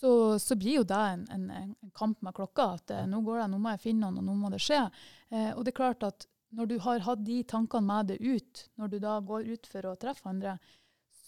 så, 0.00 0.38
så 0.38 0.56
blir 0.58 0.80
jo 0.80 0.86
det 0.86 0.98
en, 1.12 1.26
en, 1.34 1.46
en 1.50 1.92
kamp 1.96 2.20
med 2.22 2.36
klokka. 2.36 2.72
At 2.78 2.94
eh, 2.94 3.06
nå 3.10 3.22
går 3.26 3.42
det, 3.42 3.46
nå 3.52 3.60
må 3.62 3.74
jeg 3.74 3.84
finne 3.88 4.06
noen, 4.06 4.20
og 4.22 4.28
nå 4.28 4.36
må 4.38 4.50
det 4.54 4.62
skje. 4.62 4.84
Eh, 5.32 5.50
og 5.54 5.64
det 5.64 5.74
er 5.74 5.80
klart 5.80 6.06
at 6.06 6.28
når 6.56 6.68
du 6.70 6.76
har 6.80 7.04
hatt 7.04 7.24
de 7.26 7.42
tankene 7.48 7.88
med 7.88 8.12
deg 8.12 8.22
ut, 8.24 8.66
når 8.80 8.92
du 8.92 8.98
da 9.02 9.18
går 9.20 9.48
ut 9.52 9.68
for 9.68 9.88
å 9.90 9.96
treffe 10.00 10.30
andre, 10.30 10.56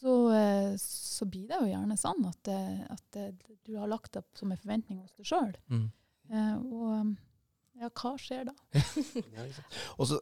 så, 0.01 0.15
eh, 0.33 0.75
så 0.81 1.27
blir 1.29 1.49
det 1.51 1.59
jo 1.61 1.73
gjerne 1.73 1.97
sånn 2.01 2.23
at, 2.29 2.53
eh, 2.53 2.85
at 2.89 3.19
eh, 3.21 3.57
du 3.67 3.75
har 3.77 3.91
lagt 3.91 4.15
det 4.17 4.25
som 4.39 4.53
en 4.53 4.61
forventning 4.61 5.03
hos 5.03 5.13
deg 5.19 5.29
sjøl. 5.29 5.53
Mm. 5.69 5.91
Eh, 6.31 6.55
og 6.57 7.13
ja, 7.81 7.91
hva 7.91 8.15
skjer 8.21 8.49
da? 8.49 8.55
Ja, 9.37 9.45
og, 9.99 10.09
så, 10.09 10.21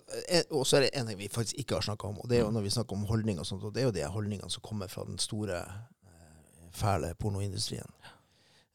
er 0.79 0.87
det 0.87 0.93
en 0.99 1.11
ting 1.11 1.21
vi 1.21 1.31
faktisk 1.31 1.63
ikke 1.63 1.79
har 1.79 1.87
snakka 1.87 2.11
om, 2.11 2.19
og 2.23 2.31
det 2.31 2.41
er 2.41 2.47
jo 2.47 2.53
når 2.55 2.67
vi 2.67 2.75
snakker 2.75 2.99
om 2.99 3.07
holdninger 3.11 3.45
og 3.45 3.51
sånt, 3.51 3.67
og 3.67 3.75
det 3.75 3.85
er 3.85 3.91
jo 3.91 3.97
de 4.01 4.11
holdningene 4.17 4.51
som 4.51 4.65
kommer 4.67 4.91
fra 4.91 5.07
den 5.07 5.21
store, 5.23 5.63
fæle 6.75 7.15
pornoindustrien. 7.19 7.89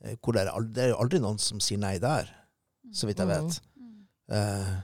Eh, 0.03 0.17
Hvor 0.19 0.35
det 0.35 0.43
er, 0.43 0.51
aldri, 0.51 0.73
det 0.75 0.83
er 0.83 0.91
jo 0.93 0.99
aldri 1.03 1.21
noen 1.23 1.39
som 1.41 1.61
sier 1.63 1.81
nei 1.81 1.95
der, 2.03 2.29
så 2.93 3.09
vidt 3.09 3.23
jeg 3.23 3.31
vet. 3.31 3.61
Eh, 4.33 4.75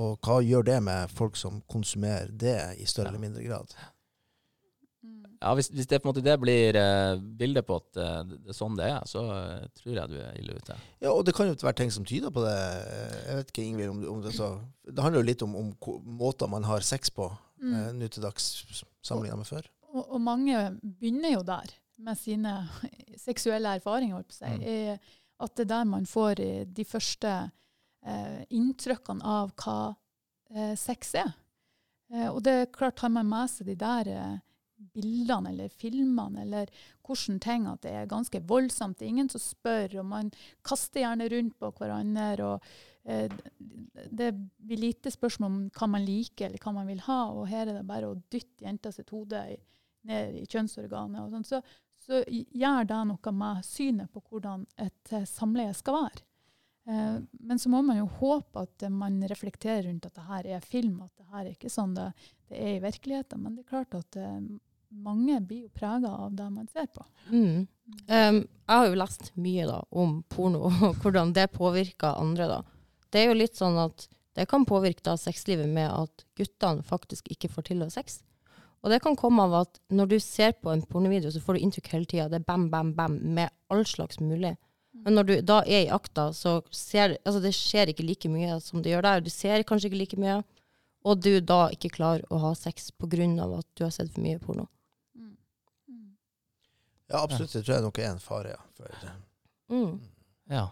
og 0.00 0.26
hva 0.26 0.40
gjør 0.42 0.64
det 0.66 0.78
med 0.82 1.10
folk 1.14 1.36
som 1.38 1.60
konsumerer 1.70 2.32
det 2.34 2.58
i 2.82 2.86
større 2.90 3.12
eller 3.12 3.22
mindre 3.22 3.44
grad? 3.46 3.74
Ja, 5.44 5.52
hvis, 5.54 5.68
hvis 5.68 5.86
det 5.86 5.98
på 6.00 6.08
en 6.08 6.14
måte 6.14 6.22
det 6.24 6.34
blir 6.40 6.76
uh, 6.80 7.20
bildet 7.20 7.66
på 7.68 7.76
at 7.76 7.98
uh, 8.00 8.22
det 8.24 8.48
er 8.48 8.56
sånn 8.56 8.78
det 8.78 8.86
er, 8.88 9.02
så 9.04 9.24
uh, 9.28 9.66
tror 9.76 9.98
jeg 9.98 10.08
du 10.08 10.14
er 10.16 10.38
ille 10.40 10.56
ute. 10.56 10.76
Ja, 11.04 11.10
og 11.12 11.20
det 11.28 11.34
kan 11.36 11.50
jo 11.50 11.56
være 11.60 11.76
ting 11.82 11.92
som 11.92 12.06
tyder 12.08 12.32
på 12.32 12.40
det. 12.46 12.54
Jeg 13.26 13.36
vet 13.38 13.52
ikke, 13.52 13.66
Ingvild, 13.66 13.92
om, 13.92 14.00
om 14.14 14.22
det 14.24 14.32
så 14.38 14.54
Det 14.88 15.04
handler 15.04 15.20
jo 15.20 15.28
litt 15.28 15.44
om, 15.44 15.58
om 15.60 15.68
måter 16.16 16.48
man 16.48 16.64
har 16.64 16.86
sex 16.86 17.12
på 17.12 17.28
Mm. 17.64 17.96
nå 17.96 18.08
til 18.12 18.24
dags 18.24 18.46
sammenlignet 19.04 19.40
med 19.40 19.48
før. 19.48 19.68
Og, 19.94 20.02
og 20.16 20.20
mange 20.20 20.58
begynner 20.82 21.36
jo 21.36 21.44
der 21.46 21.70
med 21.96 22.18
sine 22.18 22.54
seksuelle 23.20 23.76
erfaringer. 23.78 24.22
på 24.22 24.32
seg. 24.32 24.58
Mm. 24.60 24.64
Eh, 24.66 24.98
At 25.44 25.56
det 25.56 25.64
er 25.66 25.72
der 25.72 25.84
man 25.84 26.06
får 26.06 26.40
eh, 26.40 26.64
de 26.64 26.84
første 26.86 27.50
eh, 28.06 28.44
inntrykkene 28.54 29.24
av 29.24 29.50
hva 29.58 29.94
eh, 30.54 30.74
sex 30.78 31.14
er. 31.18 31.32
Eh, 32.12 32.28
og 32.30 32.42
det 32.46 32.52
er 32.52 32.66
klart, 32.72 33.00
har 33.02 33.10
man 33.10 33.26
med 33.28 33.50
seg 33.50 33.66
de 33.66 33.74
der 33.80 34.10
eh, 34.14 34.38
bildene 34.94 35.50
eller 35.50 35.68
filmene 35.74 36.42
eller 36.42 36.70
hvordan 37.06 37.40
ting 37.40 37.66
at 37.66 37.82
det 37.82 37.92
er 37.98 38.06
ganske 38.10 38.40
voldsomt. 38.46 38.98
Det 38.98 39.06
er 39.06 39.14
ingen 39.14 39.30
som 39.32 39.40
spør, 39.42 39.98
og 40.00 40.06
man 40.06 40.30
kaster 40.62 41.00
gjerne 41.02 41.28
rundt 41.32 41.58
på 41.58 41.70
hverandre. 41.78 42.44
og 42.44 42.62
eh, 43.04 43.30
Det 44.10 44.32
blir 44.58 44.82
lite 44.86 45.10
spørsmål 45.10 45.50
om 45.50 45.60
hva 45.74 45.88
man 45.90 46.04
liker 46.06 46.46
eller 46.46 46.62
hva 46.62 46.72
man 46.78 46.86
vil 46.90 47.02
ha, 47.08 47.20
og 47.32 47.48
her 47.50 47.66
er 47.68 47.78
det 47.80 47.86
bare 47.90 48.10
å 48.12 48.18
dytte 48.30 48.66
jenta 48.66 48.92
sitt 48.94 49.10
hode 49.10 49.40
i, 49.50 49.58
ned 50.04 50.36
i 50.42 50.46
kjønnsorganet. 50.46 51.22
og 51.24 51.30
sånn. 51.34 51.48
Så, 51.48 51.62
så 52.04 52.20
gjør 52.28 52.86
det 52.88 53.00
noe 53.08 53.32
med 53.32 53.64
synet 53.66 54.12
på 54.12 54.22
hvordan 54.28 54.66
et 54.80 55.12
eh, 55.12 55.26
samleie 55.28 55.74
skal 55.76 56.02
være. 56.02 56.24
Eh, 56.88 57.16
men 57.30 57.58
så 57.58 57.68
må 57.68 57.82
man 57.82 57.98
jo 58.02 58.08
håpe 58.20 58.66
at 58.66 58.84
eh, 58.84 58.92
man 58.92 59.22
reflekterer 59.28 59.86
rundt 59.88 60.06
at 60.06 60.14
det 60.18 60.26
her 60.28 60.48
er 60.58 60.64
film, 60.64 61.00
at 61.02 61.12
det 61.16 61.30
her 61.32 61.44
er 61.44 61.52
ikke 61.54 61.72
sånn 61.72 61.94
det, 61.96 62.10
det 62.50 62.60
er 62.60 62.76
i 62.76 62.82
virkeligheten. 62.84 63.40
Men 63.40 63.56
det 63.56 63.64
er 63.64 63.70
klart 63.72 63.96
at 63.96 64.18
eh, 64.20 64.40
mange 64.94 65.38
blir 65.40 65.64
jo 65.64 65.72
prega 65.74 66.12
av 66.26 66.34
det 66.36 66.50
man 66.52 66.68
ser 66.72 66.90
på. 66.92 67.06
Mm. 67.30 67.64
Um, 68.08 68.36
jeg 68.44 68.72
har 68.72 68.86
jo 68.88 68.98
lest 69.00 69.32
mye 69.36 69.64
da, 69.68 69.80
om 69.90 70.18
porno, 70.28 70.68
og 70.90 71.00
hvordan 71.02 71.32
det 71.36 71.48
påvirker 71.56 72.20
andre. 72.20 72.50
da. 72.52 72.60
Det 73.08 73.22
er 73.22 73.32
jo 73.32 73.40
litt 73.40 73.56
sånn 73.58 73.80
at 73.80 74.06
det 74.34 74.48
kan 74.50 74.66
påvirke 74.66 75.04
da 75.06 75.14
sexlivet 75.20 75.70
med 75.70 75.88
at 75.88 76.24
guttene 76.36 76.82
faktisk 76.84 77.28
ikke 77.30 77.50
får 77.52 77.68
til 77.70 77.82
å 77.82 77.88
ha 77.88 77.94
sex. 77.94 78.20
Og 78.84 78.92
det 78.92 79.00
kan 79.00 79.16
komme 79.16 79.46
av 79.46 79.54
at 79.62 79.78
når 79.96 80.10
du 80.12 80.18
ser 80.20 80.52
på 80.60 80.68
en 80.74 80.82
pornovideo, 80.84 81.30
så 81.32 81.40
får 81.40 81.56
du 81.56 81.64
inntrykk 81.64 81.88
hele 81.94 82.08
tida. 82.10 82.26
Det 82.28 82.42
er 82.42 82.44
bam, 82.44 82.66
bam, 82.72 82.92
bam 82.96 83.16
med 83.36 83.48
all 83.72 83.86
slags 83.88 84.20
mulig. 84.20 84.52
Men 85.04 85.16
når 85.16 85.26
du 85.26 85.32
da 85.42 85.62
er 85.64 85.86
i 85.86 85.92
akta, 85.92 86.28
så 86.36 86.58
ser 86.70 87.16
altså 87.24 87.40
det 87.42 87.54
skjer 87.56 87.90
ikke 87.90 88.04
like 88.06 88.28
mye 88.30 88.60
som 88.62 88.84
det 88.84 88.92
gjør 88.92 89.06
der. 89.08 89.24
Du 89.24 89.30
ser 89.32 89.64
kanskje 89.66 89.88
ikke 89.90 90.02
like 90.02 90.20
mye, 90.20 90.36
og 91.04 91.24
du 91.24 91.40
da 91.40 91.66
ikke 91.72 91.90
klarer 91.96 92.22
å 92.30 92.38
ha 92.44 92.52
sex 92.56 92.92
pga. 92.92 93.24
at 93.58 93.66
du 93.74 93.84
har 93.84 93.90
sett 93.90 94.12
for 94.12 94.20
mye 94.20 94.38
porno. 94.38 94.68
Ja, 97.08 97.22
absolutt. 97.22 97.52
Det 97.52 97.64
tror 97.64 97.74
jeg 97.76 97.84
nok 97.84 97.98
er 97.98 98.10
en 98.10 98.18
fare, 98.22 98.56
ja. 98.56 98.62
For, 98.76 99.10
Mm. 99.70 99.98
Ja. 100.50 100.68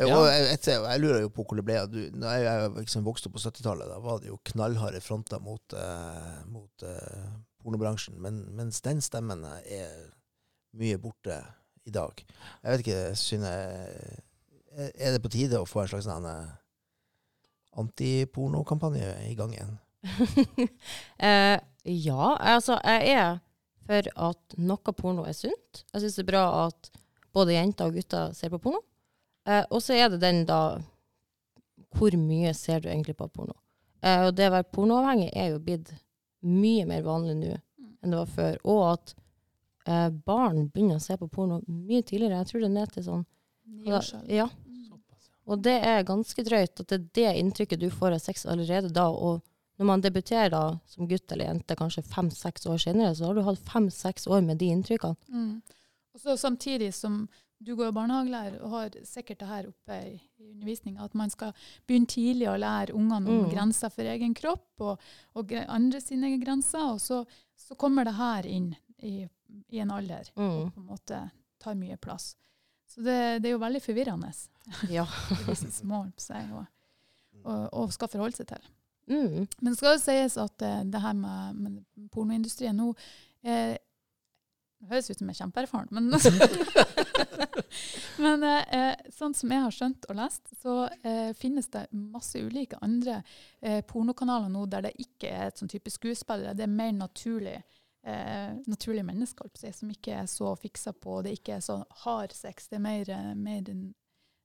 Ja. 0.00 0.16
Og 0.18 0.24
jeg, 0.26 0.46
jeg, 0.66 0.80
jeg 0.82 1.00
lurer 1.04 1.20
jo 1.22 1.28
på 1.30 1.44
hvor 1.46 1.56
det 1.60 1.64
ble 1.68 1.76
av. 1.78 1.90
Du- 1.92 2.10
Når 2.18 2.32
jeg, 2.34 2.44
jeg 2.48 2.70
liksom 2.80 3.04
vokste 3.06 3.28
opp 3.30 3.36
på 3.36 3.42
70-tallet, 3.44 3.86
da 3.92 3.98
var 4.02 4.18
det 4.22 4.32
jo 4.32 4.40
knallharde 4.50 5.00
fronter 5.04 5.38
mot, 5.44 5.76
eh, 5.78 6.40
mot 6.50 6.82
eh, 6.82 7.28
pornobransjen. 7.62 8.16
Men, 8.18 8.40
mens 8.58 8.80
den 8.82 8.98
stemmen 9.04 9.44
er 9.46 9.92
mye 10.74 10.98
borte 10.98 11.36
i 11.86 11.92
dag. 11.94 12.24
Jeg 12.64 12.72
vet 12.74 12.82
ikke, 12.82 13.00
Synne 13.20 13.52
Er 14.74 14.90
er 14.98 15.12
det 15.14 15.20
på 15.22 15.30
tide 15.30 15.60
å 15.62 15.66
få 15.70 15.84
en 15.84 15.90
slags 15.92 16.08
sånn, 16.08 16.24
eh, 16.26 16.48
antipornokampanje 17.78 19.12
i 19.30 19.34
gang 19.38 19.52
igjen? 19.54 19.76
eh, 21.28 21.58
ja, 21.84 22.26
altså 22.40 22.80
jeg 22.82 23.14
er 23.14 23.38
for 23.84 24.08
at 24.30 24.56
noe 24.58 24.94
porno 24.96 25.26
er 25.28 25.36
sunt. 25.36 25.84
Jeg 25.92 26.02
syns 26.02 26.16
det 26.18 26.24
er 26.24 26.30
bra 26.32 26.42
at 26.66 26.90
både 27.34 27.54
jenter 27.56 27.90
og 27.90 27.98
gutter 27.98 28.32
ser 28.36 28.50
på 28.54 28.60
porno. 28.64 28.80
Eh, 29.46 29.64
og 29.70 29.82
så 29.82 29.96
er 29.98 30.08
det 30.08 30.22
den 30.22 30.46
da 30.48 30.80
Hvor 31.94 32.16
mye 32.18 32.54
ser 32.56 32.80
du 32.80 32.88
egentlig 32.88 33.16
på 33.18 33.28
porno? 33.28 33.54
Eh, 34.02 34.26
og 34.26 34.34
det 34.34 34.48
å 34.48 34.54
være 34.56 34.70
pornoavhengig 34.72 35.30
er 35.32 35.52
jo 35.52 35.60
blitt 35.62 35.92
mye 36.44 36.86
mer 36.88 37.04
vanlig 37.06 37.36
nå 37.38 37.52
enn 37.54 38.12
det 38.12 38.18
var 38.18 38.32
før. 38.34 38.58
Og 38.68 38.80
at 38.88 39.14
eh, 39.86 40.10
barn 40.26 40.66
begynner 40.68 40.98
å 40.98 41.04
se 41.04 41.16
på 41.20 41.28
porno 41.32 41.60
mye 41.68 42.02
tidligere. 42.02 42.42
Jeg 42.42 42.50
tror 42.50 42.64
det 42.64 42.68
er 42.68 42.74
ned 42.74 42.92
til 42.92 43.06
sånn 43.06 43.24
da, 43.84 44.00
Ja. 44.28 44.48
Og 45.44 45.60
det 45.60 45.76
er 45.84 46.06
ganske 46.08 46.44
drøyt 46.44 46.80
at 46.80 46.88
det 46.88 46.96
er 46.96 47.08
det 47.18 47.32
inntrykket 47.40 47.80
du 47.80 47.90
får 47.92 48.16
av 48.16 48.22
sex 48.24 48.46
allerede 48.48 48.92
da. 48.92 49.06
Og 49.12 49.42
når 49.78 49.88
man 49.88 50.04
debuterer 50.04 50.52
da 50.52 50.64
som 50.88 51.08
gutt 51.08 51.32
eller 51.32 51.50
jente 51.50 51.76
kanskje 51.76 52.04
fem-seks 52.08 52.66
år 52.70 52.80
senere, 52.80 53.14
så 53.14 53.28
har 53.28 53.36
du 53.36 53.44
hatt 53.44 53.64
fem-seks 53.68 54.28
år 54.30 54.44
med 54.46 54.60
de 54.62 54.70
inntrykkene. 54.72 55.16
Mm. 55.28 55.60
Og 56.14 56.22
så 56.22 56.36
samtidig 56.40 56.92
som 56.94 57.26
du 57.62 57.74
går 57.76 57.92
barnehagelærer 57.96 58.58
og 58.62 58.70
har 58.70 58.96
sikkert 59.06 59.38
det 59.40 59.48
her 59.48 59.68
oppe 59.70 59.98
i, 60.08 60.14
i 60.42 60.48
undervisninga, 60.50 61.04
at 61.04 61.14
man 61.14 61.30
skal 61.30 61.52
begynne 61.86 62.06
tidlig 62.10 62.48
å 62.50 62.56
lære 62.60 62.92
ungene 62.94 63.30
om 63.30 63.44
Mm. 63.44 63.50
grenser 63.54 63.90
for 63.94 64.02
egen 64.04 64.34
kropp 64.34 64.80
og, 64.80 65.00
og 65.34 65.52
andre 65.68 66.00
sine 66.00 66.34
grenser, 66.42 66.82
og 66.92 67.00
så, 67.00 67.22
så 67.56 67.74
kommer 67.74 68.04
det 68.04 68.14
her 68.18 68.46
inn 68.46 68.74
i, 69.02 69.26
i 69.70 69.78
en 69.80 69.90
alder 69.90 70.28
Mm. 70.36 70.44
og 70.50 70.72
på 70.74 70.80
en 70.80 70.86
måte 70.90 71.22
tar 71.60 71.74
mye 71.74 71.96
plass. 71.96 72.34
Så 72.86 73.00
det, 73.00 73.42
det 73.42 73.48
er 73.48 73.52
jo 73.56 73.62
veldig 73.62 73.80
forvirrende 73.82 74.32
Ja. 74.90 75.04
for 75.06 75.50
disse 75.54 75.70
små 75.72 76.04
seg, 76.20 76.50
og, 76.52 76.66
og, 77.44 77.68
og 77.72 77.92
skal 77.92 78.08
forholde 78.12 78.36
seg 78.36 78.46
til. 78.52 78.68
Mm. 79.08 79.46
Men 79.60 79.70
det 79.72 79.76
skal 79.78 79.96
jo 79.96 80.02
sies 80.04 80.36
at 80.40 80.62
eh, 80.64 80.82
det 80.84 81.00
her 81.00 81.12
med, 81.16 81.56
med 81.60 82.08
pornoindustrien 82.12 82.76
nå 82.76 82.94
eh, 83.44 83.76
høres 84.90 85.10
ut 85.10 85.18
som 85.18 85.28
jeg 85.30 85.36
er 85.36 85.42
kjempeerfaren, 85.42 85.88
men 85.90 86.12
Men 88.24 88.44
eh, 88.46 88.94
sånn 89.12 89.34
som 89.34 89.52
jeg 89.52 89.64
har 89.64 89.74
skjønt 89.74 90.06
og 90.10 90.18
lest, 90.18 90.52
så 90.60 90.74
eh, 91.02 91.32
finnes 91.36 91.68
det 91.72 91.86
masse 91.92 92.38
ulike 92.38 92.78
andre 92.84 93.20
eh, 93.60 93.80
pornokanaler 93.86 94.52
nå 94.52 94.66
der 94.70 94.88
det 94.88 94.94
ikke 95.02 95.32
er 95.32 95.48
et 95.48 95.60
sånn 95.60 95.70
type 95.72 95.90
skuespillere. 95.92 96.54
Det 96.56 96.66
er 96.66 96.72
mer 96.72 96.92
naturlig, 96.96 97.56
eh, 98.06 98.54
naturlige 98.70 99.08
mennesker 99.08 99.50
si, 99.58 99.72
som 99.74 99.90
ikke 99.90 100.20
er 100.22 100.30
så 100.30 100.54
fiksa 100.60 100.94
på. 100.94 101.20
Det 101.26 101.34
ikke 101.38 101.58
er 101.58 101.66
så 101.66 101.80
hard 102.04 102.34
sex. 102.36 102.70
Det 102.70 102.78
er 102.78 102.86
mer, 102.86 103.10
eh, 103.10 103.34
mer 103.34 103.62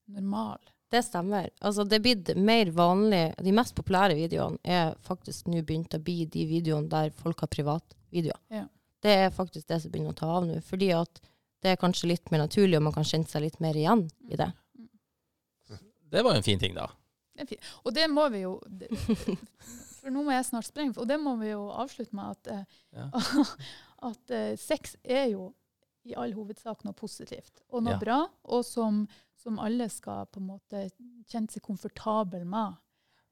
normal. 0.09 0.59
Det 0.89 1.03
stemmer. 1.05 1.51
Altså, 1.61 1.85
det 1.85 1.99
er 1.99 2.05
blitt 2.05 2.33
mer 2.37 2.71
vanlig. 2.73 3.35
De 3.45 3.53
mest 3.53 3.75
populære 3.77 4.17
videoene 4.17 4.57
er 4.65 4.95
faktisk 5.05 5.51
nå 5.51 5.61
begynt 5.61 5.93
å 5.93 6.01
bli 6.01 6.23
de 6.25 6.47
videoene 6.49 6.89
der 6.89 7.13
folk 7.13 7.45
har 7.45 7.51
privatvideoer. 7.53 8.41
Ja. 8.49 8.65
Det 9.03 9.11
er 9.25 9.29
faktisk 9.35 9.67
det 9.69 9.81
som 9.81 9.91
begynner 9.91 10.15
å 10.15 10.19
ta 10.19 10.29
av 10.39 10.47
nå. 10.47 10.57
Fordi 10.65 10.89
at 10.95 11.21
det 11.63 11.73
er 11.73 11.79
kanskje 11.79 12.09
litt 12.11 12.31
mer 12.31 12.43
naturlig, 12.45 12.77
og 12.79 12.85
man 12.87 12.95
kan 12.95 13.07
kjenne 13.07 13.27
seg 13.27 13.43
litt 13.45 13.59
mer 13.63 13.75
igjen 13.75 14.05
i 14.31 14.39
det. 14.39 14.49
Det 16.09 16.23
var 16.25 16.33
jo 16.33 16.39
en 16.41 16.45
fin 16.45 16.59
ting, 16.59 16.73
da. 16.75 16.87
Det. 17.39 17.59
Og 17.85 17.93
det 17.95 18.07
må 18.11 18.25
vi 18.33 18.41
jo 18.43 18.57
For 19.99 20.11
nå 20.11 20.23
må 20.23 20.31
jeg 20.33 20.47
snart 20.47 20.67
sprenge, 20.67 20.95
og 20.99 21.07
det 21.07 21.17
må 21.19 21.35
vi 21.39 21.51
jo 21.51 21.65
avslutte 21.75 22.15
med 22.15 22.35
at, 22.35 22.47
eh, 22.47 22.77
Ja. 22.95 23.09
at 24.09 24.31
eh, 24.31 24.53
sex 24.59 24.95
er 25.03 25.25
jo 25.33 25.49
i 26.07 26.15
all 26.15 26.31
hovedsak 26.33 26.85
noe 26.87 26.95
positivt 26.95 27.59
og 27.69 27.83
noe 27.83 27.97
Ja. 27.97 27.99
bra, 27.99 28.19
og 28.47 28.63
som, 28.65 29.01
som 29.35 29.59
alle 29.59 29.89
skal 29.91 30.25
på 30.31 30.39
en 30.39 30.47
måte 30.53 30.85
kjenne 31.27 31.51
seg 31.51 31.61
komfortable 31.67 32.45
med. 32.47 32.79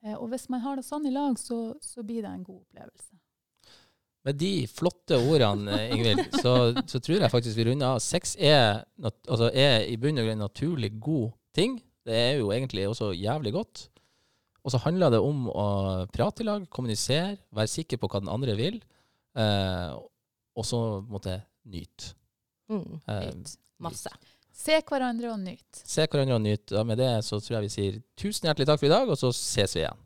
Eh, 0.03 0.13
og 0.17 0.27
hvis 0.33 0.49
man 0.51 0.61
har 0.61 0.75
det 0.75 0.85
sånn 0.85 1.07
i 1.07 1.13
lag, 1.15 1.39
så, 1.39 1.77
så 1.81 2.03
blir 2.03 2.27
det 2.27 2.33
en 2.35 2.43
god 2.43 2.59
opplevelse. 2.65 3.15
Med 4.27 4.35
de 4.41 4.51
flotte 4.67 5.15
ordene, 5.17 5.71
eh, 5.79 5.93
Ingvild, 5.95 6.25
så, 6.43 6.53
så 6.83 6.99
tror 6.99 7.21
jeg 7.23 7.31
faktisk 7.31 7.55
vi 7.57 7.65
runder 7.69 7.93
av. 7.95 8.01
Sex 8.03 8.35
er, 8.35 8.81
nat- 8.99 9.23
altså 9.31 9.47
er 9.55 9.85
i 9.87 9.95
bunn 10.01 10.19
og 10.19 10.27
grunn 10.27 10.35
en 10.35 10.43
naturlig 10.45 10.89
god 10.99 11.29
ting. 11.55 11.77
Det 12.07 12.15
er 12.15 12.33
jo 12.41 12.49
egentlig 12.51 12.83
også 12.89 13.13
jævlig 13.15 13.53
godt. 13.55 13.85
Og 14.67 14.73
så 14.73 14.81
handler 14.83 15.13
det 15.15 15.21
om 15.23 15.45
å 15.47 15.67
prate 16.11 16.43
i 16.43 16.47
lag, 16.49 16.65
kommunisere, 16.75 17.37
være 17.55 17.71
sikker 17.71 18.01
på 18.01 18.09
hva 18.11 18.19
den 18.19 18.31
andre 18.33 18.55
vil, 18.59 18.81
eh, 19.39 19.93
og 20.57 20.65
så 20.67 20.81
måtte 21.07 21.37
nyte. 21.71 22.11
Mm. 22.67 22.97
Eh, 23.07 23.29
Nyt. 23.31 23.53
Masse. 23.79 24.11
Se 24.57 24.73
hverandre 24.89 25.29
og 25.35 25.39
nyt. 25.39 25.79
se 25.85 26.03
hverandre 26.09 26.35
og 26.35 26.41
nyte. 26.43 26.73
Ja, 26.75 26.81
med 26.83 26.97
det 26.99 27.11
så 27.23 27.37
tror 27.39 27.59
jeg 27.61 27.67
vi 27.67 27.73
sier 27.75 27.99
tusen 28.19 28.47
hjertelig 28.49 28.65
takk 28.67 28.81
for 28.81 28.89
i 28.89 28.95
dag, 28.95 29.07
og 29.13 29.19
så 29.21 29.29
ses 29.37 29.75
vi 29.77 29.83
igjen. 29.85 29.99